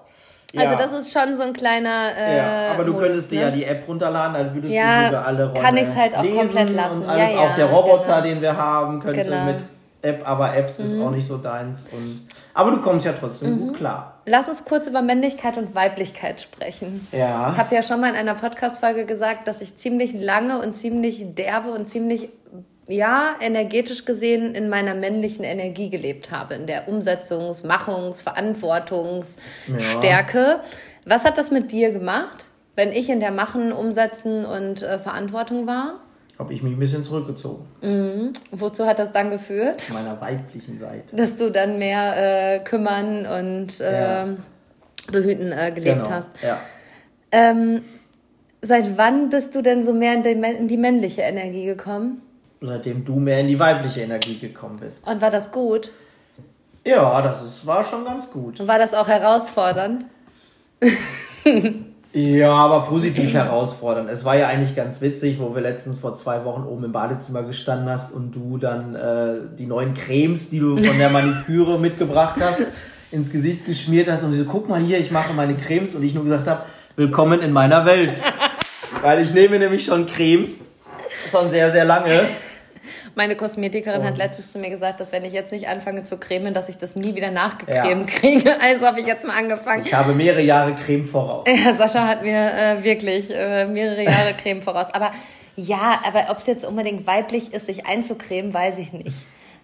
Also 0.58 0.70
Ja. 0.70 0.76
das 0.76 0.92
ist 0.92 1.12
schon 1.12 1.36
so 1.36 1.42
ein 1.42 1.52
kleiner. 1.52 2.16
Äh, 2.16 2.36
Ja, 2.38 2.72
aber 2.72 2.84
du 2.84 2.92
Modus, 2.92 3.06
könntest 3.06 3.30
dir 3.32 3.40
ne? 3.40 3.42
ja 3.42 3.50
die 3.50 3.64
App 3.64 3.86
runterladen, 3.86 4.34
also 4.36 4.54
würdest 4.54 4.72
Ja, 4.72 5.00
du 5.02 5.06
sogar 5.08 5.26
alle 5.26 5.46
Räume 5.50 5.60
kann 5.60 5.76
ich's 5.76 5.94
halt 5.94 6.16
auch 6.16 6.22
komplett 6.22 6.70
lassen. 6.70 7.02
Und 7.02 7.08
alles, 7.10 7.32
Ja, 7.34 7.38
auch 7.40 7.54
der 7.54 7.66
Roboter, 7.66 8.02
genau. 8.04 8.20
den 8.22 8.40
wir 8.40 8.56
haben, 8.56 9.00
könnte 9.00 9.24
Genau. 9.24 9.44
Mit 9.44 9.56
App, 10.02 10.28
aber 10.28 10.54
Apps 10.56 10.78
ist 10.78 11.00
auch 11.00 11.10
nicht 11.10 11.26
so 11.26 11.38
deins. 11.38 11.88
Und, 11.90 12.26
aber 12.54 12.70
du 12.70 12.80
kommst 12.80 13.04
ja 13.06 13.12
trotzdem 13.12 13.58
gut 13.58 13.76
klar. 13.76 14.20
Lass 14.26 14.46
uns 14.48 14.64
kurz 14.64 14.86
über 14.86 15.02
Männlichkeit 15.02 15.56
und 15.56 15.74
Weiblichkeit 15.74 16.40
sprechen. 16.40 17.06
Ich 17.10 17.18
Ja. 17.18 17.56
habe 17.56 17.74
ja 17.74 17.82
schon 17.82 18.00
mal 18.00 18.10
in 18.10 18.16
einer 18.16 18.34
Podcast-Folge 18.34 19.06
gesagt, 19.06 19.48
dass 19.48 19.60
ich 19.60 19.76
ziemlich 19.78 20.12
lange 20.12 20.60
und 20.60 20.76
ziemlich 20.76 21.24
derbe 21.34 21.70
und 21.72 21.90
ziemlich, 21.90 22.28
ja, 22.88 23.34
energetisch 23.40 24.04
gesehen 24.04 24.54
in 24.54 24.68
meiner 24.68 24.94
männlichen 24.94 25.44
Energie 25.44 25.90
gelebt 25.90 26.30
habe. 26.30 26.54
In 26.54 26.66
der 26.68 26.88
Umsetzungs-, 26.88 27.66
Machungs-, 27.66 28.22
Verantwortungsstärke. 28.22 30.60
Was 31.04 31.24
hat 31.24 31.38
das 31.38 31.50
mit 31.50 31.72
dir 31.72 31.90
gemacht, 31.92 32.44
wenn 32.74 32.92
ich 32.92 33.08
in 33.08 33.20
der 33.20 33.30
Machen, 33.32 33.72
Umsetzen 33.72 34.44
und 34.44 34.82
äh, 34.82 34.98
Verantwortung 34.98 35.66
war? 35.66 36.00
Habe 36.38 36.52
ich 36.52 36.62
mich 36.62 36.74
ein 36.74 36.78
bisschen 36.78 37.02
zurückgezogen. 37.02 37.64
Wozu 38.50 38.84
hat 38.86 38.98
das 38.98 39.10
dann 39.12 39.30
geführt? 39.30 39.80
Zu 39.80 39.94
meiner 39.94 40.20
weiblichen 40.20 40.78
Seite. 40.78 41.16
Dass 41.16 41.34
du 41.36 41.50
dann 41.50 41.78
mehr 41.78 42.56
äh, 42.56 42.60
kümmern 42.64 43.24
und 43.26 43.80
äh, 43.80 44.00
Ja. 44.02 44.28
behüten 45.10 45.52
äh, 45.52 45.72
gelebt 45.72 45.96
Genau. 46.04 46.10
hast. 46.10 46.28
Ja. 46.42 46.60
Ähm, 47.32 47.82
seit 48.60 48.98
wann 48.98 49.30
bist 49.30 49.54
du 49.54 49.62
denn 49.62 49.82
so 49.84 49.94
mehr 49.94 50.12
in 50.14 50.22
die, 50.22 50.30
in 50.32 50.68
die 50.68 50.76
männliche 50.76 51.22
Energie 51.22 51.64
gekommen? 51.64 52.20
Seitdem 52.60 53.04
du 53.06 53.16
mehr 53.16 53.40
in 53.40 53.48
die 53.48 53.58
weibliche 53.58 54.02
Energie 54.02 54.38
gekommen 54.38 54.78
bist. 54.78 55.08
Und 55.08 55.20
war 55.22 55.30
das 55.30 55.50
gut? 55.52 55.90
Ja, 56.84 57.20
das 57.22 57.42
ist, 57.42 57.66
war 57.66 57.82
schon 57.82 58.04
ganz 58.04 58.30
gut. 58.30 58.60
Und 58.60 58.68
war 58.68 58.78
das 58.78 58.92
auch 58.94 59.08
herausfordernd? 59.08 60.04
Ja, 62.16 62.54
aber 62.54 62.86
positiv 62.86 63.34
herausfordernd. 63.34 64.08
Es 64.08 64.24
war 64.24 64.38
ja 64.38 64.48
eigentlich 64.48 64.74
ganz 64.74 65.02
witzig, 65.02 65.38
wo 65.38 65.54
wir 65.54 65.60
letztens 65.60 65.98
vor 65.98 66.14
zwei 66.14 66.46
Wochen 66.46 66.62
oben 66.62 66.84
im 66.84 66.92
Badezimmer 66.92 67.42
gestanden 67.42 67.90
hast 67.90 68.10
und 68.10 68.34
du 68.34 68.56
dann 68.56 68.94
äh, 68.94 69.34
die 69.58 69.66
neuen 69.66 69.92
Cremes, 69.92 70.48
die 70.48 70.60
du 70.60 70.78
von 70.78 70.96
der 70.96 71.10
Maniküre 71.10 71.78
mitgebracht 71.78 72.36
hast, 72.40 72.62
ins 73.12 73.30
Gesicht 73.30 73.66
geschmiert 73.66 74.08
hast 74.08 74.22
und 74.22 74.32
sie 74.32 74.38
so, 74.38 74.44
guck 74.46 74.66
mal 74.66 74.80
hier, 74.80 74.98
ich 74.98 75.10
mache 75.10 75.34
meine 75.34 75.56
Cremes 75.56 75.94
und 75.94 76.02
ich 76.02 76.14
nur 76.14 76.24
gesagt 76.24 76.46
habe, 76.46 76.64
willkommen 76.96 77.42
in 77.42 77.52
meiner 77.52 77.84
Welt. 77.84 78.14
Weil 79.02 79.20
ich 79.20 79.34
nehme 79.34 79.58
nämlich 79.58 79.84
schon 79.84 80.06
Cremes, 80.06 80.64
schon 81.30 81.50
sehr, 81.50 81.70
sehr 81.70 81.84
lange. 81.84 82.18
Meine 83.18 83.34
Kosmetikerin 83.34 84.04
hat 84.04 84.12
Und- 84.12 84.18
letztens 84.18 84.52
zu 84.52 84.58
mir 84.58 84.68
gesagt, 84.70 85.00
dass 85.00 85.10
wenn 85.10 85.24
ich 85.24 85.32
jetzt 85.32 85.50
nicht 85.50 85.68
anfange 85.68 86.04
zu 86.04 86.18
cremen, 86.18 86.52
dass 86.52 86.68
ich 86.68 86.76
das 86.76 86.96
nie 86.96 87.14
wieder 87.14 87.30
nachgecremt 87.30 88.06
kriege. 88.20 88.60
Also 88.60 88.86
habe 88.86 89.00
ich 89.00 89.06
jetzt 89.06 89.26
mal 89.26 89.36
angefangen. 89.36 89.84
Ich 89.86 89.94
habe 89.94 90.12
mehrere 90.12 90.42
Jahre 90.42 90.74
Creme 90.74 91.06
voraus. 91.06 91.44
Ja, 91.64 91.72
Sascha 91.72 92.06
hat 92.06 92.22
mir 92.22 92.52
äh, 92.52 92.84
wirklich 92.84 93.30
äh, 93.34 93.64
mehrere 93.66 94.04
Jahre 94.04 94.34
Creme 94.34 94.60
voraus. 94.62 94.92
Aber 94.92 95.12
ja, 95.56 95.98
aber 96.06 96.26
ob 96.30 96.36
es 96.38 96.46
jetzt 96.46 96.66
unbedingt 96.66 97.06
weiblich 97.06 97.54
ist, 97.54 97.64
sich 97.66 97.86
einzucremen, 97.86 98.52
weiß 98.52 98.76
ich 98.76 98.92
nicht. 98.92 99.16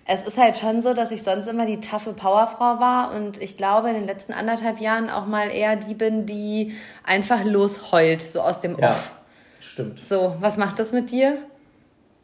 Es 0.07 0.23
ist 0.27 0.39
halt 0.39 0.57
schon 0.57 0.81
so, 0.81 0.95
dass 0.95 1.11
ich 1.13 1.23
sonst 1.23 1.47
immer 1.47 1.67
die 1.67 1.79
taffe 1.79 2.15
Powerfrau 2.15 2.81
war 2.81 3.15
und 3.15 3.41
ich 3.41 3.59
glaube 3.59 3.91
in 3.91 3.97
den 3.97 4.07
letzten 4.07 4.33
anderthalb 4.33 4.81
Jahren 4.81 5.11
auch 5.11 5.27
mal 5.27 5.49
eher 5.51 5.77
die 5.77 5.93
bin, 5.95 6.25
die 6.27 6.75
einfach 7.05 7.45
losheult, 7.45 8.23
so 8.23 8.41
aus 8.41 8.61
dem 8.61 8.79
Ja, 8.79 8.89
Off. 8.89 9.13
stimmt. 9.61 10.01
So, 10.03 10.35
was 10.41 10.57
macht 10.57 10.79
das 10.79 10.93
mit 10.93 11.11
dir? 11.11 11.37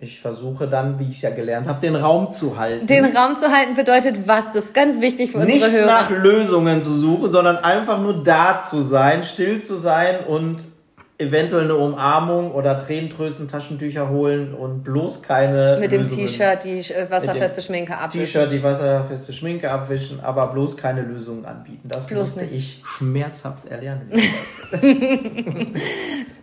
Ich 0.00 0.20
versuche 0.20 0.68
dann, 0.68 1.00
wie 1.00 1.10
ich 1.10 1.16
es 1.16 1.22
ja 1.22 1.30
gelernt 1.30 1.66
habe, 1.66 1.80
den 1.80 1.96
Raum 1.96 2.30
zu 2.30 2.56
halten. 2.56 2.86
Den 2.86 3.04
Raum 3.04 3.36
zu 3.36 3.50
halten 3.50 3.74
bedeutet 3.74 4.28
was? 4.28 4.52
Das 4.52 4.66
ist 4.66 4.74
ganz 4.74 5.00
wichtig 5.00 5.32
für 5.32 5.38
unsere 5.38 5.58
nicht 5.58 5.72
Hörer. 5.72 5.86
nach 5.86 6.10
Lösungen 6.10 6.82
zu 6.82 6.96
suchen, 6.96 7.32
sondern 7.32 7.56
einfach 7.56 8.00
nur 8.00 8.22
da 8.22 8.62
zu 8.62 8.82
sein, 8.82 9.24
still 9.24 9.60
zu 9.60 9.76
sein 9.76 10.24
und 10.24 10.58
eventuell 11.18 11.64
eine 11.64 11.76
Umarmung 11.76 12.52
oder 12.52 12.78
Tränentrösten, 12.78 13.48
Taschentücher 13.48 14.08
holen 14.08 14.54
und 14.54 14.84
bloß 14.84 15.22
keine 15.22 15.76
Mit 15.80 15.90
dem. 15.92 16.06
T-Shirt 16.06 16.64
die 16.64 16.78
äh, 16.78 17.10
wasserfeste 17.10 17.60
Schminke 17.60 17.96
abwischen. 17.96 18.24
T-Shirt, 18.24 18.52
die 18.52 18.62
wasserfeste 18.62 19.32
Schminke 19.32 19.70
abwischen, 19.70 20.20
aber 20.20 20.46
bloß 20.48 20.76
keine 20.76 21.02
Lösungen 21.02 21.44
anbieten. 21.44 21.88
Das 21.88 22.06
Bloß 22.06 22.20
musste 22.20 22.44
nicht. 22.44 22.54
ich 22.54 22.82
schmerzhaft 22.84 23.66
erlernen. 23.66 24.10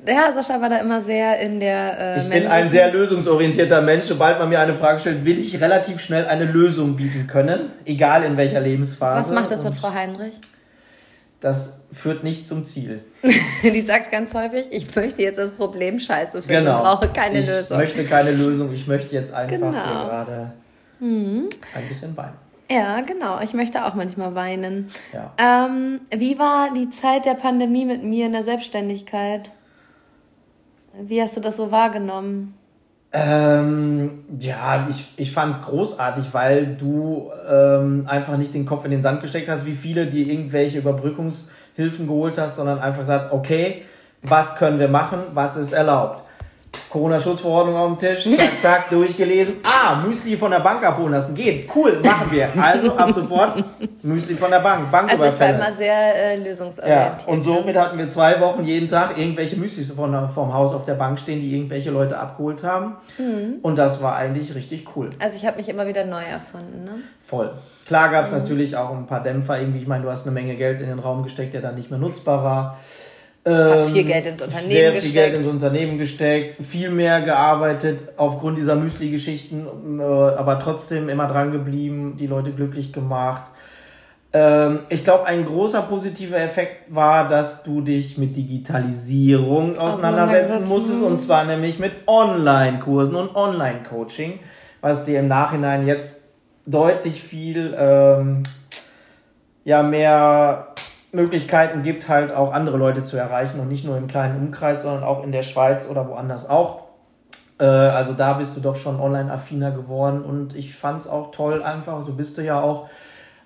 Ja, 0.08 0.32
Sascha 0.32 0.62
war 0.62 0.70
da 0.70 0.78
immer 0.78 1.02
sehr 1.02 1.40
in 1.40 1.60
der 1.60 2.00
äh, 2.00 2.22
Ich 2.22 2.30
bin 2.30 2.48
ein 2.48 2.68
sehr 2.68 2.92
lösungsorientierter 2.92 3.82
Mensch. 3.82 4.06
Sobald 4.06 4.38
man 4.40 4.50
mir 4.50 4.60
eine 4.60 4.76
Frage 4.76 5.00
stellt, 5.00 5.26
will 5.26 5.40
ich 5.40 5.60
relativ 5.60 6.00
schnell 6.00 6.26
eine 6.28 6.46
Lösung 6.46 6.96
bieten 6.96 7.28
können, 7.28 7.72
egal 7.86 8.24
in 8.24 8.38
welcher 8.38 8.60
Lebensphase. 8.60 9.30
Was 9.30 9.34
macht 9.34 9.52
das 9.52 9.64
mit 9.64 9.72
Und 9.72 9.80
Frau 9.80 9.92
Heinrich? 9.94 10.34
Das 11.46 11.84
führt 11.94 12.24
nicht 12.24 12.48
zum 12.48 12.66
Ziel. 12.66 13.04
Die 13.64 13.82
sagt 13.82 14.12
ganz 14.12 14.34
häufig, 14.34 14.66
ich 14.72 14.96
möchte 14.96 15.22
jetzt 15.22 15.38
das 15.38 15.52
Problem 15.52 16.00
scheiße 16.00 16.42
finden, 16.42 16.66
Genau. 16.66 16.82
brauche 16.82 17.08
keine 17.10 17.42
ich 17.42 17.48
Lösung. 17.48 17.78
möchte 17.78 18.04
keine 18.04 18.32
Lösung. 18.32 18.74
Ich 18.74 18.88
möchte 18.88 19.14
jetzt 19.14 19.32
einfach 19.32 19.56
Genau. 19.56 19.70
gerade 19.72 20.54
ein 21.00 21.48
bisschen 21.88 22.18
weinen. 22.18 22.34
Ja, 22.72 23.02
genau. 23.02 23.40
Ich 23.42 23.54
möchte 23.54 23.86
auch 23.86 23.94
manchmal 23.94 24.34
weinen. 24.34 24.88
Ja. 25.14 25.34
Ähm, 25.38 26.00
wie 26.10 26.40
war 26.40 26.74
die 26.74 26.90
Zeit 26.90 27.26
der 27.26 27.36
Pandemie 27.36 27.86
mit 27.86 28.04
mir 28.04 28.26
in 28.26 28.32
der 28.32 28.44
Selbstständigkeit? 28.44 29.52
Wie 31.00 31.22
hast 31.22 31.38
du 31.38 31.42
das 31.42 31.58
so 31.58 31.70
wahrgenommen? 31.70 32.56
Ähm, 33.18 34.26
ja, 34.40 34.90
ich, 34.90 35.14
ich 35.16 35.32
fand 35.32 35.56
es 35.56 35.62
großartig, 35.62 36.34
weil 36.34 36.76
du 36.76 37.32
ähm, 37.50 38.04
einfach 38.08 38.36
nicht 38.36 38.54
den 38.54 38.66
Kopf 38.66 38.84
in 38.84 38.92
den 38.92 39.02
Sand 39.02 39.22
gesteckt 39.22 39.48
hast, 39.48 39.66
wie 39.66 39.76
viele, 39.76 40.08
die 40.08 40.30
irgendwelche 40.30 40.80
Überbrückungshilfen 40.80 42.08
geholt 42.08 42.38
hast, 42.38 42.58
sondern 42.58 42.80
einfach 42.80 43.00
gesagt, 43.00 43.32
okay, 43.32 43.84
was 44.22 44.58
können 44.58 44.80
wir 44.80 44.90
machen, 44.90 45.20
was 45.34 45.56
ist 45.56 45.72
erlaubt? 45.72 46.25
Corona-Schutzverordnung 46.90 47.76
auf 47.76 47.98
dem 47.98 47.98
Tisch, 47.98 48.24
zack, 48.38 48.52
zack, 48.62 48.90
durchgelesen. 48.90 49.56
Ah, 49.64 49.96
Müsli 50.06 50.38
von 50.38 50.52
der 50.52 50.60
Bank 50.60 50.84
abholen 50.86 51.12
lassen, 51.14 51.36
geht, 51.36 51.70
cool, 51.76 52.00
machen 52.04 52.28
wir. 52.32 52.48
Also 52.62 52.96
ab 52.96 53.12
sofort 53.14 53.64
Müsli 54.04 54.36
von 54.36 54.50
der 54.52 54.60
Bank, 54.60 54.84
Also 54.92 54.96
ich 55.04 55.10
war 55.12 55.18
Banküberfälle. 55.40 55.56
immer 55.58 55.74
sehr 55.74 56.16
äh, 56.16 56.38
Ja, 56.40 56.44
lösungsorientiert. 56.44 57.28
und 57.28 57.44
somit 57.44 57.78
hatten 57.78 57.98
wir 57.98 58.10
zwei 58.10 58.40
Wochen 58.40 58.64
jeden 58.64 58.88
Tag 58.90 59.18
irgendwelche 59.18 59.56
Müslis 59.56 59.92
von, 59.92 60.30
vom 60.34 60.54
Haus 60.54 60.74
auf 60.74 60.86
der 60.86 60.94
Bank 60.96 61.20
stehen, 61.20 61.42
die 61.42 61.56
irgendwelche 61.56 61.92
Leute 61.92 62.18
abgeholt 62.18 62.64
haben. 62.64 62.96
Und 63.62 63.76
das 63.76 64.02
war 64.02 64.16
eigentlich 64.16 64.54
richtig 64.56 64.88
cool. 64.96 65.10
Also 65.20 65.38
ich 65.38 65.46
habe 65.46 65.58
mich 65.58 65.70
immer 65.70 65.88
wieder 65.88 66.06
neu 66.06 66.24
erfunden. 66.24 66.84
Ne? 66.86 66.92
Voll. 67.26 67.52
Klar 67.88 68.10
gab 68.10 68.26
es 68.26 68.32
natürlich 68.32 68.78
auch 68.78 68.92
ein 68.92 69.06
paar 69.08 69.22
Dämpfer 69.22 69.60
irgendwie. 69.60 69.80
Ich 69.80 69.88
meine, 69.88 70.04
du 70.04 70.10
hast 70.12 70.26
eine 70.26 70.34
Menge 70.34 70.56
Geld 70.56 70.82
in 70.82 70.88
den 70.88 71.00
Raum 71.00 71.24
gesteckt, 71.24 71.54
der 71.54 71.62
dann 71.62 71.76
nicht 71.76 71.90
mehr 71.90 72.00
nutzbar 72.00 72.44
war. 72.44 72.78
Hab 73.46 73.78
Ähm, 73.78 73.86
viel 73.86 74.04
Geld 74.04 74.26
ins 74.26 74.42
Unternehmen 74.42 74.72
sehr 74.72 74.92
viel 74.92 75.02
gesteckt. 75.02 75.14
Geld 75.14 75.36
ins 75.36 75.48
Unternehmen 75.48 75.98
gesteckt, 76.00 76.66
viel 76.66 76.90
mehr 76.90 77.22
gearbeitet 77.22 78.00
aufgrund 78.18 78.58
dieser 78.58 78.76
Müsli-Geschichten, 78.76 80.00
äh, 80.00 80.04
aber 80.04 80.60
trotzdem 80.60 81.10
immer 81.10 81.28
dran 81.28 81.52
geblieben, 81.52 82.18
die 82.20 82.26
Leute 82.26 82.52
glücklich 82.52 82.92
gemacht. 82.92 83.44
Ähm, 84.34 84.80
ich 84.90 85.04
glaube, 85.04 85.28
ein 85.28 85.46
großer 85.46 85.84
positiver 85.84 86.40
Effekt 86.40 86.94
war, 86.94 87.30
dass 87.30 87.64
du 87.64 87.82
dich 87.82 88.18
mit 88.18 88.36
Digitalisierung 88.36 89.78
auseinandersetzen 89.78 90.64
Auseinandersetzen. 90.64 90.68
musstest, 90.68 91.04
und 91.04 91.18
zwar 91.20 91.46
nämlich 91.46 91.78
mit 91.78 91.94
Online-Kursen 92.08 93.16
und 93.16 93.36
Online-Coaching, 93.36 94.40
was 94.82 95.06
dir 95.06 95.20
im 95.20 95.28
Nachhinein 95.28 95.86
jetzt 95.86 96.20
deutlich 96.66 97.22
viel 97.22 97.76
ähm, 97.78 98.44
ja, 99.64 99.84
mehr 99.84 100.75
Möglichkeiten 101.16 101.82
gibt, 101.82 102.10
halt 102.10 102.32
auch 102.32 102.54
andere 102.54 102.78
Leute 102.78 103.04
zu 103.04 103.18
erreichen 103.18 103.60
und 103.60 103.70
nicht 103.70 103.86
nur 103.86 103.98
im 103.98 104.08
kleinen 104.08 104.38
Umkreis, 104.38 104.84
sondern 104.84 105.04
auch 105.04 105.24
in 105.24 105.32
der 105.32 105.44
Schweiz 105.44 105.90
oder 105.90 106.08
woanders 106.08 106.50
auch. 106.50 106.84
Äh, 107.60 107.66
also 107.66 108.14
da 108.14 108.34
bist 108.34 108.56
du 108.56 108.62
doch 108.62 108.76
schon 108.76 109.00
online-affiner 109.00 109.72
geworden 109.72 110.24
und 110.24 110.56
ich 110.56 110.76
fand 110.76 111.02
es 111.02 111.08
auch 111.08 111.32
toll 111.32 111.64
einfach, 111.64 112.06
so 112.06 112.14
bist 112.14 112.38
du 112.38 112.44
ja 112.44 112.60
auch, 112.60 112.90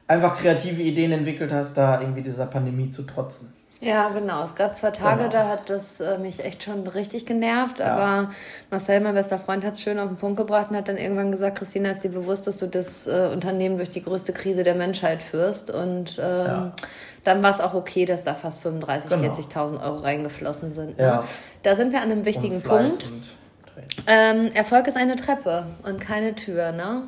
einfach 0.08 0.38
kreative 0.38 0.82
Ideen 0.82 1.12
entwickelt 1.12 1.54
hast, 1.54 1.76
da 1.76 2.02
irgendwie 2.02 2.24
dieser 2.24 2.48
Pandemie 2.48 2.90
zu 2.90 3.04
trotzen. 3.04 3.54
Ja, 3.82 4.10
genau. 4.10 4.44
Es 4.44 4.56
gab 4.56 4.76
zwei 4.76 4.92
Tage, 4.92 5.20
Genau. 5.24 5.32
da 5.32 5.48
hat 5.48 5.70
das 5.70 6.02
äh, 6.02 6.18
mich 6.18 6.44
echt 6.44 6.64
schon 6.64 6.86
richtig 6.86 7.26
genervt. 7.26 7.80
Ja. 7.80 7.96
Aber 7.96 8.30
Marcel, 8.70 9.00
mein 9.00 9.14
bester 9.14 9.40
Freund, 9.40 9.64
hat 9.66 9.74
es 9.76 9.82
schön 9.82 10.00
auf 10.00 10.10
den 10.10 10.18
Punkt 10.18 10.36
gebracht 10.38 10.70
und 10.70 10.76
hat 10.76 10.90
dann 10.90 10.98
irgendwann 10.98 11.32
gesagt, 11.32 11.58
Christina, 11.60 11.92
ist 11.92 12.04
dir 12.04 12.10
bewusst, 12.10 12.46
dass 12.46 12.58
du 12.58 12.68
das 12.68 13.08
äh, 13.08 13.30
Unternehmen 13.32 13.78
durch 13.78 13.90
die 13.90 14.02
größte 14.04 14.34
Krise 14.34 14.64
der 14.64 14.76
Menschheit 14.76 15.24
führst? 15.24 15.72
Und 15.72 16.20
ähm, 16.22 16.46
Ja. 16.46 16.72
dann 17.24 17.42
war 17.42 17.52
es 17.52 17.62
auch 17.62 17.74
okay, 17.74 18.04
dass 18.04 18.24
da 18.24 18.34
fast 18.34 18.62
35.000, 18.66 19.08
Genau. 19.08 19.34
40.000 19.34 19.82
Euro 19.82 19.98
reingeflossen 20.00 20.74
sind. 20.74 20.98
Ne? 20.98 21.04
Ja. 21.06 21.24
Da 21.64 21.76
sind 21.78 21.94
wir 21.94 22.02
an 22.02 22.12
einem 22.12 22.26
wichtigen 22.26 22.62
Punkt. 22.62 23.10
Ähm, 24.08 24.52
Erfolg 24.56 24.88
ist 24.88 24.98
eine 24.98 25.16
Treppe 25.16 25.66
und 25.84 26.02
keine 26.02 26.36
Tür, 26.36 26.74
ne? 26.74 27.04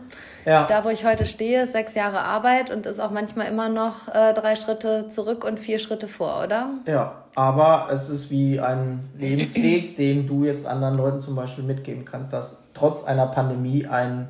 Ja. 0.45 0.65
Da, 0.65 0.83
wo 0.83 0.89
ich 0.89 1.05
heute 1.05 1.25
stehe, 1.25 1.63
ist 1.63 1.73
sechs 1.73 1.95
Jahre 1.95 2.19
Arbeit 2.19 2.71
und 2.71 2.85
ist 2.85 2.99
auch 2.99 3.11
manchmal 3.11 3.47
immer 3.47 3.69
noch 3.69 4.07
äh, 4.07 4.33
drei 4.33 4.55
Schritte 4.55 5.07
zurück 5.09 5.45
und 5.45 5.59
vier 5.59 5.79
Schritte 5.79 6.07
vor, 6.07 6.43
oder? 6.43 6.69
Ja, 6.85 7.23
aber 7.35 7.89
es 7.91 8.09
ist 8.09 8.31
wie 8.31 8.59
ein 8.59 9.09
Lebensweg, 9.17 9.95
den 9.97 10.27
du 10.27 10.45
jetzt 10.45 10.65
anderen 10.65 10.97
Leuten 10.97 11.21
zum 11.21 11.35
Beispiel 11.35 11.63
mitgeben 11.63 12.05
kannst, 12.05 12.33
dass 12.33 12.63
trotz 12.73 13.05
einer 13.05 13.27
Pandemie 13.27 13.85
ein 13.87 14.29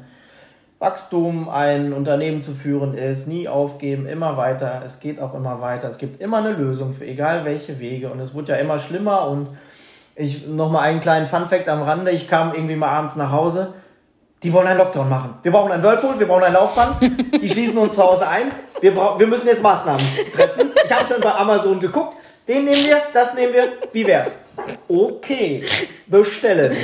Wachstum, 0.80 1.47
ein 1.47 1.93
Unternehmen 1.93 2.41
zu 2.41 2.53
führen 2.53 2.95
ist, 2.95 3.28
nie 3.28 3.47
aufgeben, 3.47 4.07
immer 4.07 4.36
weiter. 4.36 4.82
Es 4.84 4.99
geht 4.99 5.20
auch 5.20 5.36
immer 5.36 5.62
weiter. 5.62 5.88
Es 5.88 5.99
gibt 5.99 6.20
immer 6.20 6.38
eine 6.38 6.53
Lösung 6.53 6.93
für 6.93 7.05
egal 7.05 7.45
welche 7.45 7.80
Wege 7.80 8.09
und 8.09 8.20
es 8.20 8.34
wird 8.34 8.49
ja 8.49 8.55
immer 8.55 8.80
schlimmer 8.80 9.28
und 9.28 9.49
ich 10.16 10.47
nochmal 10.47 10.84
einen 10.84 10.99
kleinen 10.99 11.28
Funfact 11.28 11.70
am 11.70 11.84
Rande. 11.84 12.12
Ich 12.12 12.28
kam 12.28 12.53
irgendwie 12.53 12.76
mal 12.76 12.89
abends 12.89 13.16
nach 13.16 13.32
Hause. 13.32 13.76
Die 14.44 14.52
wollen 14.52 14.68
einen 14.68 14.80
Lockdown 14.80 15.08
machen. 15.08 15.36
Wir 15.44 15.52
brauchen 15.52 15.72
einen 15.72 15.84
Whirlpool, 15.84 16.18
wir 16.18 16.28
brauchen 16.28 16.44
ein 16.44 16.54
Laufband. 16.54 16.96
Die 17.39 17.50
schließen 17.54 17.78
uns 17.78 17.96
zu 17.96 18.04
Hause 18.04 18.28
ein. 18.28 18.52
Wir, 18.80 18.94
brauch, 18.94 19.20
wir 19.20 19.28
müssen 19.28 19.48
jetzt 19.48 19.62
Maßnahmen 19.62 20.04
treffen. 20.34 20.72
Ich 20.84 20.92
habe 20.92 21.06
schon 21.08 21.22
bei 21.22 21.32
Amazon 21.32 21.80
geguckt. 21.80 22.18
Den 22.48 22.66
nehmen 22.66 22.86
wir, 22.86 23.02
das 23.14 23.36
nehmen 23.36 23.54
wir. 23.54 23.74
Wie 23.94 24.06
wär's? 24.06 24.39
Okay, 24.88 25.64
bestellen. 26.08 26.76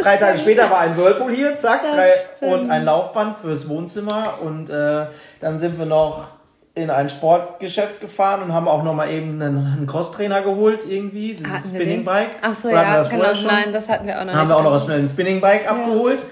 Drei 0.00 0.16
Tage 0.16 0.38
später 0.38 0.70
war 0.70 0.80
ein 0.80 0.96
Whirlpool 0.96 1.32
hier, 1.32 1.56
zack, 1.56 1.82
Das 1.82 2.38
drei, 2.38 2.46
und 2.46 2.70
ein 2.70 2.84
Laufband 2.84 3.38
fürs 3.38 3.68
Wohnzimmer. 3.68 4.38
Und 4.40 4.70
äh, 4.70 5.06
dann 5.40 5.58
sind 5.58 5.78
wir 5.78 5.86
noch 5.86 6.28
in 6.74 6.88
ein 6.88 7.10
Sportgeschäft 7.10 8.00
gefahren 8.00 8.42
und 8.42 8.54
haben 8.54 8.68
auch 8.68 8.82
noch 8.84 8.94
mal 8.94 9.10
eben 9.10 9.42
einen, 9.42 9.66
einen 9.66 9.86
Crosstrainer 9.86 10.42
geholt 10.42 10.80
irgendwie, 10.88 11.34
dieses 11.34 11.52
Hatten 11.52 11.72
wir 11.72 11.80
den? 11.80 11.88
Spinningbike. 11.88 12.30
Ach 12.42 12.54
so, 12.54 12.68
Oder 12.68 12.78
hatten 12.78 12.88
wir 12.88 12.94
ja, 12.94 13.02
das 13.02 13.10
genau. 13.10 13.34
schon? 13.34 13.46
Nein, 13.46 13.72
das 13.72 13.88
hatten 13.88 14.06
wir 14.06 14.20
auch 14.20 14.24
noch 14.24 14.32
haben 14.32 14.40
nicht. 14.40 14.48
wir 14.50 14.56
auch 14.56 14.62
noch 14.62 14.84
schnell 14.84 15.00
ein 15.00 15.08
Spinningbike 15.08 15.68
abgeholt. 15.68 16.24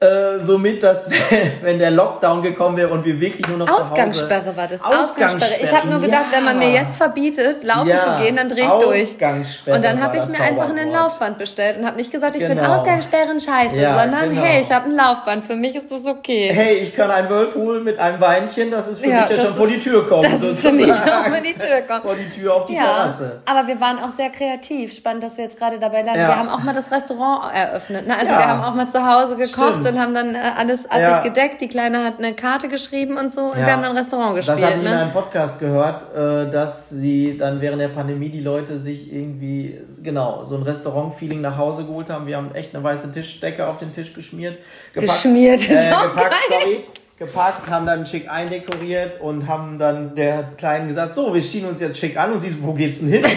Äh, 0.00 0.38
somit, 0.40 0.82
dass 0.82 1.08
wenn 1.62 1.78
der 1.78 1.90
Lockdown 1.90 2.42
gekommen 2.42 2.76
wäre 2.76 2.88
und 2.88 3.04
wir 3.06 3.18
wirklich 3.20 3.46
nur 3.48 3.58
noch 3.58 3.66
zu 3.66 3.72
Hause... 3.72 3.90
Ausgangssperre 3.92 4.56
war 4.56 4.66
das. 4.66 4.82
Ausgangssperre. 4.84 5.22
Ich 5.22 5.62
Ausgangssperre, 5.62 5.76
habe 5.78 5.88
nur 5.88 6.00
gedacht, 6.00 6.24
ja. 6.30 6.36
wenn 6.36 6.44
man 6.44 6.58
mir 6.58 6.70
jetzt 6.72 6.96
verbietet, 6.96 7.62
laufen 7.64 7.88
Ja, 7.88 8.00
zu 8.18 8.22
gehen, 8.22 8.36
dann 8.36 8.48
drehe 8.48 8.64
ich 8.66 8.72
durch. 8.84 9.02
Ausgangssperre 9.12 9.76
Und 9.76 9.84
dann 9.84 10.02
habe 10.02 10.16
ich 10.18 10.26
mir 10.26 10.40
einfach 10.40 10.68
ein. 10.68 10.90
Laufband 10.92 11.38
bestellt 11.38 11.78
und 11.78 11.86
habe 11.86 11.96
nicht 11.96 12.10
gesagt, 12.12 12.34
ich 12.34 12.44
finde 12.44 12.62
Genau. 12.62 12.74
Ausgangssperren 12.76 13.40
scheiße, 13.40 13.76
Ja, 13.76 13.98
sondern 14.02 14.30
genau. 14.30 14.42
hey, 14.42 14.62
ich 14.62 14.70
habe 14.70 14.86
ein 14.86 14.94
Laufband. 14.96 15.44
Für 15.44 15.56
mich 15.56 15.74
ist 15.76 15.90
das 15.90 16.04
okay. 16.06 16.50
Hey, 16.52 16.74
ich 16.78 16.94
kann 16.94 17.10
ein 17.10 17.28
Whirlpool 17.30 17.80
mit 17.80 17.98
einem 17.98 18.20
Weinchen, 18.20 18.70
das 18.70 18.88
ist 18.88 18.98
für 19.00 19.06
mich 19.08 19.30
ja 19.30 19.36
schon 19.36 19.54
vor 19.54 19.66
die 19.68 19.74
ist- 19.74 19.84
Tür 19.84 20.06
kommen. 20.08 20.22
das 20.30 20.42
ist 20.42 20.60
für 20.60 20.72
mich 20.72 20.90
auch 20.92 20.96
vor 21.26 21.40
die 21.42 21.54
Tür 21.54 21.80
kommen. 21.88 22.02
Vor 22.02 22.14
die 22.16 22.40
Tür 22.40 22.54
auf 22.54 22.64
die 22.66 22.74
Terrasse. 22.74 23.40
aber 23.46 23.66
wir 23.66 23.80
waren 23.80 23.98
auch 24.00 24.10
sehr 24.16 24.30
kreativ. 24.30 24.92
Spannend, 24.94 25.22
dass 25.22 25.36
wir 25.38 25.44
jetzt 25.44 25.58
gerade 25.58 25.78
dabei 25.78 26.02
landen. 26.02 26.20
Wir 26.20 26.36
haben 26.36 26.48
auch 26.48 26.62
mal 26.62 26.74
das 26.74 26.90
Restaurant 26.90 27.54
eröffnet. 27.54 28.06
Ne? 28.06 28.14
Also 28.18 28.32
wir 28.32 28.46
haben 28.46 28.62
auch 28.62 28.74
mal 28.74 28.88
zu 28.88 29.04
Hause 29.06 29.36
gekocht 29.36 29.70
Stimmt. 29.72 29.83
Und 29.86 29.98
haben 30.00 30.14
dann 30.14 30.34
äh, 30.34 30.38
alles 30.56 30.84
artig 30.90 31.02
Ja. 31.08 31.22
gedeckt. 31.22 31.60
Die 31.60 31.68
Kleine 31.68 32.04
hat 32.04 32.18
eine 32.18 32.34
Karte 32.34 32.68
geschrieben 32.68 33.16
und 33.16 33.32
so 33.32 33.42
und 33.52 33.58
Ja. 33.58 33.66
wir 33.66 33.72
haben 33.74 33.82
dann 33.82 33.96
Restaurant 33.96 34.36
Das 34.38 34.48
hatte 34.48 34.60
gespielt. 34.60 34.78
ich 34.82 34.84
in 34.84 34.90
Ne? 34.90 35.00
einem 35.02 35.12
Podcast 35.12 35.58
gehört, 35.60 36.14
äh, 36.14 36.50
dass 36.50 36.90
sie 36.90 37.36
dann 37.38 37.60
während 37.60 37.80
der 37.80 37.88
Pandemie 37.88 38.28
die 38.28 38.40
Leute 38.40 38.78
sich 38.80 39.12
irgendwie, 39.12 39.78
genau, 40.02 40.44
so 40.46 40.56
ein 40.56 40.62
Restaurant-Feeling 40.62 41.40
nach 41.40 41.56
Hause 41.58 41.84
geholt 41.84 42.10
haben. 42.10 42.26
Wir 42.26 42.36
haben 42.36 42.54
echt 42.54 42.74
eine 42.74 42.82
weiße 42.84 43.12
Tischdecke 43.12 43.66
auf 43.66 43.78
den 43.78 43.92
Tisch 43.92 44.12
geschmiert. 44.14 44.58
Geschmiert, 44.92 45.60
ist 45.60 45.70
äh, 45.70 45.92
auch 45.92 46.02
gepackt, 46.04 46.34
geil. 46.48 46.58
sorry. 46.60 46.84
Gepackt, 47.16 47.70
haben 47.70 47.86
dann 47.86 48.04
schick 48.04 48.28
eindekoriert 48.28 49.20
und 49.20 49.46
haben 49.46 49.78
dann 49.78 50.16
der 50.16 50.42
Kleinen 50.56 50.88
gesagt, 50.88 51.14
so, 51.14 51.32
wir 51.32 51.40
ziehen 51.42 51.64
uns 51.64 51.80
jetzt 51.80 51.96
schick 51.98 52.16
an 52.18 52.32
und 52.32 52.40
sie 52.40 52.50
so, 52.50 52.56
wo 52.62 52.72
geht's 52.72 52.98
denn 53.00 53.08
hin? 53.08 53.24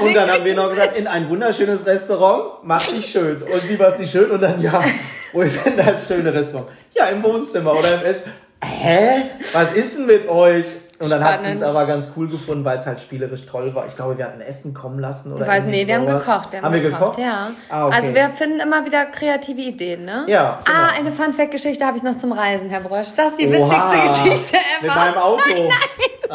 Und 0.00 0.14
dann 0.14 0.30
haben 0.30 0.44
wir 0.44 0.54
noch 0.54 0.68
gesagt, 0.70 0.96
in 0.98 1.06
ein 1.06 1.28
wunderschönes 1.28 1.84
Restaurant, 1.86 2.62
mach 2.64 2.84
dich 2.86 3.06
schön. 3.06 3.42
Und 3.42 3.60
sie 3.60 3.76
macht 3.76 3.98
sich 3.98 4.10
schön 4.10 4.30
und 4.30 4.40
dann, 4.40 4.60
ja, 4.60 4.82
wo 5.34 5.42
ist 5.42 5.64
denn 5.66 5.76
das 5.76 6.08
schöne 6.08 6.32
Restaurant? 6.32 6.68
Ja, 6.94 7.06
im 7.06 7.22
Wohnzimmer 7.22 7.72
oder 7.78 8.00
im 8.00 8.06
Ess. 8.06 8.26
Hä? 8.64 9.24
Was 9.52 9.72
ist 9.72 9.98
denn 9.98 10.06
mit 10.06 10.28
euch? 10.28 10.64
Und 11.00 11.10
dann 11.10 11.24
hat 11.24 11.42
sie 11.42 11.50
es 11.50 11.58
Spannend. 11.58 11.76
aber 11.76 11.86
ganz 11.86 12.08
cool 12.16 12.28
gefunden, 12.28 12.64
weil 12.64 12.78
es 12.78 12.86
halt 12.86 13.00
spielerisch 13.00 13.44
toll 13.46 13.74
war. 13.74 13.86
Ich 13.88 13.96
glaube, 13.96 14.16
wir 14.16 14.24
hatten 14.26 14.40
Essen 14.40 14.72
kommen 14.72 15.00
lassen 15.00 15.32
oder 15.32 15.44
Weiß, 15.46 15.64
nee, 15.64 15.86
wir 15.86 15.96
haben 15.96 16.06
gekocht. 16.06 16.52
Wir 16.52 16.62
haben, 16.62 16.72
wir 16.72 16.80
gekocht, 16.80 17.00
gekocht? 17.00 17.18
ja. 17.18 17.50
Ah, 17.68 17.86
okay. 17.86 17.96
Also 17.96 18.14
wir 18.14 18.30
finden 18.30 18.60
immer 18.60 18.86
wieder 18.86 19.04
kreative 19.06 19.60
Ideen, 19.60 20.04
ne? 20.04 20.24
Ja, 20.28 20.60
genau. 20.64 20.78
Ah, 20.78 20.90
eine 20.96 21.10
Fun-Fact-Geschichte 21.12 21.84
habe 21.84 21.96
ich 21.96 22.04
noch 22.04 22.16
zum 22.16 22.30
Reisen, 22.32 22.70
Herr 22.70 22.80
Brosch. 22.80 23.08
Das 23.16 23.32
ist 23.32 23.40
die 23.40 23.48
Oha, 23.48 23.66
witzigste 23.68 23.98
Geschichte 24.22 24.56
Mit 24.80 24.90
ever. 24.92 25.00
meinem 25.00 25.18
Auto. 25.18 25.42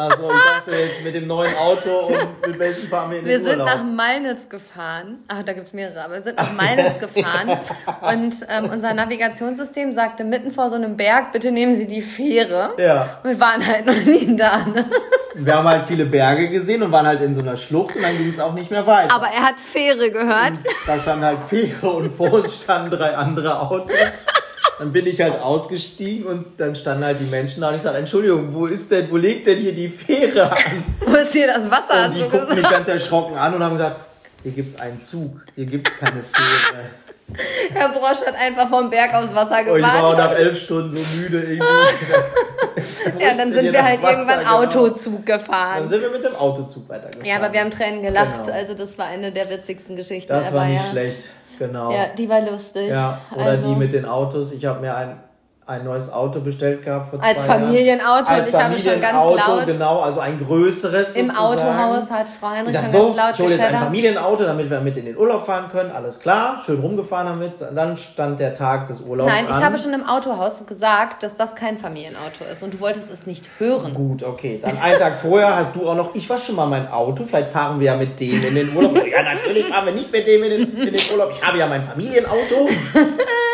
Also 0.00 0.30
ich 0.30 0.44
dachte 0.44 0.70
jetzt 0.80 1.04
mit 1.04 1.14
dem 1.14 1.26
neuen 1.26 1.54
Auto 1.56 2.06
und 2.06 2.46
mit 2.46 2.58
welchem 2.58 2.88
fahren 2.88 3.10
wir 3.10 3.18
in 3.18 3.24
den 3.26 3.30
Wir 3.30 3.40
sind 3.40 3.60
Urlaub? 3.60 3.66
nach 3.66 3.84
Malnitz 3.84 4.48
gefahren. 4.48 5.18
Ach, 5.28 5.42
da 5.42 5.52
gibt's 5.52 5.74
mehrere, 5.74 6.02
aber 6.04 6.14
wir 6.14 6.22
sind 6.22 6.38
nach 6.38 6.52
Malnitz 6.52 6.98
gefahren. 6.98 7.58
Und 8.00 8.34
ähm, 8.48 8.70
unser 8.72 8.94
Navigationssystem 8.94 9.94
sagte 9.94 10.24
mitten 10.24 10.52
vor 10.52 10.70
so 10.70 10.76
einem 10.76 10.96
Berg, 10.96 11.32
bitte 11.32 11.50
nehmen 11.52 11.74
Sie 11.76 11.86
die 11.86 12.00
Fähre. 12.02 12.72
ja. 12.78 13.18
Und 13.22 13.30
wir 13.30 13.40
waren 13.40 13.66
halt 13.66 13.84
noch 13.86 13.94
nie 14.06 14.36
da. 14.36 14.64
Ne? 14.64 14.86
Wir 15.34 15.54
haben 15.54 15.68
halt 15.68 15.86
viele 15.86 16.06
Berge 16.06 16.48
gesehen 16.48 16.82
und 16.82 16.92
waren 16.92 17.06
halt 17.06 17.20
in 17.20 17.34
so 17.34 17.40
einer 17.40 17.56
Schlucht 17.56 17.94
und 17.94 18.02
dann 18.02 18.16
ging 18.16 18.28
es 18.28 18.40
auch 18.40 18.54
nicht 18.54 18.70
mehr 18.70 18.86
weiter. 18.86 19.14
Aber 19.14 19.26
er 19.26 19.42
hat 19.42 19.56
Fähre 19.58 20.10
gehört. 20.10 20.54
Da 20.86 20.98
stand 20.98 21.22
halt 21.22 21.42
Fähre 21.42 21.90
und 21.90 22.16
vor 22.16 22.32
uns 22.32 22.62
standen 22.62 22.90
drei 22.90 23.14
andere 23.16 23.60
Autos. 23.60 23.92
Dann 24.80 24.92
bin 24.92 25.06
ich 25.06 25.20
halt 25.20 25.38
ausgestiegen 25.38 26.24
und 26.26 26.58
dann 26.58 26.74
standen 26.74 27.04
halt 27.04 27.20
die 27.20 27.24
Menschen 27.30 27.60
da 27.60 27.68
und 27.68 27.74
ich 27.74 27.82
sage, 27.82 27.98
Entschuldigung, 27.98 28.54
wo 28.54 28.64
ist 28.64 28.90
denn, 28.90 29.10
wo 29.10 29.18
liegt 29.18 29.46
denn 29.46 29.58
hier 29.58 29.74
die 29.74 29.90
Fähre 29.90 30.50
an? 30.50 30.56
Wo 31.06 31.16
ist 31.16 31.32
hier 31.32 31.48
das 31.48 31.70
Wasser? 31.70 31.92
Und 31.96 32.00
Hast 32.04 32.16
die 32.16 32.20
du 32.20 32.30
guckten 32.30 32.54
mich 32.60 32.70
ganz 32.70 32.88
erschrocken 32.88 33.36
an 33.36 33.52
und 33.54 33.62
haben 33.62 33.72
gesagt, 33.76 33.96
hier 34.42 34.52
gibt's 34.52 34.80
einen 34.80 34.98
Zug, 34.98 35.42
hier 35.54 35.66
gibt's 35.66 35.90
keine 36.00 36.22
Fähre. 36.22 36.84
Herr 37.74 37.90
Brosch 37.90 38.26
hat 38.26 38.34
einfach 38.40 38.68
vom 38.70 38.88
Berg 38.90 39.12
aufs 39.14 39.34
Wasser 39.34 39.70
Und 39.70 39.78
ich 39.78 39.82
war 39.84 40.02
nach 40.02 40.10
gewartet. 40.12 40.38
elf 40.38 40.62
Stunden 40.62 40.96
so 40.96 41.16
müde 41.20 41.38
irgendwie. 41.42 41.66
Ja, 43.20 43.34
dann 43.36 43.52
sind 43.52 43.72
wir 43.72 43.84
halt 43.84 44.02
Wasser? 44.02 44.12
irgendwann 44.12 44.38
Genau. 44.38 44.58
Autozug 44.62 45.26
Dann 45.26 45.38
gefahren. 45.38 45.88
sind 45.90 46.00
wir 46.00 46.10
mit 46.10 46.24
dem 46.24 46.34
Autozug 46.34 46.88
weitergefahren. 46.88 47.26
Ja, 47.26 47.36
aber 47.36 47.52
wir 47.52 47.60
haben 47.60 47.70
Tränen 47.70 48.02
gelacht. 48.02 48.44
Genau. 48.44 48.56
Also 48.56 48.72
das 48.74 48.96
war 48.96 49.06
eine 49.06 49.30
der 49.32 49.50
witzigsten 49.50 49.96
Geschichten 49.96 50.32
Das 50.32 50.50
war 50.54 50.64
nicht 50.64 50.82
ja. 50.82 50.90
schlecht, 50.90 51.18
genau. 51.60 51.92
Ja, 51.92 52.08
die 52.08 52.28
war 52.28 52.40
lustig. 52.40 52.88
Ja, 52.88 53.20
oder 53.32 53.44
also, 53.44 53.68
die 53.68 53.76
mit 53.76 53.92
den 53.92 54.04
Autos. 54.04 54.50
Ich 54.50 54.64
habe 54.64 54.80
mir 54.80 54.96
ein, 54.96 55.20
ein 55.70 55.84
neues 55.84 56.12
Auto 56.12 56.40
bestellt 56.40 56.84
gehabt 56.84 57.10
vor 57.10 57.22
Als. 57.22 57.44
Familienauto 57.44 58.32
und 58.32 58.48
ich 58.48 58.54
habe 58.54 58.78
schon 58.78 59.00
ganz 59.00 59.16
Familienauto, 59.16 59.56
laut 59.56 59.66
Genau, 59.66 60.00
also 60.00 60.20
ein 60.20 60.44
größeres 60.44 61.14
im 61.14 61.28
sozusagen. 61.28 61.38
Autohaus 61.38 62.10
hat 62.10 62.28
Frau 62.28 62.48
Ich 62.48 62.58
Heinrich 62.58 62.74
sag 62.74 62.84
schon 62.84 62.92
so, 62.92 62.98
ganz 63.04 63.16
laut 63.16 63.34
ich 63.34 63.38
hole 63.40 63.50
jetzt 63.50 63.60
ein. 63.60 63.74
Familienauto, 63.78 64.44
damit 64.44 64.68
wir 64.68 64.80
mit 64.80 64.96
in 64.96 65.04
den 65.06 65.16
Urlaub 65.16 65.46
fahren 65.46 65.70
können. 65.70 65.92
Alles 65.92 66.18
klar, 66.18 66.60
schön 66.66 66.80
rumgefahren 66.80 67.28
damit. 67.28 67.52
Dann 67.74 67.96
stand 67.96 68.40
der 68.40 68.54
Tag 68.54 68.88
des 68.88 69.00
Urlaubs 69.00 69.30
Nein, 69.30 69.44
ich 69.48 69.54
an. 69.54 69.64
habe 69.64 69.78
schon 69.78 69.92
im 69.92 70.04
Autohaus 70.04 70.66
gesagt, 70.66 71.22
dass 71.22 71.36
das 71.36 71.54
kein 71.54 71.78
Familienauto 71.78 72.44
ist 72.50 72.62
und 72.64 72.74
du 72.74 72.80
wolltest 72.80 73.10
es 73.12 73.26
nicht 73.26 73.48
hören. 73.58 73.94
Gut, 73.94 74.24
okay. 74.24 74.60
Dann 74.62 74.76
einen 74.82 74.98
Tag 74.98 75.18
vorher 75.18 75.56
hast 75.56 75.76
du 75.76 75.88
auch 75.88 75.94
noch, 75.94 76.14
ich 76.14 76.28
wasche 76.28 76.52
mal 76.52 76.66
mein 76.66 76.90
Auto, 76.90 77.24
vielleicht 77.24 77.50
fahren 77.50 77.78
wir 77.78 77.86
ja 77.86 77.96
mit 77.96 78.18
dem 78.18 78.44
in 78.44 78.54
den 78.54 78.76
Urlaub. 78.76 78.96
Ja, 79.06 79.22
natürlich 79.22 79.66
fahren 79.68 79.86
wir 79.86 79.92
nicht 79.92 80.10
mit 80.12 80.26
dem 80.26 80.42
in 80.42 80.50
den, 80.50 80.76
in 80.88 80.92
den 80.92 81.00
Urlaub. 81.12 81.30
Ich 81.32 81.46
habe 81.46 81.58
ja 81.58 81.66
mein 81.66 81.84
Familienauto. 81.84 82.66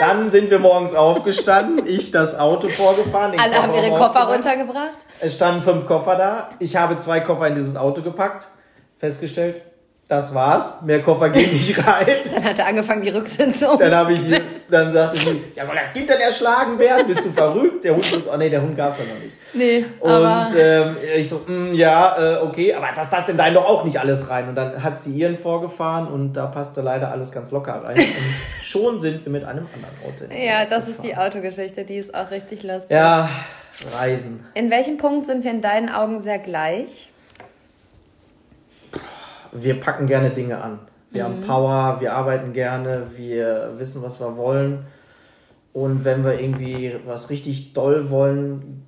Dann 0.01 0.31
sind 0.31 0.51
wir 0.51 0.59
morgens 0.59 0.95
aufgestanden, 0.95 1.87
ich 1.87 2.06
das 2.11 2.39
Auto 2.39 2.69
vorgefahren. 2.69 3.39
Alle 3.39 3.63
haben 3.63 3.75
ihre 3.75 3.91
Koffer 3.91 4.25
runtergebracht. 4.33 4.97
Es 5.21 5.35
standen 5.35 5.63
fünf 5.63 5.87
Koffer 5.87 6.17
da. 6.17 6.51
Ich 6.59 6.77
habe 6.77 6.99
zwei 6.99 7.21
Koffer 7.21 7.47
in 7.49 7.55
dieses 7.55 7.77
Auto 7.77 8.03
gepackt. 8.03 8.47
Festgestellt, 8.99 9.61
das 10.09 10.33
war's. 10.33 10.83
Mehr 10.83 11.03
Koffer 11.03 11.31
gehen 11.31 11.51
nicht 11.53 11.77
rein. 11.87 12.07
Dann 12.33 12.45
hat 12.45 12.59
er 12.59 12.67
angefangen, 12.67 13.03
die 13.03 13.09
Rücksitze 13.09 13.69
um. 13.69 13.79
Dann 13.79 13.95
habe 13.95 14.13
ich 14.13 14.21
die, 14.21 14.41
dann 14.71 14.93
sagte 14.93 15.19
sie, 15.19 15.43
ja, 15.55 15.67
soll 15.67 15.75
das 15.75 15.93
Kind 15.93 16.09
denn 16.09 16.21
erschlagen 16.21 16.79
werden? 16.79 17.09
Bist 17.09 17.25
du 17.25 17.33
verrückt? 17.33 17.83
Der 17.85 17.95
Hund 17.95 18.07
oh 18.33 18.37
nee, 18.37 18.49
der 18.49 18.63
Hund 18.63 18.77
gab's 18.77 18.99
ja 18.99 19.05
noch 19.05 19.21
nicht. 19.21 19.35
Nee, 19.55 19.85
aber 20.01 20.49
Und 20.51 20.57
ähm, 20.61 20.97
ich 21.17 21.29
so, 21.29 21.43
mm, 21.47 21.75
ja, 21.75 22.37
äh, 22.37 22.39
okay, 22.39 22.73
aber 22.73 22.87
das 22.95 23.11
passt 23.11 23.29
in 23.31 23.37
deinen 23.37 23.55
doch 23.55 23.65
auch 23.67 23.85
nicht 23.85 23.99
alles 23.99 24.31
rein. 24.31 24.49
Und 24.49 24.55
dann 24.55 24.81
hat 24.83 25.01
sie 25.01 25.13
ihren 25.13 25.39
vorgefahren 25.39 26.07
und 26.07 26.35
da 26.35 26.47
passte 26.47 26.83
leider 26.83 27.11
alles 27.11 27.33
ganz 27.33 27.51
locker 27.51 27.83
rein. 27.85 27.97
Und 27.97 28.65
schon 28.65 29.01
sind 29.01 29.25
wir 29.25 29.33
mit 29.33 29.45
einem 29.45 29.67
anderen 29.67 29.97
Auto. 30.05 30.33
ja, 30.35 30.65
das 30.67 30.87
ist 30.87 31.03
die 31.03 31.09
gefahren. 31.09 31.33
Autogeschichte, 31.33 31.85
die 31.85 31.97
ist 31.97 32.15
auch 32.15 32.31
richtig 32.31 32.63
lustig. 32.63 32.91
Ja, 32.91 33.29
Reisen. 33.99 34.45
In 34.55 34.71
welchem 34.71 34.99
Punkt 34.99 35.27
sind 35.27 35.43
wir 35.45 35.51
in 35.51 35.61
deinen 35.61 35.89
Augen 35.89 36.21
sehr 36.21 36.39
gleich? 36.39 37.11
Wir 39.63 39.81
packen 39.81 40.07
gerne 40.07 40.31
Dinge 40.31 40.61
an. 40.63 40.79
Wir 41.11 41.25
haben 41.25 41.43
Power, 41.47 42.01
wir 42.01 42.13
arbeiten 42.13 42.53
gerne, 42.53 43.07
wir 43.17 43.73
wissen, 43.79 44.03
was 44.03 44.21
wir 44.21 44.37
wollen. 44.37 44.85
Und 45.73 46.05
wenn 46.05 46.25
wir 46.25 46.41
irgendwie 46.41 46.97
was 47.07 47.31
richtig 47.31 47.73
doll 47.73 48.11
wollen, 48.11 48.87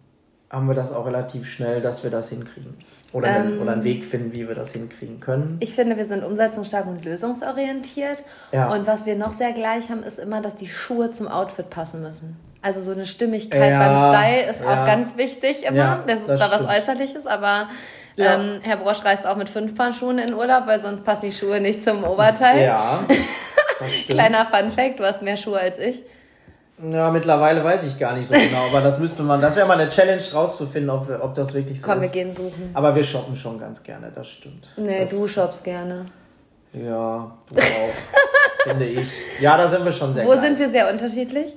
haben 0.50 0.66
wir 0.66 0.74
das 0.74 0.92
auch 0.92 1.06
relativ 1.06 1.46
schnell, 1.46 1.80
dass 1.82 2.02
wir 2.02 2.10
das 2.10 2.30
hinkriegen. 2.30 2.74
Oder, 3.12 3.28
einen, 3.28 3.54
Ähm. 3.54 3.62
oder 3.62 3.72
einen 3.72 3.84
Weg 3.84 4.04
finden, 4.04 4.34
wie 4.34 4.48
wir 4.48 4.54
das 4.54 4.72
hinkriegen 4.72 5.20
können. 5.20 5.58
Ich 5.60 5.74
finde, 5.74 5.96
wir 5.96 6.06
sind 6.06 6.24
umsetzungsstark 6.24 6.86
und 6.86 7.04
lösungsorientiert. 7.04 8.24
Ja. 8.52 8.72
Und 8.72 8.86
was 8.86 9.06
wir 9.06 9.16
noch 9.16 9.34
sehr 9.34 9.52
gleich 9.52 9.90
haben, 9.90 10.02
ist 10.02 10.18
immer, 10.18 10.40
dass 10.40 10.56
die 10.56 10.68
Schuhe 10.68 11.10
zum 11.10 11.28
Outfit 11.28 11.70
passen 11.70 12.00
müssen. 12.02 12.36
Also 12.60 12.80
so 12.80 12.92
eine 12.92 13.06
Stimmigkeit 13.06 13.70
Ja, 13.70 13.78
beim 13.78 14.14
Style 14.14 14.50
ist 14.50 14.60
ja. 14.60 14.82
auch 14.82 14.86
ganz 14.86 15.16
wichtig 15.16 15.64
immer. 15.64 15.76
Ja, 15.76 16.04
das 16.06 16.20
ist 16.20 16.28
das 16.28 16.38
zwar 16.38 16.50
was 16.50 16.62
stimmt. 16.62 16.82
Äußerliches, 16.82 17.26
aber 17.26 17.68
Ja. 18.18 18.34
ähm, 18.34 18.60
Herr 18.62 18.76
Brosch 18.78 19.04
reist 19.04 19.24
auch 19.26 19.36
mit 19.36 19.48
fünf 19.48 19.74
Paar 19.76 19.92
Schuhen 19.92 20.18
in 20.18 20.34
Urlaub, 20.34 20.66
weil 20.66 20.80
sonst 20.80 21.04
passen 21.04 21.26
die 21.26 21.32
Schuhe 21.32 21.60
nicht 21.60 21.84
zum 21.84 22.02
Oberteil. 22.04 22.62
Ja. 22.64 23.00
Kleiner 24.08 24.44
Fun 24.46 24.70
Fact, 24.70 24.98
du 24.98 25.04
hast 25.04 25.22
mehr 25.22 25.36
Schuhe 25.36 25.58
als 25.60 25.78
ich. 25.78 26.02
Ja, 26.80 27.10
mittlerweile 27.10 27.62
weiß 27.64 27.82
ich 27.84 27.98
gar 27.98 28.14
nicht 28.16 28.28
so 28.28 28.34
genau, 28.34 28.66
aber 28.70 28.80
das 28.80 28.98
müsste 29.00 29.22
man, 29.22 29.40
das 29.40 29.56
wäre 29.56 29.66
mal 29.66 29.80
eine 29.80 29.90
Challenge 29.90 30.22
rauszufinden, 30.32 30.90
ob, 30.90 31.08
ob 31.20 31.34
das 31.34 31.52
wirklich 31.52 31.80
so 31.80 31.86
Komm, 31.88 31.98
ist. 31.98 32.02
wir 32.02 32.08
gehen 32.10 32.32
suchen. 32.32 32.70
Aber 32.74 32.94
wir 32.94 33.02
shoppen 33.02 33.34
schon 33.34 33.58
ganz 33.58 33.82
gerne, 33.82 34.12
das 34.14 34.28
stimmt. 34.28 34.68
Nee, 34.76 35.00
das, 35.00 35.10
du 35.10 35.26
shoppst 35.26 35.64
gerne. 35.64 36.06
Ja, 36.72 37.32
du 37.48 37.54
auch, 37.56 38.62
finde 38.64 38.84
ich. 38.84 39.08
Ja, 39.40 39.56
da 39.56 39.68
sind 39.70 39.84
wir 39.84 39.90
schon 39.92 40.14
sehr 40.14 40.24
Wo 40.24 40.30
geil. 40.30 40.40
sind 40.40 40.58
wir 40.58 40.70
sehr 40.70 40.88
unterschiedlich? 40.90 41.56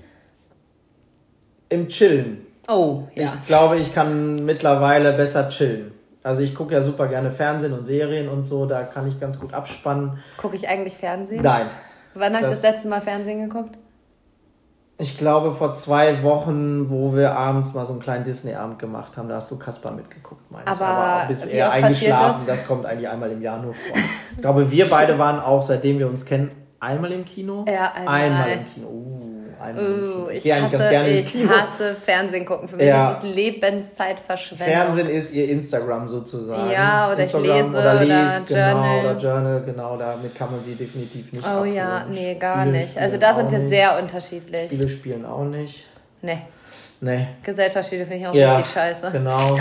Im 1.69 1.87
Chillen. 1.87 2.45
Oh, 2.67 3.03
ja. 3.15 3.33
Ich 3.41 3.47
glaube, 3.47 3.77
ich 3.77 3.93
kann 3.93 4.43
mittlerweile 4.45 5.13
besser 5.13 5.49
chillen. 5.49 5.91
Also 6.23 6.41
ich 6.41 6.53
gucke 6.53 6.73
ja 6.73 6.81
super 6.81 7.07
gerne 7.07 7.31
Fernsehen 7.31 7.73
und 7.73 7.85
Serien 7.85 8.29
und 8.29 8.43
so, 8.43 8.65
da 8.65 8.83
kann 8.83 9.07
ich 9.07 9.19
ganz 9.19 9.39
gut 9.39 9.53
abspannen. 9.53 10.19
Gucke 10.37 10.55
ich 10.55 10.67
eigentlich 10.67 10.95
Fernsehen? 10.95 11.41
Nein. 11.41 11.67
Wann 12.13 12.33
habe 12.33 12.43
ich 12.43 12.51
das 12.51 12.61
letzte 12.61 12.87
Mal 12.87 13.01
Fernsehen 13.01 13.49
geguckt? 13.49 13.77
Ich 15.01 15.17
glaube 15.17 15.53
vor 15.53 15.73
zwei 15.73 16.21
Wochen, 16.21 16.91
wo 16.91 17.15
wir 17.15 17.35
abends 17.35 17.73
mal 17.73 17.87
so 17.87 17.93
einen 17.93 18.01
kleinen 18.01 18.23
Disney-Abend 18.23 18.77
gemacht 18.77 19.17
haben, 19.17 19.29
da 19.29 19.37
hast 19.37 19.49
du 19.49 19.57
Kasper 19.57 19.91
mitgeguckt, 19.91 20.51
meine 20.51 20.67
Aber 20.67 21.23
ich. 21.23 21.29
bist 21.29 21.47
wie 21.47 21.53
eher 21.53 21.71
eingeschlafen, 21.71 22.43
das? 22.45 22.57
das? 22.59 22.67
kommt 22.67 22.85
eigentlich 22.85 23.09
einmal 23.09 23.31
im 23.31 23.41
Jahr 23.41 23.57
nur 23.57 23.73
vor. 23.73 23.97
Ich 24.35 24.41
glaube, 24.41 24.69
wir 24.69 24.87
beide 24.87 25.17
waren 25.17 25.39
auch, 25.39 25.63
seitdem 25.63 25.97
wir 25.97 26.07
uns 26.07 26.23
kennen, 26.23 26.51
einmal 26.79 27.11
im 27.13 27.25
Kino. 27.25 27.65
Ja, 27.67 27.93
einmal. 27.93 28.21
Einmal 28.21 28.51
im 28.51 28.73
Kino. 28.73 28.87
Uh, 28.87 29.30
Kino. 29.69 30.25
Uh, 30.25 30.29
Ich 30.29 30.45
ich 30.45 30.53
hasse, 30.53 30.77
gerne 30.77 31.09
ich 31.09 31.33
hasse 31.47 31.95
Fernsehen 32.03 32.45
gucken. 32.45 32.67
Für 32.67 32.75
mich 32.77 32.85
Ja. 32.87 33.11
ist 33.11 33.23
es 33.23 33.35
Lebenszeitverschwendung. 33.35 34.67
Fernsehen 34.67 35.09
ist 35.09 35.33
ihr 35.33 35.49
Instagram 35.49 36.07
sozusagen. 36.09 36.71
Ja, 36.71 37.07
oder 37.11 37.17
ich 37.25 37.33
Instagram 37.33 37.43
lese 37.43 37.69
oder, 37.69 37.79
oder 37.79 37.99
liest, 38.03 38.49
Journal. 38.49 38.73
Genau, 38.73 38.99
oder 38.99 39.17
Journal, 39.17 39.63
genau, 39.65 39.97
damit 39.97 40.35
kann 40.35 40.51
man 40.51 40.63
sie 40.63 40.75
definitiv 40.75 41.31
nicht 41.33 41.43
Oh 41.45 41.49
abholen. 41.49 41.73
ja, 41.73 42.05
nee, 42.09 42.35
gar 42.35 42.61
Spiele 42.63 42.77
nicht. 42.79 42.97
Also 42.97 43.17
da 43.17 43.35
sind 43.35 43.51
wir 43.51 43.59
nicht. 43.59 43.69
sehr 43.69 43.99
unterschiedlich. 44.01 44.65
Spiele 44.71 44.87
spielen 44.87 45.25
auch 45.25 45.43
nicht. 45.45 45.85
Nee, 46.21 46.39
Nee. 47.03 47.27
Gesellschaftsspiele 47.43 48.05
finde 48.05 48.19
ich 48.21 48.27
auch 48.27 48.33
Ja, 48.35 48.57
richtig 48.57 48.73
scheiße. 48.73 49.09
genau. 49.11 49.57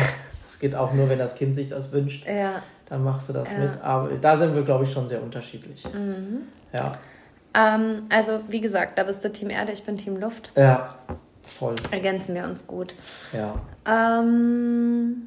Es 0.46 0.58
geht 0.58 0.74
auch 0.74 0.92
nur, 0.92 1.08
wenn 1.08 1.18
das 1.18 1.34
Kind 1.36 1.54
sich 1.54 1.68
das 1.68 1.90
wünscht, 1.90 2.26
Ja. 2.26 2.62
dann 2.88 3.02
machst 3.02 3.28
du 3.30 3.32
das 3.32 3.48
Ja. 3.50 3.58
mit. 3.58 3.70
Aber 3.82 4.08
da 4.20 4.36
sind 4.36 4.54
wir, 4.54 4.62
glaube 4.62 4.84
ich, 4.84 4.92
schon 4.92 5.08
sehr 5.08 5.22
unterschiedlich. 5.22 5.82
Mhm. 5.94 6.42
Ja. 6.74 6.98
Ähm, 7.54 8.02
also, 8.10 8.40
wie 8.48 8.60
gesagt, 8.60 8.98
da 8.98 9.02
bist 9.04 9.24
du 9.24 9.32
Team 9.32 9.50
Erde, 9.50 9.72
ich 9.72 9.82
bin 9.84 9.96
Team 9.96 10.16
Luft. 10.18 10.52
Ja, 10.56 10.94
voll. 11.44 11.74
Ergänzen 11.90 12.34
wir 12.34 12.44
uns 12.44 12.66
gut. 12.66 12.94
Ja. 13.32 13.54
Ähm, 13.86 15.26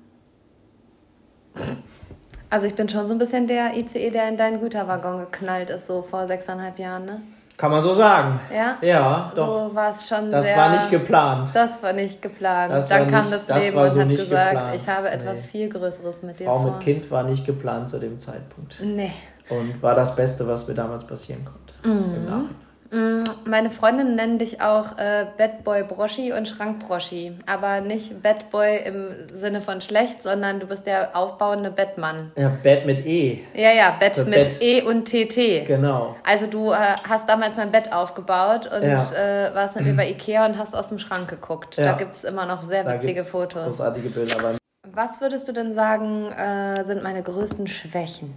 also 2.50 2.68
ich 2.68 2.76
bin 2.76 2.88
schon 2.88 3.08
so 3.08 3.14
ein 3.14 3.18
bisschen 3.18 3.48
der 3.48 3.76
ICE, 3.76 4.10
der 4.12 4.28
in 4.30 4.38
deinen 4.38 4.60
Güterwaggon 4.62 5.20
geknallt 5.20 5.70
ist, 5.70 5.88
so 5.88 6.02
vor 6.04 6.28
sechseinhalb 6.28 6.78
Jahren, 6.80 7.06
ne? 7.06 7.22
Kann 7.58 7.70
man 7.72 7.84
so 7.84 7.94
sagen. 7.94 8.40
Ja? 8.54 8.78
Ja, 8.82 9.32
doch. 9.36 9.70
So 9.70 9.76
war 9.76 9.92
es 9.92 10.08
schon 10.08 10.32
das 10.32 10.44
sehr... 10.46 10.58
war 10.58 10.70
nicht 10.72 10.90
geplant. 10.90 11.50
Das 11.54 11.82
war 11.84 11.94
nicht 11.94 12.22
geplant. 12.22 12.74
Das 12.74 12.90
Dann 12.90 13.02
war 13.02 13.08
kam 13.12 13.22
nicht- 13.30 13.34
das 13.36 13.46
das 13.46 13.60
Leben 13.60 13.76
war 13.76 13.84
und 13.86 13.92
so 13.94 14.00
hat 14.02 14.08
nicht 14.08 14.24
gesagt, 14.24 14.52
geplant. 14.58 14.76
ich 14.76 14.88
habe 14.88 15.10
etwas 15.12 15.42
Nee. 15.44 15.48
viel 15.48 15.70
Größeres 15.70 16.24
mit 16.24 16.40
dir 16.40 16.46
Frau 16.46 16.60
vor. 16.60 16.72
mit 16.72 16.80
Kind 16.82 17.12
war 17.12 17.24
nicht 17.24 17.46
geplant 17.46 17.90
zu 17.90 18.00
dem 18.00 18.20
Zeitpunkt. 18.20 18.76
Nee. 18.82 19.12
Und 19.50 19.82
war 19.84 19.94
das 19.94 20.16
Beste, 20.16 20.48
was 20.48 20.68
mir 20.68 20.74
damals 20.74 21.06
passieren 21.06 21.46
konnte. 21.46 21.62
Nachhinein. 21.84 22.50
Mm, 22.92 23.24
Meine 23.50 23.72
Freundinnen 23.72 24.16
nennen 24.16 24.38
dich 24.38 24.62
auch 24.62 25.00
äh, 25.00 25.26
Bad 25.38 25.64
Boy 25.64 25.84
Broschi 25.84 26.32
und 26.32 26.48
Schrank 26.48 26.86
Broschi. 26.88 27.32
Aber 27.48 27.82
nicht 27.82 28.22
Bad 28.22 28.52
Boy 28.52 28.78
im 28.86 29.08
Sinne 29.36 29.62
von 29.62 29.82
schlecht, 29.82 30.22
sondern 30.22 30.60
du 30.60 30.68
bist 30.68 30.86
der 30.86 31.16
aufbauende 31.18 31.72
Bettmann. 31.72 32.32
Ja, 32.38 32.50
Bett 32.50 32.86
mit 32.86 33.04
E. 33.06 33.40
Ja, 33.56 33.72
ja, 33.72 33.96
Bett 34.00 34.16
Für 34.16 34.26
mit 34.26 34.34
Bett. 34.36 34.62
E 34.62 34.84
und 34.84 35.06
TT. 35.06 35.66
Genau. 35.66 36.16
Also 36.24 36.46
du 36.46 36.72
äh, 36.72 36.76
hast 37.10 37.28
damals 37.28 37.58
mein 37.58 37.72
Bett 37.72 37.92
aufgebaut 37.92 38.68
und 38.72 38.84
Ja. 38.84 38.98
äh, 39.50 39.56
warst 39.56 39.76
mit 39.76 39.86
mir 39.86 39.96
bei 39.96 40.10
Ikea 40.12 40.46
und 40.46 40.60
hast 40.60 40.76
aus 40.76 40.90
dem 40.90 41.00
Schrank 41.00 41.28
geguckt. 41.28 41.80
Da 41.80 41.82
Ja. 41.84 41.92
gibt 41.94 42.14
es 42.14 42.24
immer 42.24 42.46
noch 42.46 42.64
sehr 42.64 42.84
Da 42.84 42.94
witzige 42.94 43.24
Fotos. 43.24 43.66
Großartige 43.66 44.10
Bilder. 44.10 44.36
Was 44.94 45.20
würdest 45.20 45.48
du 45.48 45.52
denn 45.54 45.74
sagen, 45.74 46.32
äh, 46.32 46.84
sind 46.84 47.02
meine 47.02 47.24
größten 47.24 47.66
Schwächen? 47.66 48.36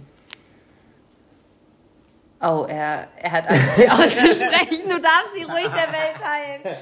Oh, 2.41 2.65
er, 2.69 3.07
er 3.21 3.31
hat 3.31 3.49
Angst, 3.49 3.75
sie 3.77 3.89
auszusprechen. 3.89 4.83
Du 4.89 4.99
darfst 5.01 5.33
sie 5.35 5.43
ruhig 5.43 5.63
der 5.67 5.91
Welt 5.91 6.15
teilen. 6.21 6.77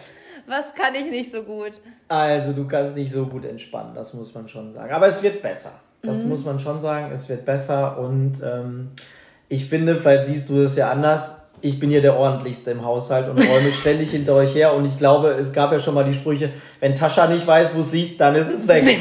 Was 0.47 0.66
kann 0.76 0.93
ich 0.95 1.10
nicht 1.10 1.32
so 1.32 1.43
gut? 1.43 1.72
Also, 2.08 2.51
du 2.53 2.68
kannst 2.68 2.95
nicht 2.95 3.12
so 3.12 3.26
gut 3.26 3.45
entspannen, 3.45 3.95
das 3.95 4.14
muss 4.14 4.34
man 4.34 4.47
schon 4.49 4.74
sagen. 4.74 4.93
Aber 4.93 5.08
es 5.08 5.24
wird 5.24 5.41
besser. 5.41 5.72
Das 6.03 6.18
Mhm. 6.18 6.30
muss 6.30 6.43
man 6.45 6.60
schon 6.60 6.80
sagen, 6.80 7.10
es 7.12 7.28
wird 7.30 7.45
besser. 7.45 7.97
Und 7.97 8.34
ähm, 8.43 8.91
ich 9.49 9.66
finde, 9.68 9.99
vielleicht 9.99 10.26
siehst 10.26 10.49
du 10.49 10.62
es 10.62 10.76
ja 10.76 10.91
anders. 10.91 11.41
Ich 11.62 11.80
bin 11.80 11.89
hier 11.89 12.01
der 12.01 12.16
ordentlichste 12.16 12.70
im 12.72 12.86
Haushalt 12.86 13.28
und 13.30 13.39
räume 13.39 13.72
ständig 13.80 14.12
hinter 14.12 14.36
euch 14.36 14.53
her. 14.53 14.74
Und 14.74 14.86
ich 14.86 14.97
glaube, 14.99 15.30
es 15.32 15.51
gab 15.51 15.72
ja 15.72 15.80
schon 15.80 15.95
mal 15.95 16.03
die 16.03 16.14
Sprüche, 16.14 16.51
wenn 16.80 16.93
Tascha 16.93 17.26
nicht 17.28 17.47
weiß, 17.47 17.70
wo 17.74 17.82
es 17.82 17.91
liegt, 17.91 18.22
dann 18.22 18.36
ist 18.36 18.49
es 18.51 18.68
weg. 18.68 18.86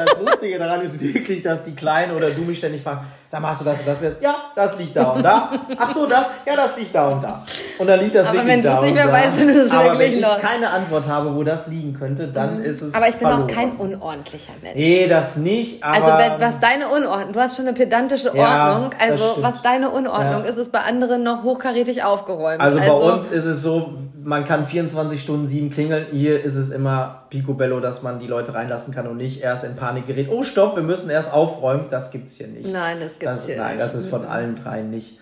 Das 0.00 0.18
Lustige 0.18 0.58
daran 0.58 0.80
ist 0.80 0.98
wirklich, 0.98 1.42
dass 1.42 1.64
die 1.64 1.74
Kleinen 1.74 2.16
oder 2.16 2.30
du 2.30 2.40
mich 2.42 2.56
ständig 2.56 2.80
fragen, 2.80 3.06
sag 3.30 3.40
mal, 3.42 3.50
hast 3.50 3.60
du 3.60 3.64
das 3.64 3.78
und 3.78 3.86
das? 3.86 3.98
Ja, 4.20 4.34
das 4.56 4.76
liegt 4.76 4.96
da 4.96 5.04
und 5.10 5.22
da. 5.22 5.52
Ach 5.78 5.94
so, 5.94 6.06
das? 6.06 6.26
Ja, 6.44 6.56
das 6.56 6.76
liegt 6.76 6.92
da 6.92 7.08
und 7.10 7.22
da. 7.22 7.42
Und 7.78 7.86
dann 7.86 8.00
liegt 8.00 8.14
das 8.16 8.26
Aber 8.26 8.38
wirklich 8.38 8.52
wenn 8.54 8.62
da 8.62 8.74
du's 8.74 8.82
nicht 8.84 8.94
mehr 8.94 9.06
da. 9.06 9.12
weißt, 9.12 9.40
dann 9.40 9.48
ist 9.50 9.56
es 9.56 9.70
Aber 9.70 9.84
wirklich 9.84 9.98
wenn 10.00 10.12
ich 10.18 10.22
los. 10.22 10.38
keine 10.40 10.70
Antwort 10.70 11.06
habe, 11.06 11.34
wo 11.36 11.42
das 11.44 11.68
liegen 11.68 11.94
könnte, 11.94 12.26
dann 12.26 12.62
ist 12.64 12.82
es 12.82 12.92
Aber 12.92 13.08
ich 13.08 13.14
bin 13.16 13.28
verloren. 13.28 13.42
auch 13.48 13.54
kein 13.54 13.70
unordentlicher 13.76 14.52
Mensch. 14.62 14.74
Nee, 14.74 15.06
das 15.06 15.36
nicht, 15.36 15.82
aber... 15.84 16.12
Also 16.12 16.40
was 16.44 16.58
deine 16.58 16.88
Unordnung, 16.88 17.32
du 17.32 17.40
hast 17.40 17.54
schon 17.56 17.68
eine 17.68 17.76
pedantische 17.76 18.36
Ja, 18.36 18.72
Ordnung, 18.72 18.90
das 18.98 19.10
also 19.12 19.36
was 19.42 19.62
deine 19.62 19.90
Unordnung 19.90 20.42
Ja. 20.42 20.48
ist, 20.50 20.56
ist 20.56 20.72
bei 20.72 20.80
anderen 20.80 21.22
noch 21.22 21.44
hochkarätig 21.44 22.02
aufgeräumt. 22.02 22.60
also 22.60 22.78
bei 22.78 22.90
uns 22.90 23.30
ist 23.30 23.44
es 23.44 23.62
so, 23.62 23.94
man 24.22 24.44
kann 24.44 24.66
24 24.66 25.20
Stunden 25.20 25.46
sieben 25.48 25.70
klingeln. 25.70 26.06
Hier 26.10 26.44
ist 26.44 26.54
es 26.54 26.70
immer 26.70 27.22
picobello, 27.30 27.80
dass 27.80 28.02
man 28.02 28.18
die 28.20 28.26
Leute 28.26 28.52
reinlassen 28.52 28.92
kann 28.94 29.06
und 29.06 29.16
nicht 29.16 29.40
erst 29.42 29.64
in 29.64 29.76
Panik 29.76 30.06
gerät. 30.06 30.28
Oh, 30.30 30.42
stopp, 30.42 30.76
wir 30.76 30.82
müssen 30.82 31.08
erst 31.08 31.32
aufräumen. 31.32 31.86
Das 31.90 32.10
gibt's 32.10 32.34
hier 32.36 32.48
nicht. 32.48 32.70
Nein, 32.70 32.98
das 33.00 33.18
das, 33.20 33.48
Nein, 33.48 33.78
das 33.78 33.94
ist 33.94 34.08
von 34.08 34.24
allen 34.24 34.56
dreien 34.56 34.90
nicht. 34.90 35.18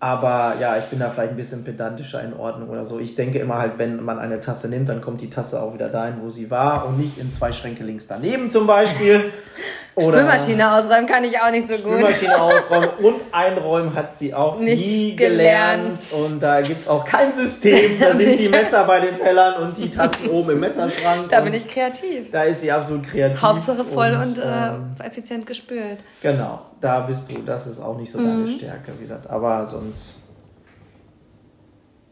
Aber 0.00 0.54
ja, 0.60 0.76
ich 0.76 0.84
bin 0.84 1.00
da 1.00 1.10
vielleicht 1.10 1.30
ein 1.30 1.36
bisschen 1.36 1.64
pedantischer 1.64 2.22
in 2.22 2.32
Ordnung 2.32 2.68
oder 2.68 2.86
so. 2.86 3.00
Ich 3.00 3.16
denke 3.16 3.40
immer 3.40 3.58
halt, 3.58 3.78
wenn 3.78 4.04
man 4.04 4.20
eine 4.20 4.40
Tasse 4.40 4.68
nimmt, 4.68 4.88
dann 4.88 5.00
kommt 5.00 5.20
die 5.20 5.30
Tasse 5.30 5.60
auch 5.60 5.74
wieder 5.74 5.88
dahin, 5.88 6.22
wo 6.22 6.30
sie 6.30 6.50
war 6.50 6.86
und 6.86 6.98
nicht 6.98 7.18
in 7.18 7.32
zwei 7.32 7.50
Schränke 7.50 7.82
links 7.82 8.06
daneben 8.06 8.50
zum 8.50 8.66
Beispiel. 8.66 9.32
Oder 10.06 10.18
Spülmaschine 10.18 10.72
ausräumen 10.72 11.06
kann 11.06 11.24
ich 11.24 11.38
auch 11.40 11.50
nicht 11.50 11.68
so 11.68 11.74
gut. 11.74 11.82
Spülmaschine 11.94 12.40
ausräumen 12.42 12.88
und 13.02 13.14
einräumen 13.32 13.94
hat 13.94 14.14
sie 14.14 14.32
auch 14.34 14.58
Nicht 14.58 14.86
nie 14.86 15.16
gelernt. 15.16 15.98
gelernt. 16.10 16.24
Und 16.32 16.40
da 16.40 16.60
gibt 16.60 16.80
es 16.80 16.88
auch 16.88 17.04
kein 17.04 17.32
System. 17.34 17.98
Da 18.00 18.16
sind 18.16 18.38
die 18.38 18.48
Messer 18.50 18.84
bei 18.84 19.00
den 19.00 19.16
Tellern 19.16 19.62
und 19.62 19.76
die 19.78 19.90
Tassen 19.90 20.28
oben 20.30 20.50
im 20.52 20.60
Messerschrank. 20.60 21.28
Da 21.30 21.38
und 21.38 21.44
bin 21.44 21.54
ich 21.54 21.66
kreativ. 21.66 22.30
Da 22.30 22.44
ist 22.44 22.60
sie 22.60 22.70
absolut 22.72 23.04
kreativ. 23.04 23.42
Hauptsache 23.42 23.84
voll 23.84 24.12
und, 24.12 24.38
ähm, 24.38 24.94
äh, 25.02 25.06
effizient 25.06 25.46
gespült. 25.46 25.98
Genau, 26.22 26.60
da 26.80 27.00
bist 27.00 27.30
du. 27.30 27.38
Das 27.42 27.66
ist 27.66 27.80
auch 27.80 27.96
nicht 27.96 28.10
so 28.12 28.18
Mhm. 28.18 28.44
deine 28.46 28.56
Stärke, 28.56 28.92
wie 28.98 29.02
gesagt. 29.02 29.28
Aber 29.28 29.66
sonst. 29.66 30.14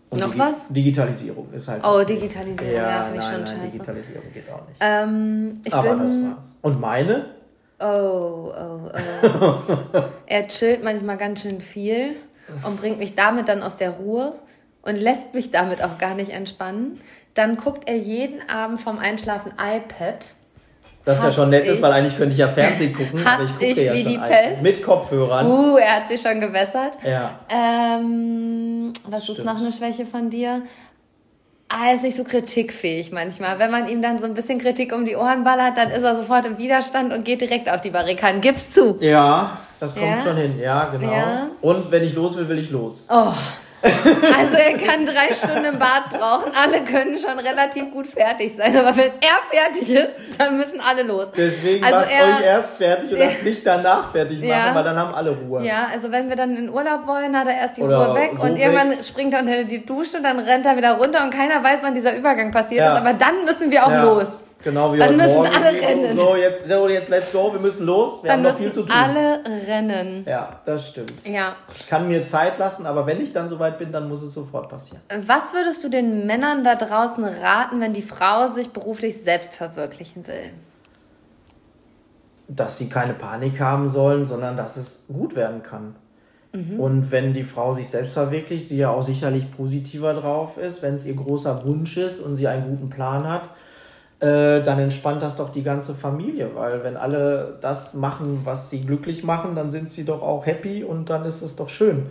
Und 0.08 0.20
Noch 0.20 0.38
was? 0.38 0.54
Digitalisierung 0.68 1.48
ist 1.52 1.66
halt. 1.66 1.82
Oh. 1.84 2.02
Digitalisierung, 2.04 2.72
ja, 2.76 3.02
finde 3.04 3.18
ich 3.18 3.24
schon 3.24 3.34
nein, 3.38 3.46
scheiße. 3.46 3.70
Digitalisierung 3.72 4.32
geht 4.32 4.48
auch 4.50 4.66
nicht. 4.68 4.76
Ähm, 4.80 5.60
ich 5.64 5.74
Aber 5.74 5.94
bin. 5.96 5.98
das 5.98 6.36
war's. 6.36 6.58
Und 6.62 6.80
meine? 6.80 7.24
Oh, 7.78 8.52
oh, 8.54 8.90
oh. 8.90 10.02
er 10.26 10.48
chillt 10.48 10.82
manchmal 10.82 11.16
ganz 11.16 11.42
schön 11.42 11.60
viel 11.60 12.16
und 12.64 12.80
bringt 12.80 12.98
mich 12.98 13.14
damit 13.14 13.48
dann 13.48 13.62
aus 13.62 13.76
der 13.76 13.90
Ruhe 13.90 14.34
und 14.82 14.96
lässt 14.96 15.34
mich 15.34 15.50
damit 15.50 15.82
auch 15.82 15.98
gar 15.98 16.14
nicht 16.14 16.30
entspannen. 16.30 17.00
Dann 17.34 17.56
guckt 17.56 17.88
er 17.88 17.96
jeden 17.96 18.48
Abend 18.48 18.80
vorm 18.80 18.98
Einschlafen 18.98 19.52
iPad. 19.52 20.32
Das 21.04 21.18
ist 21.18 21.24
ja 21.24 21.32
schon 21.32 21.50
nett 21.50 21.66
ist, 21.66 21.80
weil 21.82 21.92
eigentlich 21.92 22.16
könnte 22.16 22.32
ich 22.32 22.38
ja 22.38 22.48
Fernsehen 22.48 22.92
gucken. 22.92 23.24
Hass 23.24 23.34
aber 23.34 23.44
ich 23.44 23.52
gucke 23.52 23.66
ich 23.66 23.76
ja 23.76 23.92
wie 23.92 24.04
die 24.04 24.18
Pest. 24.18 24.62
Mit 24.62 24.82
Kopfhörern. 24.82 25.46
Uh, 25.46 25.76
er 25.76 25.96
hat 25.96 26.08
sich 26.08 26.20
schon 26.20 26.40
gewässert. 26.40 26.98
Ja. 27.04 27.38
Ähm, 27.48 28.92
was 29.04 29.20
ist 29.20 29.34
Stimmt. 29.34 29.44
noch 29.44 29.56
eine 29.56 29.70
Schwäche 29.70 30.04
von 30.04 30.30
dir? 30.30 30.62
Ah, 31.68 31.88
er 31.88 31.94
ist 31.96 32.02
nicht 32.04 32.16
so 32.16 32.22
kritikfähig 32.22 33.10
manchmal. 33.10 33.58
Wenn 33.58 33.70
man 33.72 33.88
ihm 33.88 34.00
dann 34.00 34.18
so 34.20 34.24
ein 34.24 34.34
bisschen 34.34 34.58
Kritik 34.60 34.94
um 34.94 35.04
die 35.04 35.16
Ohren 35.16 35.42
ballert, 35.42 35.76
dann 35.76 35.90
ist 35.90 36.02
er 36.02 36.14
sofort 36.16 36.46
im 36.46 36.58
Widerstand 36.58 37.12
und 37.12 37.24
geht 37.24 37.40
direkt 37.40 37.68
auf 37.68 37.80
die 37.80 37.90
Barrikaden. 37.90 38.40
Gib's 38.40 38.70
zu. 38.72 38.98
Ja, 39.00 39.58
das 39.80 39.92
kommt 39.94 40.06
Ja? 40.06 40.20
schon 40.20 40.36
hin. 40.36 40.58
Ja, 40.60 40.84
genau. 40.90 41.12
Ja. 41.12 41.48
Und 41.60 41.90
wenn 41.90 42.04
ich 42.04 42.14
los 42.14 42.36
will, 42.36 42.48
will 42.48 42.58
ich 42.60 42.70
los. 42.70 43.06
Oh. 43.10 43.32
Also 43.82 44.56
er 44.56 44.78
kann 44.78 45.06
drei 45.06 45.32
Stunden 45.32 45.64
im 45.64 45.78
Bad 45.78 46.10
brauchen. 46.10 46.52
Alle 46.54 46.82
können 46.84 47.18
schon 47.18 47.38
relativ 47.38 47.90
gut 47.92 48.06
fertig 48.06 48.56
sein. 48.56 48.76
Aber 48.76 48.96
wenn 48.96 49.12
er 49.20 49.38
fertig 49.50 49.90
ist, 49.90 50.08
dann 50.38 50.56
müssen 50.56 50.80
alle 50.80 51.02
los. 51.02 51.28
Deswegen 51.36 51.84
Also 51.84 52.00
macht 52.00 52.10
er- 52.10 52.24
euch 52.38 52.44
erst 52.44 52.70
fertig 52.76 53.12
und 53.12 53.18
lasst 53.18 53.42
mich 53.42 53.62
danach 53.62 54.10
fertig 54.12 54.38
machen, 54.38 54.48
Ja. 54.48 54.74
weil 54.74 54.84
dann 54.84 54.96
haben 54.96 55.14
alle 55.14 55.30
Ruhe. 55.30 55.64
Ja, 55.64 55.88
also 55.92 56.10
wenn 56.10 56.28
wir 56.28 56.36
dann 56.36 56.56
in 56.56 56.70
Urlaub 56.70 57.06
wollen, 57.06 57.38
hat 57.38 57.46
er 57.46 57.54
erst 57.56 57.76
die 57.76 57.82
Oder 57.82 58.06
Ruhe 58.06 58.14
weg 58.16 58.32
und 58.38 58.54
weg. 58.54 58.60
irgendwann 58.62 59.04
springt 59.04 59.34
er 59.34 59.40
unter 59.40 59.64
die 59.64 59.84
Dusche, 59.84 60.20
dann 60.22 60.38
rennt 60.40 60.66
er 60.66 60.76
wieder 60.76 60.92
runter 60.92 61.22
und 61.22 61.30
keiner 61.30 61.62
weiß, 61.62 61.80
wann 61.82 61.94
dieser 61.94 62.16
Übergang 62.16 62.50
passiert 62.50 62.80
Ja. 62.84 62.94
ist. 62.94 63.00
Aber 63.00 63.12
dann 63.12 63.44
müssen 63.44 63.70
wir 63.70 63.84
auch 63.86 63.90
Ja. 63.90 64.02
los. 64.04 64.44
Genau 64.66 64.92
wie 64.92 64.98
Dann 64.98 65.16
müssen 65.16 65.36
Morgen. 65.36 65.54
alle 65.54 65.80
rennen. 65.80 66.18
So 66.18 66.34
jetzt, 66.34 66.68
so, 66.68 66.88
jetzt 66.88 67.08
let's 67.08 67.30
go, 67.30 67.52
wir 67.52 67.60
müssen 67.60 67.86
los, 67.86 68.24
wir 68.24 68.30
Dann 68.30 68.40
haben 68.44 68.50
noch 68.50 68.58
viel 68.58 68.72
zu 68.72 68.82
tun. 68.82 68.90
alle 68.90 69.40
rennen. 69.64 70.24
Ja, 70.26 70.60
das 70.64 70.88
stimmt. 70.88 71.12
Ja. 71.24 71.54
Ich 71.70 71.86
kann 71.86 72.08
mir 72.08 72.24
Zeit 72.24 72.58
lassen, 72.58 72.84
aber 72.84 73.06
wenn 73.06 73.20
ich 73.20 73.32
dann 73.32 73.48
soweit 73.48 73.78
bin, 73.78 73.92
dann 73.92 74.08
muss 74.08 74.22
es 74.22 74.34
sofort 74.34 74.68
passieren. 74.68 75.00
Was 75.24 75.54
würdest 75.54 75.84
du 75.84 75.88
den 75.88 76.26
Männern 76.26 76.64
da 76.64 76.74
draußen 76.74 77.22
raten, 77.22 77.80
wenn 77.80 77.92
die 77.94 78.02
Frau 78.02 78.48
sich 78.48 78.70
beruflich 78.70 79.22
selbst 79.22 79.54
verwirklichen 79.54 80.26
will? 80.26 80.50
Dass 82.48 82.76
sie 82.76 82.88
keine 82.88 83.14
Panik 83.14 83.60
haben 83.60 83.88
sollen, 83.88 84.26
sondern 84.26 84.56
dass 84.56 84.76
es 84.76 85.04
gut 85.06 85.36
werden 85.36 85.62
kann. 85.62 85.94
Mhm. 86.52 86.80
Und 86.80 87.10
wenn 87.12 87.34
die 87.34 87.44
Frau 87.44 87.72
sich 87.72 87.88
selbst 87.88 88.14
verwirklicht, 88.14 88.66
sie 88.66 88.78
ja 88.78 88.90
auch 88.90 89.02
sicherlich 89.02 89.48
positiver 89.52 90.12
drauf 90.14 90.58
ist, 90.58 90.82
wenn 90.82 90.96
es 90.96 91.06
ihr 91.06 91.14
großer 91.14 91.64
Wunsch 91.64 91.96
ist 91.96 92.18
und 92.18 92.34
sie 92.34 92.48
einen 92.48 92.68
guten 92.68 92.90
Plan 92.90 93.28
hat, 93.28 93.50
äh, 94.26 94.62
dann 94.62 94.78
entspannt 94.78 95.22
das 95.22 95.36
doch 95.36 95.50
die 95.50 95.62
ganze 95.62 95.94
Familie, 95.94 96.50
weil 96.54 96.84
wenn 96.84 96.96
alle 96.96 97.58
das 97.60 97.94
machen, 97.94 98.40
was 98.44 98.68
sie 98.68 98.80
glücklich 98.80 99.24
machen, 99.24 99.54
dann 99.54 99.70
sind 99.70 99.92
sie 99.92 100.04
doch 100.04 100.22
auch 100.22 100.44
happy 100.44 100.84
und 100.84 101.08
dann 101.08 101.24
ist 101.24 101.42
es 101.42 101.56
doch 101.56 101.68
schön. 101.68 102.06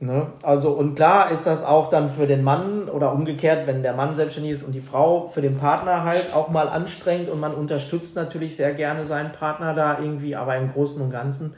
Ne? 0.00 0.26
Also 0.42 0.72
und 0.72 0.94
klar 0.94 1.30
ist 1.30 1.46
das 1.46 1.64
auch 1.64 1.88
dann 1.88 2.10
für 2.10 2.26
den 2.26 2.44
Mann 2.44 2.88
oder 2.88 3.12
umgekehrt, 3.12 3.66
wenn 3.66 3.82
der 3.82 3.94
Mann 3.94 4.14
selbstständig 4.14 4.52
ist 4.52 4.62
und 4.62 4.72
die 4.72 4.82
Frau 4.82 5.28
für 5.28 5.40
den 5.40 5.56
Partner 5.56 6.04
halt 6.04 6.34
auch 6.34 6.50
mal 6.50 6.68
anstrengend 6.68 7.30
und 7.30 7.40
man 7.40 7.54
unterstützt 7.54 8.14
natürlich 8.14 8.56
sehr 8.56 8.74
gerne 8.74 9.06
seinen 9.06 9.32
Partner 9.32 9.74
da 9.74 9.98
irgendwie, 10.00 10.36
aber 10.36 10.56
im 10.56 10.72
Großen 10.72 11.00
und 11.00 11.10
Ganzen 11.10 11.54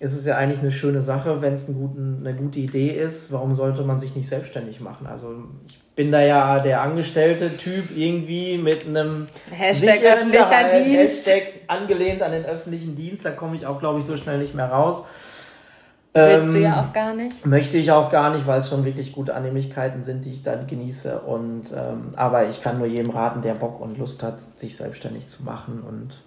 ist 0.00 0.16
es 0.16 0.24
ja 0.24 0.36
eigentlich 0.36 0.60
eine 0.60 0.72
schöne 0.72 1.02
Sache, 1.02 1.40
wenn 1.40 1.52
es 1.52 1.68
eine 1.68 2.34
gute 2.34 2.58
Idee 2.58 2.88
ist. 2.88 3.30
Warum 3.32 3.54
sollte 3.54 3.84
man 3.84 4.00
sich 4.00 4.16
nicht 4.16 4.28
selbstständig 4.28 4.80
machen? 4.80 5.06
Also 5.06 5.34
ich 5.68 5.79
bin 6.00 6.10
da 6.12 6.22
ja 6.22 6.58
der 6.60 6.80
angestellte 6.80 7.54
Typ 7.58 7.94
irgendwie 7.94 8.56
mit 8.56 8.86
einem 8.86 9.26
Hashtag 9.50 9.96
sicheren 9.96 10.14
öffentlicher 10.14 10.48
Gehalt, 10.48 10.86
Dienst. 10.86 11.26
Hashtag 11.26 11.42
angelehnt 11.66 12.22
an 12.22 12.32
den 12.32 12.46
öffentlichen 12.46 12.96
Dienst. 12.96 13.22
Da 13.22 13.32
komme 13.32 13.54
ich 13.56 13.66
auch, 13.66 13.80
glaube 13.80 13.98
ich, 13.98 14.06
so 14.06 14.16
schnell 14.16 14.38
nicht 14.38 14.54
mehr 14.54 14.70
raus. 14.70 15.06
Willst 16.14 16.54
du 16.54 16.56
Ähm, 16.56 16.62
ja 16.64 16.80
auch 16.80 16.94
gar 16.94 17.12
nicht. 17.12 17.44
Möchte 17.44 17.76
ich 17.76 17.92
auch 17.92 18.10
gar 18.10 18.34
nicht, 18.34 18.46
weil 18.46 18.60
es 18.60 18.70
schon 18.70 18.86
wirklich 18.86 19.12
gute 19.12 19.34
Annehmlichkeiten 19.34 20.02
sind, 20.02 20.24
die 20.24 20.32
ich 20.32 20.42
dann 20.42 20.66
genieße. 20.66 21.20
Und 21.20 21.64
ähm, 21.76 22.14
aber 22.16 22.48
ich 22.48 22.62
kann 22.62 22.78
nur 22.78 22.86
jedem 22.86 23.10
raten, 23.10 23.42
der 23.42 23.52
Bock 23.52 23.78
und 23.78 23.98
Lust 23.98 24.22
hat, 24.22 24.38
sich 24.56 24.78
selbstständig 24.78 25.28
zu 25.28 25.42
machen. 25.42 25.82
Und 25.86 26.22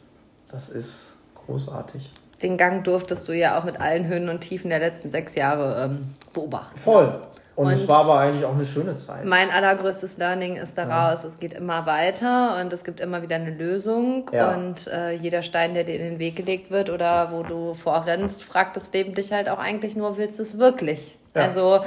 das 0.52 0.70
ist 0.70 1.16
großartig. 1.48 2.12
Den 2.44 2.58
Gang 2.58 2.84
durftest 2.84 3.28
du 3.28 3.32
ja 3.32 3.60
auch 3.60 3.64
mit 3.64 3.82
allen 3.82 4.06
Höhen 4.06 4.30
und 4.30 4.42
Tiefen 4.42 4.70
der 4.70 4.78
letzten 4.78 5.10
sechs 5.10 5.34
Jahre 5.34 5.86
ähm, 5.86 6.14
beobachten. 6.32 6.78
Voll. 6.78 7.22
Und, 7.56 7.72
es 7.72 7.82
Und- 7.82 7.88
war 7.90 8.00
aber 8.02 8.20
eigentlich 8.20 8.46
auch 8.46 8.54
eine 8.56 8.66
schöne 8.66 8.98
Zeit. 8.98 9.26
Mein 9.26 9.52
allergrößtes 9.52 10.18
Learning 10.18 10.56
ist 10.56 10.76
daraus, 10.78 11.24
es 11.24 11.40
geht 11.40 11.54
immer 11.54 11.86
weiter 11.86 12.60
und 12.60 12.74
es 12.74 12.84
gibt 12.84 13.00
immer 13.00 13.22
wieder 13.22 13.36
eine 13.36 13.52
Lösung. 13.52 14.30
Ja. 14.32 14.56
Und 14.56 14.88
äh, 14.88 15.12
jeder 15.12 15.44
Stein, 15.44 15.76
der 15.76 15.84
dir 15.84 15.96
in 15.96 16.04
den 16.04 16.20
Weg 16.20 16.36
gelegt 16.36 16.72
wird 16.72 16.90
oder 16.90 17.32
wo 17.32 17.44
du 17.44 17.76
vorrennst, 17.76 18.42
fragt 18.44 18.76
das 18.76 18.92
Leben 18.92 19.14
dich 19.14 19.32
halt 19.32 19.50
auch 19.50 19.60
eigentlich 19.60 19.96
nur, 19.96 20.18
willst 20.18 20.40
du 20.40 20.44
es 20.44 20.58
wirklich? 20.58 21.16
Ja. 21.36 21.44
Also 21.44 21.82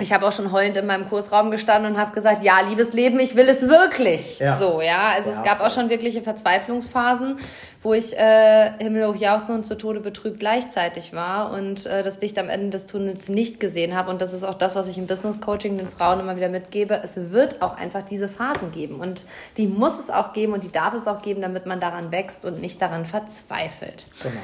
ich 0.00 0.12
habe 0.12 0.26
auch 0.26 0.32
schon 0.32 0.50
heulend 0.50 0.76
in 0.76 0.86
meinem 0.86 1.08
Kursraum 1.08 1.52
gestanden 1.52 1.92
und 1.92 2.00
habe 2.00 2.12
gesagt, 2.14 2.42
ja, 2.42 2.60
liebes 2.62 2.92
Leben, 2.92 3.20
ich 3.20 3.36
will 3.36 3.48
es 3.48 3.62
wirklich. 3.68 4.40
Ja. 4.40 4.56
So, 4.58 4.80
ja. 4.80 5.10
Also 5.10 5.30
Ja, 5.30 5.36
es 5.36 5.42
gab 5.44 5.58
voll. 5.58 5.66
auch 5.66 5.70
schon 5.70 5.88
wirkliche 5.88 6.20
Verzweiflungsphasen, 6.20 7.36
wo 7.80 7.94
ich 7.94 8.18
äh, 8.18 8.72
himmelhoch 8.80 9.14
jauchzend 9.14 9.58
und 9.58 9.64
zu 9.64 9.76
Tode 9.76 10.00
betrübt 10.00 10.40
gleichzeitig 10.40 11.12
war 11.12 11.52
und 11.52 11.86
äh, 11.86 12.02
das 12.02 12.20
Licht 12.20 12.38
am 12.40 12.48
Ende 12.48 12.70
des 12.70 12.86
Tunnels 12.86 13.28
nicht 13.28 13.60
gesehen 13.60 13.94
habe. 13.94 14.10
Und 14.10 14.20
das 14.20 14.32
ist 14.32 14.42
auch 14.42 14.54
das, 14.54 14.74
was 14.74 14.88
ich 14.88 14.98
im 14.98 15.06
Business 15.06 15.40
Coaching 15.40 15.78
den 15.78 15.88
Frauen 15.88 16.18
immer 16.18 16.34
wieder 16.34 16.48
mitgebe. 16.48 17.00
Es 17.04 17.14
wird 17.30 17.62
auch 17.62 17.76
einfach 17.76 18.02
diese 18.02 18.28
Phasen 18.28 18.72
geben 18.72 18.96
und 18.98 19.26
die 19.56 19.68
muss 19.68 20.00
es 20.00 20.10
auch 20.10 20.32
geben 20.32 20.54
und 20.54 20.64
die 20.64 20.72
darf 20.72 20.94
es 20.94 21.06
auch 21.06 21.22
geben, 21.22 21.40
damit 21.40 21.66
man 21.66 21.78
daran 21.78 22.10
wächst 22.10 22.44
und 22.44 22.60
nicht 22.60 22.82
daran 22.82 23.06
verzweifelt. 23.06 24.06
Genau. 24.24 24.34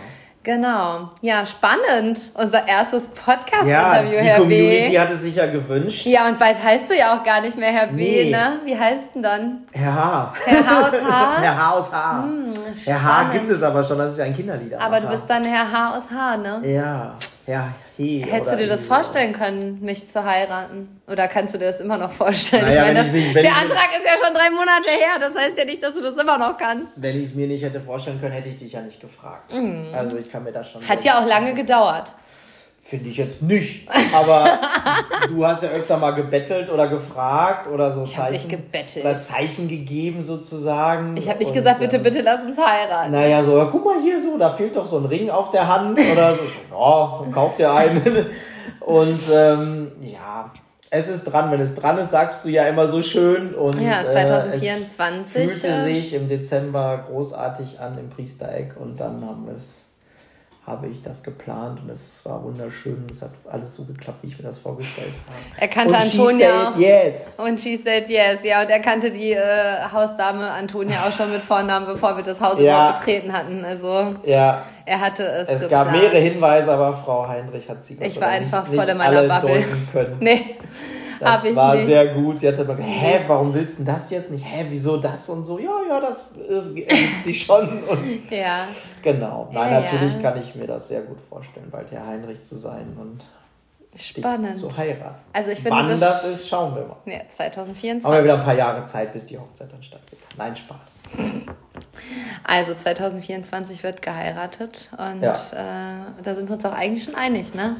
Genau. 0.43 1.11
Ja, 1.21 1.45
spannend. 1.45 2.31
Unser 2.35 2.67
erstes 2.67 3.05
Ja, 3.05 3.11
Podcast-Interview, 3.35 4.11
die 4.11 4.17
Herr 4.27 4.39
Community 4.39 4.91
B. 4.91 4.99
hatte 4.99 5.17
sich 5.19 5.35
ja 5.37 5.47
gewünscht. 5.47 6.07
Ja, 6.07 6.29
und 6.29 6.39
bald 6.39 6.63
heißt 6.63 6.89
du 6.91 6.97
ja 6.97 7.15
auch 7.19 7.23
gar 7.25 7.43
nicht 7.43 7.59
mehr 7.59 7.71
Herr 7.71 7.89
B, 7.89 8.25
Nee. 8.25 8.31
ne? 8.31 8.53
Wie 8.65 8.79
heißt 8.79 9.09
denn 9.15 9.23
dann? 9.23 9.59
Herr 9.73 9.95
H. 9.95 10.33
Herr 10.47 10.67
H 10.67 10.81
aus 10.89 11.03
H? 11.03 11.37
Herr 11.43 11.57
H 11.59 11.71
aus 11.73 11.93
H. 11.93 12.25
Herr 12.87 13.03
H 13.05 13.33
gibt 13.33 13.51
es 13.51 13.63
aber 13.63 13.83
schon, 13.85 13.99
das 13.99 14.13
ist 14.13 14.19
ja 14.19 14.25
ein 14.25 14.35
Kinderlied. 14.35 14.75
Aber 14.81 15.01
du 15.01 15.09
bist 15.09 15.25
dann 15.29 15.45
Herr 15.45 15.71
H 15.71 15.99
aus 15.99 16.05
H, 16.11 16.37
ne? 16.39 16.61
Ja, 16.73 17.15
Herr 17.47 17.75
He. 17.97 18.25
Hättest 18.29 18.53
du 18.53 18.57
dir 18.59 18.67
das 18.69 18.87
vorstellen 18.87 19.33
können, 19.33 19.81
mich 19.81 20.09
zu 20.09 20.23
heiraten? 20.25 21.01
Oder 21.09 21.27
kannst 21.27 21.55
du 21.55 21.59
dir 21.59 21.67
das 21.67 21.81
immer 21.81 21.99
noch 21.99 22.11
vorstellen? 22.13 22.65
Naja, 22.65 22.83
meine, 22.83 23.01
das, 23.01 23.09
ich 23.09 23.13
nicht- 23.15 23.35
der 23.37 23.53
Antrag 23.57 23.89
ist 23.93 24.05
ja 24.05 24.25
schon 24.25 24.35
drei 24.35 24.51
Monate 24.51 24.91
her. 24.91 25.19
Das 25.19 25.35
heißt 25.35 25.59
ja 25.59 25.65
nicht, 25.65 25.83
dass 25.83 25.95
du 25.95 26.01
das 26.03 26.17
immer 26.17 26.39
noch 26.39 26.57
kannst. 26.59 26.93
Wenn 26.97 27.21
ich 27.23 27.31
es 27.31 27.35
mir 27.35 27.47
nicht 27.47 27.63
hätte 27.65 27.81
vorstellen 27.81 28.21
können, 28.21 28.33
hätte 28.33 28.49
ich 28.49 28.57
dich 28.59 28.73
ja 28.73 28.81
nicht 28.83 29.01
gefragt. 29.01 29.53
Also 29.95 30.17
ich 30.19 30.31
kann 30.31 30.45
mir 30.45 30.53
das 30.53 30.71
schon. 30.71 30.87
Hat 30.89 31.03
ja 31.05 31.21
auch 31.21 31.27
lange 31.27 31.55
gedauert. 31.55 32.15
Finde 32.91 33.09
ich 33.09 33.19
jetzt 33.19 33.41
nicht. 33.41 33.89
Aber 34.13 34.59
du 35.29 35.47
hast 35.47 35.63
ja 35.63 35.69
öfter 35.69 35.97
mal 35.97 36.11
gebettelt 36.11 36.69
oder 36.71 36.89
gefragt 36.89 37.69
oder 37.69 37.93
so 37.93 38.03
Ich 38.03 38.19
habe 38.19 38.33
nicht 38.33 38.43
Zeichen. 38.51 38.65
gebettelt. 38.65 39.05
Oder 39.05 39.17
Zeichen 39.17 39.69
gegeben 39.69 40.25
sozusagen. 40.25 41.17
Ich 41.17 41.29
habe 41.29 41.39
nicht 41.39 41.49
Und, 41.51 41.55
gesagt, 41.55 41.79
bitte, 41.79 41.99
ähm, 41.99 42.03
bitte 42.03 42.21
lass 42.23 42.43
uns 42.43 42.59
heiraten. 42.59 43.13
Naja, 43.13 43.45
so, 43.45 43.65
guck 43.71 43.85
mal 43.85 44.03
hier 44.03 44.21
so, 44.21 44.37
da 44.37 44.51
fehlt 44.55 44.75
doch 44.75 44.87
so 44.87 44.99
ein 44.99 45.05
Ring 45.07 45.31
auf 45.31 45.51
der 45.51 45.69
Hand 45.69 46.01
oder 46.13 46.35
so. 46.35 46.43
Ich 46.45 46.53
so, 46.69 46.75
Ja, 46.77 47.21
dann 47.23 47.31
kauft 47.33 47.61
ihr 47.61 47.73
einen. 47.73 48.27
Und 48.81 49.21
ähm, 49.33 49.93
ja, 50.01 50.51
es 50.91 51.07
ist 51.09 51.25
dran. 51.27 51.53
Wenn 51.53 51.61
es 51.61 51.77
dran 51.77 51.97
ist, 51.99 52.11
sagst 52.11 52.45
du 52.45 52.49
ja 52.49 52.65
immer 52.65 52.89
so 52.89 53.03
schön. 53.03 53.55
Und, 53.55 53.81
Ja, 53.81 54.01
Äh, 54.03 54.27
2024, 54.27 55.27
es 55.27 55.33
fühlte 55.61 55.69
äh, 55.69 55.85
sich 55.85 56.13
im 56.15 56.29
Dezember 56.29 57.05
großartig 57.09 57.79
an 57.79 57.99
im 57.99 58.11
Priestereck 58.11 58.75
und 58.81 58.99
dann 58.99 59.25
haben 59.25 59.47
wir 59.47 59.55
es 59.55 59.77
habe 60.67 60.87
ich 60.89 61.03
das 61.03 61.23
geplant 61.23 61.81
und 61.83 61.91
es 61.91 62.07
war 62.25 62.43
wunderschön. 62.45 63.05
Es 63.11 63.23
hat 63.23 63.31
alles 63.51 63.75
so 63.75 63.85
geklappt, 63.85 64.19
wie 64.23 64.29
ich 64.29 64.39
mir 64.39 64.45
das 64.45 64.59
vorgestellt 64.59 65.09
habe. 65.27 65.61
Er 65.61 65.69
kannte 65.69 65.95
und 65.95 66.03
she 66.03 66.19
Antonia. 66.21 66.73
said 66.73 66.77
yes. 66.79 67.39
Und 67.41 67.61
she 67.61 67.77
said 67.77 68.09
yes. 68.11 68.41
Ja, 68.45 68.63
und 68.63 68.69
er 68.71 68.81
kannte 68.81 69.11
die 69.11 69.33
äh, 69.33 69.83
Hausdame 69.91 70.49
Antonia 70.51 71.07
auch 71.09 71.13
schon 71.13 71.33
mit 71.33 71.43
Vornamen, 71.43 71.87
bevor 71.87 72.17
wir 72.17 72.23
das 72.23 72.39
Haus 72.41 72.61
Ja. 72.61 72.75
überhaupt 72.91 72.99
betreten 73.01 73.33
hatten. 73.33 73.65
Also 73.65 74.15
Ja, 74.25 74.63
er 74.85 75.01
hatte 75.01 75.25
es 75.27 75.49
es 75.49 75.63
geplant. 75.63 75.93
gab 75.93 75.93
mehrere 76.01 76.19
Hinweise, 76.19 76.71
aber 76.73 76.93
Frau 76.99 77.27
Heinrich 77.27 77.69
hat 77.69 77.83
sie 77.85 77.97
Ich 78.01 78.21
war 78.21 78.29
einfach 78.29 78.69
nicht, 78.69 78.79
voll 78.81 78.89
in 78.89 78.99
meiner 78.99 79.23
Bubble. 79.41 79.65
können. 79.93 80.17
Nee, 80.21 80.57
Das 81.21 81.55
war 81.55 81.75
nicht. 81.75 81.87
sehr 81.87 82.07
gut. 82.15 82.41
Sie 82.41 82.49
hat 82.49 82.55
immer 82.55 82.75
gesagt, 82.75 82.83
hä, 82.93 83.21
warum 83.27 83.53
willst 83.55 83.79
du 83.79 83.85
denn 83.85 83.95
das 83.95 84.11
jetzt 84.11 84.31
nicht? 84.31 84.45
Hä, 84.45 84.67
wieso 84.71 84.97
das 84.97 85.29
und 85.29 85.45
so? 85.45 85.59
Ja, 85.59 85.71
ja, 85.89 86.01
das 86.01 86.31
äh, 86.49 86.55
ergibt 86.83 87.23
sich 87.23 87.45
schon. 87.45 87.83
Und 87.85 88.31
Ja. 88.31 88.67
genau. 89.03 89.49
Nein, 89.53 89.73
Ja, 89.73 89.81
natürlich 89.81 90.15
ja. 90.15 90.21
kann 90.31 90.41
ich 90.41 90.55
mir 90.55 90.67
das 90.67 90.89
sehr 90.89 91.03
gut 91.03 91.19
vorstellen, 91.29 91.69
bald 91.71 91.91
Herr 91.91 92.07
Heinrich 92.07 92.43
zu 92.45 92.57
sein 92.57 92.97
und 92.99 93.23
Spannend. 93.97 94.57
zu 94.57 94.75
heiraten. 94.77 95.17
Also 95.33 95.51
ich 95.51 95.59
finde 95.59 95.73
Wann 95.79 95.89
das, 95.89 96.01
das 96.01 96.25
ist, 96.27 96.49
schauen 96.49 96.75
wir 96.77 96.83
mal. 96.83 96.97
Ja, 97.07 97.21
2024. 97.29 98.05
Haben 98.05 98.15
wir 98.15 98.23
wieder 98.25 98.39
ein 98.39 98.45
paar 98.45 98.55
Jahre 98.55 98.85
Zeit, 98.85 99.13
bis 99.13 99.27
die 99.27 99.37
Hochzeit 99.37 99.71
dann 99.73 99.83
stattfindet. 99.83 100.27
Nein, 100.39 100.55
Spaß. 100.55 100.79
Also 102.45 102.75
2024 102.75 103.83
wird 103.83 104.01
geheiratet 104.03 104.91
und 104.97 105.23
Ja. 105.23 105.33
äh, 105.33 106.23
da 106.23 106.35
sind 106.35 106.49
wir 106.49 106.57
uns 106.57 106.65
auch 106.65 106.73
eigentlich 106.73 107.05
schon 107.05 107.15
einig, 107.15 107.53
ne? 107.55 107.77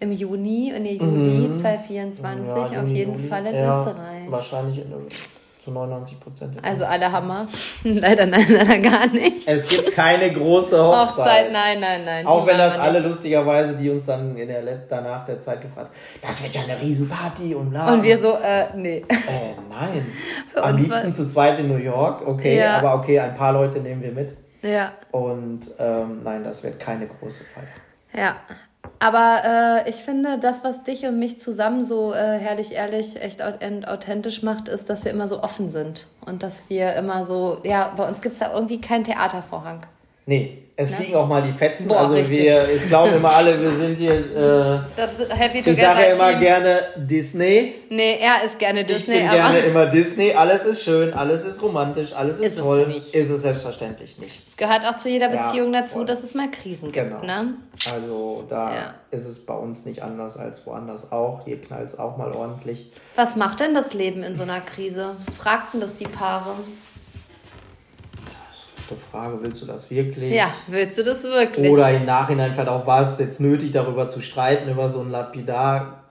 Im 0.00 0.12
Juni, 0.12 0.72
der 0.74 0.94
Juli 0.94 1.50
2024 1.60 2.46
Ja, 2.46 2.54
auf 2.62 2.72
Juni, 2.72 2.92
jeden 2.98 3.16
Juli. 3.16 3.28
Fall 3.28 3.46
in 3.46 3.54
ja, 3.54 3.80
Österreich. 3.80 4.30
Wahrscheinlich 4.30 4.78
in, 4.78 4.92
zu 5.62 5.70
99 5.72 6.18
Prozent. 6.20 6.56
Also 6.62 6.86
alle 6.86 7.12
Hammer. 7.12 7.46
leider 7.84 8.24
nein, 8.24 8.46
leider 8.48 8.78
gar 8.78 9.06
nicht. 9.08 9.46
es 9.46 9.68
gibt 9.68 9.92
keine 9.94 10.32
große 10.32 10.78
Hochzeit. 10.82 11.08
Hochzeit, 11.18 11.52
nein, 11.52 11.80
nein, 11.80 12.04
nein. 12.06 12.26
Auch 12.26 12.46
wenn 12.46 12.56
das 12.56 12.78
alle 12.78 12.98
nicht. 13.00 13.08
lustigerweise, 13.08 13.76
die 13.76 13.90
uns 13.90 14.06
dann 14.06 14.36
in 14.38 14.48
der 14.48 14.62
Let 14.62 14.86
danach 14.90 15.26
der 15.26 15.38
Zeit 15.42 15.60
gefragt 15.60 15.90
das 16.22 16.42
wird 16.42 16.54
ja 16.54 16.62
eine 16.62 16.80
Riesenparty 16.80 17.54
und 17.54 17.68
bla. 17.70 17.92
Und 17.92 18.02
wir 18.02 18.18
so, 18.22 18.38
äh, 18.42 18.68
nee. 18.74 19.04
Äh, 19.06 19.54
nein. 19.68 20.06
Für 20.54 20.62
Am 20.64 20.76
liebsten 20.78 21.08
war- 21.08 21.12
zu 21.12 21.28
zweit 21.28 21.58
in 21.58 21.68
New 21.68 21.76
York, 21.76 22.26
okay, 22.26 22.56
Ja. 22.58 22.78
aber 22.78 22.94
okay, 22.94 23.20
ein 23.20 23.34
paar 23.34 23.52
Leute 23.52 23.80
nehmen 23.80 24.02
wir 24.02 24.12
mit. 24.12 24.34
Ja, 24.62 24.92
Und 25.10 25.60
ähm, 25.78 26.20
nein, 26.24 26.42
das 26.42 26.62
wird 26.62 26.80
keine 26.80 27.06
große 27.06 27.44
Feier. 27.44 28.22
ja. 28.24 28.36
Aber 29.02 29.42
äh, 29.44 29.90
ich 29.90 29.96
finde, 29.96 30.38
das, 30.38 30.62
was 30.62 30.82
dich 30.82 31.06
und 31.06 31.18
mich 31.18 31.40
zusammen 31.40 31.84
so 31.84 32.12
äh, 32.12 32.38
herrlich, 32.38 32.72
ehrlich, 32.72 33.20
echt 33.20 33.40
und 33.40 33.88
authentisch 33.88 34.42
macht, 34.42 34.68
ist, 34.68 34.90
dass 34.90 35.06
wir 35.06 35.12
immer 35.12 35.26
so 35.26 35.42
offen 35.42 35.70
sind. 35.70 36.06
Und 36.26 36.42
dass 36.42 36.68
wir 36.68 36.94
immer 36.96 37.24
so, 37.24 37.60
ja, 37.64 37.92
bei 37.96 38.06
uns 38.06 38.20
gibt 38.20 38.34
es 38.34 38.40
da 38.40 38.52
irgendwie 38.52 38.78
keinen 38.78 39.04
Theatervorhang. 39.04 39.86
Nee, 40.26 40.58
es 40.76 40.94
fliegen 40.94 41.14
auch 41.14 41.26
mal 41.26 41.42
die 41.42 41.52
Fetzen. 41.52 41.88
Boah, 41.88 42.00
also 42.00 42.14
richtig. 42.14 42.38
wir, 42.40 42.56
es 42.74 42.86
glauben 42.88 43.14
immer 43.14 43.32
alle, 43.34 43.60
wir 43.60 43.72
sind 43.72 43.96
hier, 43.96 44.12
äh, 44.14 44.78
Das 44.96 45.14
Happy 45.28 45.58
ich 45.58 45.64
sage 45.64 45.80
ja 45.82 45.92
Together 45.94 46.12
immer 46.14 46.30
Team. 46.30 46.40
gerne 46.40 46.80
Disney. 46.96 47.74
Nee, 47.90 48.18
er 48.20 48.44
ist 48.44 48.58
gerne 48.58 48.80
Ich 48.82 48.86
Disney, 48.86 49.18
bin 49.18 49.28
aber 49.28 49.36
gerne 49.36 49.58
immer 49.66 49.86
Disney. 49.86 50.32
Alles 50.32 50.64
ist 50.64 50.82
schön, 50.84 51.12
alles 51.12 51.44
ist 51.44 51.60
romantisch, 51.62 52.14
alles 52.14 52.36
ist, 52.38 52.46
Ist 52.46 52.56
es 52.58 52.62
toll. 52.62 52.86
nicht. 52.86 53.14
Ist 53.14 53.28
es 53.28 53.42
selbstverständlich 53.42 54.18
nicht. 54.18 54.40
es 54.48 54.56
gehört 54.56 54.86
auch 54.86 54.96
zu 54.96 55.08
jeder 55.10 55.30
Ja, 55.34 55.42
Beziehung 55.42 55.72
dazu, 55.72 55.98
voll. 55.98 56.06
dass 56.06 56.22
es 56.22 56.32
mal 56.34 56.50
Krisen 56.50 56.92
gibt, 56.92 57.10
Genau. 57.20 57.24
ne? 57.24 57.54
Also 57.92 58.44
da 58.48 58.72
Ja. 58.74 58.94
ist 59.10 59.26
es 59.26 59.44
bei 59.44 59.54
uns 59.54 59.84
nicht 59.84 60.02
anders 60.02 60.36
als 60.38 60.64
woanders 60.66 61.12
auch. 61.12 61.44
Hier 61.44 61.60
knallt 61.60 61.88
es 61.88 61.98
auch 61.98 62.16
mal 62.16 62.32
ordentlich. 62.32 62.90
Was 63.16 63.36
macht 63.36 63.60
denn 63.60 63.74
das 63.74 63.92
Leben 63.92 64.22
in 64.22 64.34
so 64.36 64.44
einer 64.44 64.60
Krise? 64.60 65.10
Was 65.26 65.34
fragten 65.34 65.80
das 65.80 65.96
die 65.96 66.04
Paare? 66.08 66.52
Gute 68.90 69.00
Frage. 69.00 69.38
Willst 69.42 69.62
du 69.62 69.66
das 69.66 69.90
wirklich? 69.90 70.34
Ja, 70.34 70.50
willst 70.66 70.98
du 70.98 71.02
das 71.02 71.22
wirklich? 71.22 71.70
Oder 71.70 71.90
im 71.90 72.04
Nachhinein 72.04 72.52
vielleicht 72.52 72.68
auch, 72.68 72.86
war 72.86 73.02
es 73.02 73.18
jetzt 73.18 73.40
nötig, 73.40 73.72
darüber 73.72 74.08
zu 74.08 74.20
streiten, 74.20 74.68
über 74.70 74.88
so 74.88 75.00
ein 75.00 75.10
Lapidar. 75.10 76.04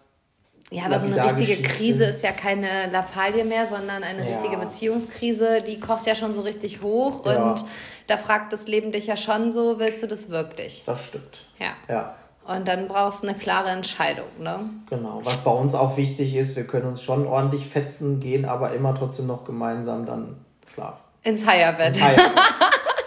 Ja, 0.71 0.85
aber 0.85 0.99
so 0.99 1.07
eine 1.07 1.23
richtige 1.23 1.63
Krise 1.63 2.05
ist 2.05 2.23
ja 2.23 2.31
keine 2.31 2.91
Lappalie 2.91 3.43
mehr, 3.43 3.65
sondern 3.65 4.03
eine 4.03 4.19
ja. 4.19 4.35
richtige 4.35 4.57
Beziehungskrise. 4.57 5.63
Die 5.65 5.79
kocht 5.79 6.05
ja 6.05 6.13
schon 6.13 6.35
so 6.35 6.41
richtig 6.41 6.81
hoch 6.83 7.25
ja. 7.25 7.43
und 7.43 7.65
da 8.05 8.17
fragt 8.17 8.53
das 8.53 8.67
Leben 8.67 8.91
dich 8.91 9.07
ja 9.07 9.17
schon 9.17 9.51
so, 9.51 9.79
willst 9.79 10.03
du 10.03 10.07
das 10.07 10.29
wirklich? 10.29 10.83
Das 10.85 11.03
stimmt. 11.03 11.45
Ja. 11.59 11.71
Ja. 11.87 12.15
Und 12.45 12.67
dann 12.67 12.87
brauchst 12.87 13.23
du 13.23 13.27
eine 13.27 13.37
klare 13.37 13.69
Entscheidung, 13.69 14.27
ne? 14.39 14.59
Genau. 14.89 15.21
Was 15.23 15.37
bei 15.37 15.51
uns 15.51 15.75
auch 15.75 15.97
wichtig 15.97 16.35
ist, 16.35 16.55
wir 16.55 16.65
können 16.65 16.87
uns 16.87 17.01
schon 17.01 17.27
ordentlich 17.27 17.67
fetzen, 17.67 18.19
gehen 18.19 18.45
aber 18.45 18.73
immer 18.73 18.95
trotzdem 18.95 19.27
noch 19.27 19.45
gemeinsam 19.45 20.05
dann 20.05 20.37
schlafen. 20.71 21.08
Ins 21.23 21.45
Higher-Bett. 21.45 21.95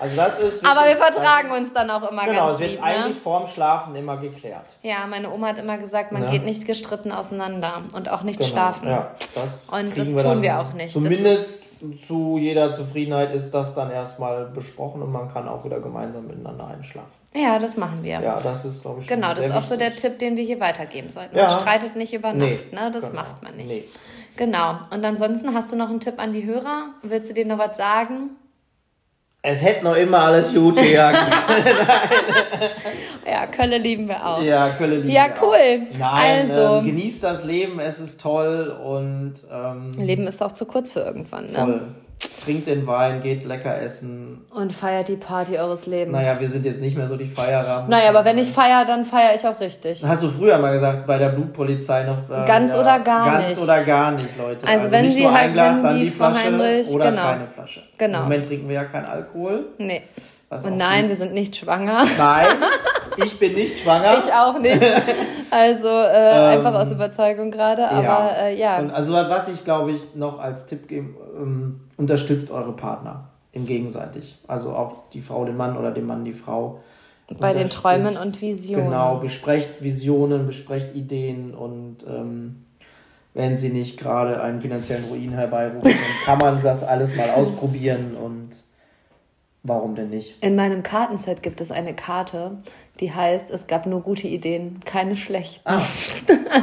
Also 0.03 0.17
das 0.17 0.39
ist 0.41 0.67
Aber 0.67 0.81
wir 0.81 0.97
vertragen 0.97 1.53
uns 1.53 1.73
dann 1.73 1.89
auch 1.89 2.11
immer 2.11 2.25
genau, 2.25 2.27
ganz 2.27 2.35
Genau, 2.35 2.53
es 2.55 2.59
wird 2.59 2.71
lieb, 2.73 2.83
eigentlich 2.83 3.15
ne? 3.15 3.21
vorm 3.23 3.47
Schlafen 3.47 3.95
immer 3.95 4.17
geklärt. 4.17 4.65
Ja, 4.83 5.07
meine 5.09 5.31
Oma 5.33 5.47
hat 5.51 5.59
immer 5.59 5.79
gesagt, 5.79 6.11
man 6.11 6.25
Ja. 6.25 6.31
geht 6.33 6.45
nicht 6.45 6.67
gestritten 6.67 7.13
auseinander 7.13 7.83
und 7.95 8.11
auch 8.11 8.23
nicht 8.25 8.41
Genau, 8.41 8.51
schlafen. 8.51 8.89
Ja, 8.89 9.13
das 9.37 9.69
Und 9.69 9.97
das 9.97 10.09
tun 10.09 10.17
dann 10.17 10.43
wir 10.43 10.59
auch 10.59 10.73
nicht. 10.73 10.93
Zumindest 10.93 12.05
zu 12.05 12.37
jeder 12.37 12.75
Zufriedenheit 12.75 13.33
ist 13.33 13.53
das 13.53 13.75
dann 13.75 13.93
erstmal 13.93 14.47
besprochen 14.47 15.03
und 15.03 15.13
man 15.13 15.33
kann 15.33 15.47
auch 15.47 15.65
wieder 15.65 15.79
gemeinsam 15.79 16.27
miteinander 16.27 16.67
einschlafen. 16.67 17.09
Ja, 17.35 17.61
das 17.61 17.77
machen 17.77 18.03
wir. 18.03 18.21
Ja, 18.21 18.41
das 18.41 18.65
ist, 18.65 18.83
glaube 18.83 19.03
ich, 19.03 19.07
Genau, 19.07 19.35
das 19.35 19.47
ist 19.47 19.53
auch 19.55 19.63
so 19.63 19.77
der 19.77 19.93
wichtig. 19.93 20.03
Tipp, 20.03 20.19
den 20.19 20.37
wir 20.37 20.43
hier 20.43 20.59
weitergeben 20.59 21.11
sollten. 21.11 21.37
Ja. 21.37 21.45
Man 21.47 21.61
streitet 21.61 21.95
nicht 21.95 22.13
über 22.13 22.33
Nee, 22.33 22.55
Nacht, 22.55 22.73
ne? 22.73 22.91
Das 22.93 23.09
genau. 23.09 23.23
macht 23.23 23.41
man 23.45 23.55
nicht. 23.55 23.69
Nee. 23.69 23.85
Genau. 24.37 24.79
Und 24.93 25.05
ansonsten 25.05 25.55
hast 25.55 25.73
du 25.73 25.77
noch 25.77 25.91
einen 25.91 26.01
Tipp 26.01 26.15
an 26.19 26.33
die 26.33 26.45
Hörer? 26.45 26.87
Willst 27.03 27.31
du 27.31 27.35
dir 27.35 27.47
noch 27.47 27.59
was 27.59 27.77
sagen? 27.77 28.31
Es 29.45 29.61
hätte 29.61 29.83
noch 29.85 29.97
immer 29.97 30.19
alles 30.21 30.55
gut 30.55 30.77
gegangen. 30.77 31.19
Ja, 33.27 33.47
Kölle 33.47 33.79
lieben 33.79 34.09
wir 34.09 34.25
auch. 34.27 34.43
ja, 34.43 34.69
Kölle 34.71 34.97
lieben 34.97 35.09
Ja, 35.11 35.27
wir 35.29 35.43
cool. 35.43 35.87
Auch. 35.95 35.99
Nein, 35.99 36.51
Also- 36.51 36.79
ähm, 36.79 36.87
genießt 36.87 37.23
das 37.23 37.45
Leben, 37.45 37.79
es 37.81 37.99
ist 38.01 38.21
toll 38.21 38.77
und 38.85 39.35
ähm, 39.51 39.93
Leben 39.97 40.27
ist 40.27 40.43
auch 40.43 40.53
zu 40.53 40.67
kurz 40.67 40.93
für 40.93 41.01
irgendwann, 41.01 41.51
ne? 41.51 41.83
Trinkt 42.45 42.67
den 42.67 42.87
Wein, 42.89 43.21
geht 43.23 43.45
lecker 43.45 43.81
essen. 43.81 44.45
Und 44.53 44.73
feiert 44.73 45.07
die 45.09 45.17
Party 45.17 45.57
eures 45.59 45.87
Lebens. 45.87 46.13
Naja, 46.17 46.37
wir 46.41 46.49
sind 46.49 46.65
jetzt 46.67 46.81
nicht 46.81 46.97
mehr 46.97 47.07
so 47.09 47.17
die 47.17 47.27
Feierer. 47.27 47.87
Naja, 47.89 48.11
aber 48.11 48.25
wenn 48.25 48.37
ich 48.39 48.51
feiere, 48.51 48.85
dann 48.85 49.05
feiere 49.05 49.37
ich 49.37 49.47
auch 49.47 49.61
richtig. 49.61 50.03
Hast 50.05 50.23
du 50.25 50.29
früher 50.29 50.59
mal 50.59 50.73
gesagt, 50.73 51.07
bei 51.07 51.19
der 51.19 51.29
Blutpolizei 51.29 52.03
noch. 52.03 52.19
äh, 52.29 52.45
Ganz 52.47 52.75
oder 52.75 52.99
gar 53.01 53.27
ganz 53.27 53.47
nicht. 53.49 53.57
Ganz 53.59 53.63
oder 53.63 53.85
gar 53.85 54.11
nicht, 54.13 54.39
Leute. 54.39 54.67
Also 54.67 54.91
wenn 54.91 55.05
nicht 55.07 55.15
Sie 55.15 55.23
nur 55.23 55.33
halt- 55.33 55.45
ein 55.49 55.53
Glas, 55.53 55.83
dann 55.83 56.01
die 56.01 56.11
Flasche 56.11 56.45
Heinrich- 56.47 56.89
oder 56.91 57.11
genau. 57.11 57.23
keine 57.23 57.47
Flasche. 57.47 57.83
Genau. 57.99 58.19
Im 58.19 58.25
Moment 58.25 58.47
trinken 58.47 58.69
wir 58.69 58.75
ja 58.75 58.85
keinen 58.85 59.07
Alkohol. 59.07 59.67
Nee. 59.79 60.03
Und 60.51 60.77
nein, 60.77 61.03
gut- 61.03 61.11
wir 61.11 61.17
sind 61.17 61.33
nicht 61.35 61.57
schwanger. 61.57 62.05
Nein, 62.19 62.47
ich 63.25 63.39
bin 63.39 63.55
nicht 63.55 63.79
schwanger. 63.81 64.19
Ich 64.19 64.33
auch 64.33 64.59
nicht. 64.59 64.83
Also 65.51 65.89
äh, 65.89 66.57
einfach 66.57 66.75
aus 66.75 66.91
Überzeugung 66.93 67.51
gerade. 67.51 67.89
Aber 67.89 68.33
äh, 68.37 68.59
ja. 68.59 68.79
Ähm, 68.79 68.87
Und 68.87 68.91
also 68.91 69.13
was 69.15 69.49
ich 69.49 69.65
glaube 69.65 69.93
ich 69.93 70.15
noch 70.15 70.39
als 70.41 70.67
Tipp 70.67 70.89
geben, 70.89 71.17
ähm, 71.39 71.81
unterstützt 72.03 72.51
eure 72.51 72.73
Partner 72.73 73.31
im 73.53 73.67
gegenseitig. 73.67 74.39
Also 74.49 74.73
auch 74.73 75.11
die 75.13 75.21
Frau 75.21 75.45
den 75.45 75.57
Mann 75.57 75.77
oder 75.77 75.93
den 75.93 76.07
Mann 76.07 76.25
die 76.25 76.33
Frau. 76.33 76.81
bei 77.39 77.55
den. 77.55 77.71
Träumen 77.71 78.17
und 78.17 78.41
Visionen. 78.41 78.87
Genau, 78.87 79.17
besprecht 79.17 79.83
Visionen, 79.83 80.47
besprecht 80.47 80.95
Ideen 80.95 81.55
und 81.55 81.99
ähm, 82.07 82.65
wenn 83.35 83.57
sie 83.57 83.71
nicht 83.71 83.99
gerade 83.99 84.43
einen 84.43 84.61
finanziellen 84.61 85.05
Ruin 85.05 85.33
herbeirufen, 85.33 85.91
dann 85.91 86.25
kann 86.25 86.39
man 86.39 86.63
das 86.63 86.83
alles 86.83 87.15
mal 87.17 87.31
ausprobieren 87.37 88.17
und 88.17 88.51
warum 89.63 89.95
denn 89.95 90.11
nicht? 90.11 90.43
In 90.43 90.57
meinem 90.57 90.83
Kartenset 90.83 91.43
gibt 91.43 91.61
es 91.61 91.71
eine 91.71 91.95
Karte, 91.95 92.59
die 93.01 93.13
heißt, 93.13 93.51
es 93.51 93.67
gab 93.67 93.87
nur 93.87 94.01
gute 94.03 94.29
Ideen, 94.29 94.79
keine 94.85 95.17
schlechten. 95.17 95.61
Ah, 95.65 95.81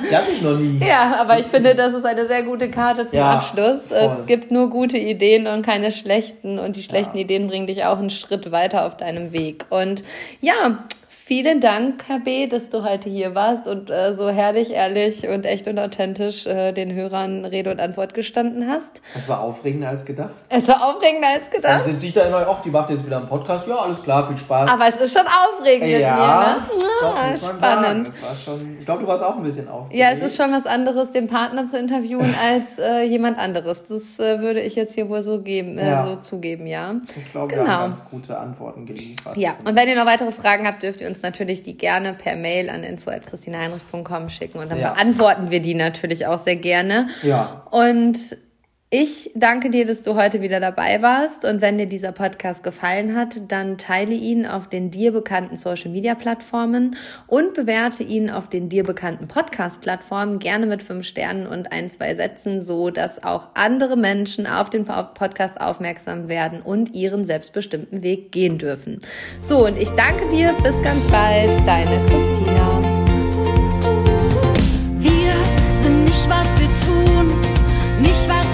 die 0.09 0.15
hatte 0.15 0.31
ich 0.31 0.41
noch 0.41 0.57
nie. 0.57 0.79
Ja, 0.85 1.15
aber 1.19 1.37
ich 1.39 1.45
finde, 1.47 1.75
das 1.75 1.93
ist 1.93 2.05
eine 2.05 2.27
sehr 2.27 2.43
gute 2.43 2.69
Karte 2.71 3.07
zum 3.09 3.17
Ja, 3.17 3.31
Abschluss. 3.33 3.81
voll. 3.87 3.97
Es 3.97 4.25
gibt 4.27 4.51
nur 4.51 4.69
gute 4.69 4.97
Ideen 4.97 5.47
und 5.47 5.63
keine 5.65 5.91
schlechten. 5.91 6.57
Und 6.59 6.75
die 6.75 6.83
schlechten 6.83 7.17
Ja. 7.17 7.23
Ideen 7.23 7.47
bringen 7.47 7.67
dich 7.67 7.83
auch 7.83 7.97
einen 7.97 8.09
Schritt 8.11 8.51
weiter 8.51 8.85
auf 8.85 8.95
deinem 8.95 9.31
Weg. 9.33 9.65
Und 9.69 10.03
ja, 10.39 10.85
vielen 11.29 11.59
Dank, 11.61 12.05
Herr 12.07 12.19
B., 12.21 12.47
dass 12.47 12.71
du 12.71 12.83
heute 12.83 13.07
hier 13.07 13.35
warst 13.35 13.67
und 13.67 13.91
äh, 13.91 14.15
so 14.15 14.29
herrlich, 14.29 14.71
ehrlich 14.71 15.27
und 15.27 15.45
echt 15.45 15.67
und 15.67 15.77
authentisch 15.77 16.47
äh, 16.47 16.71
den 16.73 16.91
Hörern 16.91 17.45
Rede 17.45 17.69
und 17.69 17.79
Antwort 17.79 18.15
gestanden 18.15 18.67
hast. 18.67 18.99
Das 19.13 19.29
war 19.29 19.41
aufregender 19.41 19.89
als 19.89 20.05
gedacht. 20.05 20.31
Es 20.49 20.67
war 20.67 20.83
aufregender 20.83 21.27
als 21.27 21.43
Dann 21.51 21.61
gedacht. 21.61 21.85
sind 21.85 22.01
sich 22.01 22.13
da 22.13 22.23
immer, 22.25 22.47
ach, 22.49 22.63
die 22.63 22.71
macht 22.71 22.89
jetzt 22.89 23.05
wieder 23.05 23.17
einen 23.17 23.27
Podcast. 23.27 23.67
Ja, 23.67 23.75
alles 23.77 24.01
klar, 24.01 24.27
viel 24.27 24.39
Spaß. 24.39 24.71
Aber 24.71 24.87
es 24.87 24.95
ist 24.95 25.15
schon 25.15 25.27
aufregend 25.27 25.87
mit 25.87 25.99
mir, 25.99 26.07
ne? 26.07 26.55
doch, 26.99 27.15
Ja, 27.15 27.27
muss 27.31 27.41
man 27.47 27.57
spannend. 27.57 28.07
Das 28.07 28.23
war 28.23 28.35
schon, 28.35 28.77
ich 28.79 28.85
glaube, 28.85 29.03
du 29.03 29.07
warst 29.07 29.23
auch 29.23 29.37
ein 29.37 29.43
bisschen 29.43 29.67
aufgeregt. 29.67 30.01
Ja, 30.03 30.11
es 30.11 30.23
ist 30.23 30.35
schon 30.35 30.51
was 30.51 30.65
anderes, 30.65 31.11
den 31.11 31.27
Partner 31.27 31.67
zu 31.67 31.77
interviewen 31.77 32.33
als 32.41 32.79
äh, 32.79 33.03
jemand 33.03 33.37
anderes. 33.37 33.83
Das 33.85 34.17
äh, 34.19 34.39
würde 34.41 34.61
ich 34.61 34.73
jetzt 34.73 34.95
hier 34.95 35.07
wohl 35.09 35.21
so 35.21 35.43
geben, 35.43 35.77
äh, 35.77 35.89
Ja. 35.91 36.05
so 36.07 36.15
zugeben, 36.21 36.65
ja. 36.65 36.95
Ich 37.15 37.31
glaube, 37.31 37.51
wir 37.51 37.59
Genau. 37.59 37.69
haben 37.69 37.89
ganz 37.91 38.03
gute 38.09 38.35
Antworten 38.35 38.87
geliefert. 38.87 39.37
Ja, 39.37 39.51
und 39.63 39.75
wenn 39.75 39.87
ihr 39.87 39.95
noch 39.95 40.07
weitere 40.07 40.31
Fragen 40.31 40.65
habt, 40.65 40.81
dürft 40.81 41.01
ihr 41.01 41.07
uns 41.07 41.18
natürlich 41.23 41.63
die 41.63 41.77
gerne 41.77 42.13
per 42.13 42.35
Mail 42.35 42.69
an 42.69 42.83
info.christineheinrich.com 42.83 44.29
schicken 44.29 44.59
und 44.59 44.71
dann 44.71 44.79
Ja. 44.79 44.93
beantworten 44.93 45.49
wir 45.51 45.61
die 45.61 45.73
natürlich 45.73 46.25
auch 46.27 46.39
sehr 46.43 46.55
gerne. 46.57 47.09
Ja. 47.23 47.65
Und 47.71 48.37
ich 48.91 49.29
danke 49.35 49.69
dir, 49.69 49.85
dass 49.85 50.01
du 50.01 50.15
heute 50.15 50.41
wieder 50.41 50.59
dabei 50.59 51.03
warst. 51.03 51.45
Und 51.45 51.61
wenn 51.61 51.77
dir 51.77 51.85
dieser 51.85 52.11
Podcast 52.11 52.63
gefallen 52.63 53.15
hat, 53.15 53.39
dann 53.47 53.77
teile 53.77 54.15
ihn 54.15 54.47
auf 54.47 54.67
den 54.67 54.89
dir 54.89 55.11
bekannten 55.11 55.57
Social 55.57 55.91
Media 55.91 56.15
Plattformen 56.15 56.95
und 57.27 57.53
bewerte 57.53 58.01
ihn 58.01 58.31
auf 58.31 58.49
den 58.49 58.67
dir 58.67 58.83
bekannten 58.83 59.27
Podcast 59.27 59.79
Plattformen 59.81 60.39
gerne 60.39 60.65
mit 60.65 60.81
fünf 60.81 61.05
Sternen 61.05 61.45
und 61.45 61.71
ein, 61.71 61.91
zwei 61.91 62.15
Sätzen, 62.15 62.63
so 62.63 62.89
dass 62.89 63.23
auch 63.23 63.49
andere 63.53 63.95
Menschen 63.95 64.47
auf 64.47 64.71
den 64.71 64.85
Podcast 64.85 65.61
aufmerksam 65.61 66.27
werden 66.27 66.63
und 66.63 66.95
ihren 66.95 67.25
selbstbestimmten 67.25 68.01
Weg 68.01 68.31
gehen 68.31 68.57
dürfen. 68.57 69.01
So, 69.43 69.67
und 69.67 69.77
ich 69.77 69.89
danke 69.89 70.27
dir. 70.31 70.51
Bis 70.63 70.73
ganz 70.83 71.11
bald. 71.11 71.51
Deine 71.67 71.95
Christina. 72.07 72.81
Wir 74.97 75.75
sind 75.75 76.05
nicht, 76.05 76.27
was 76.27 76.59
wir 76.59 76.67
tun, 76.87 77.41
nicht, 78.01 78.27
weil 78.27 78.48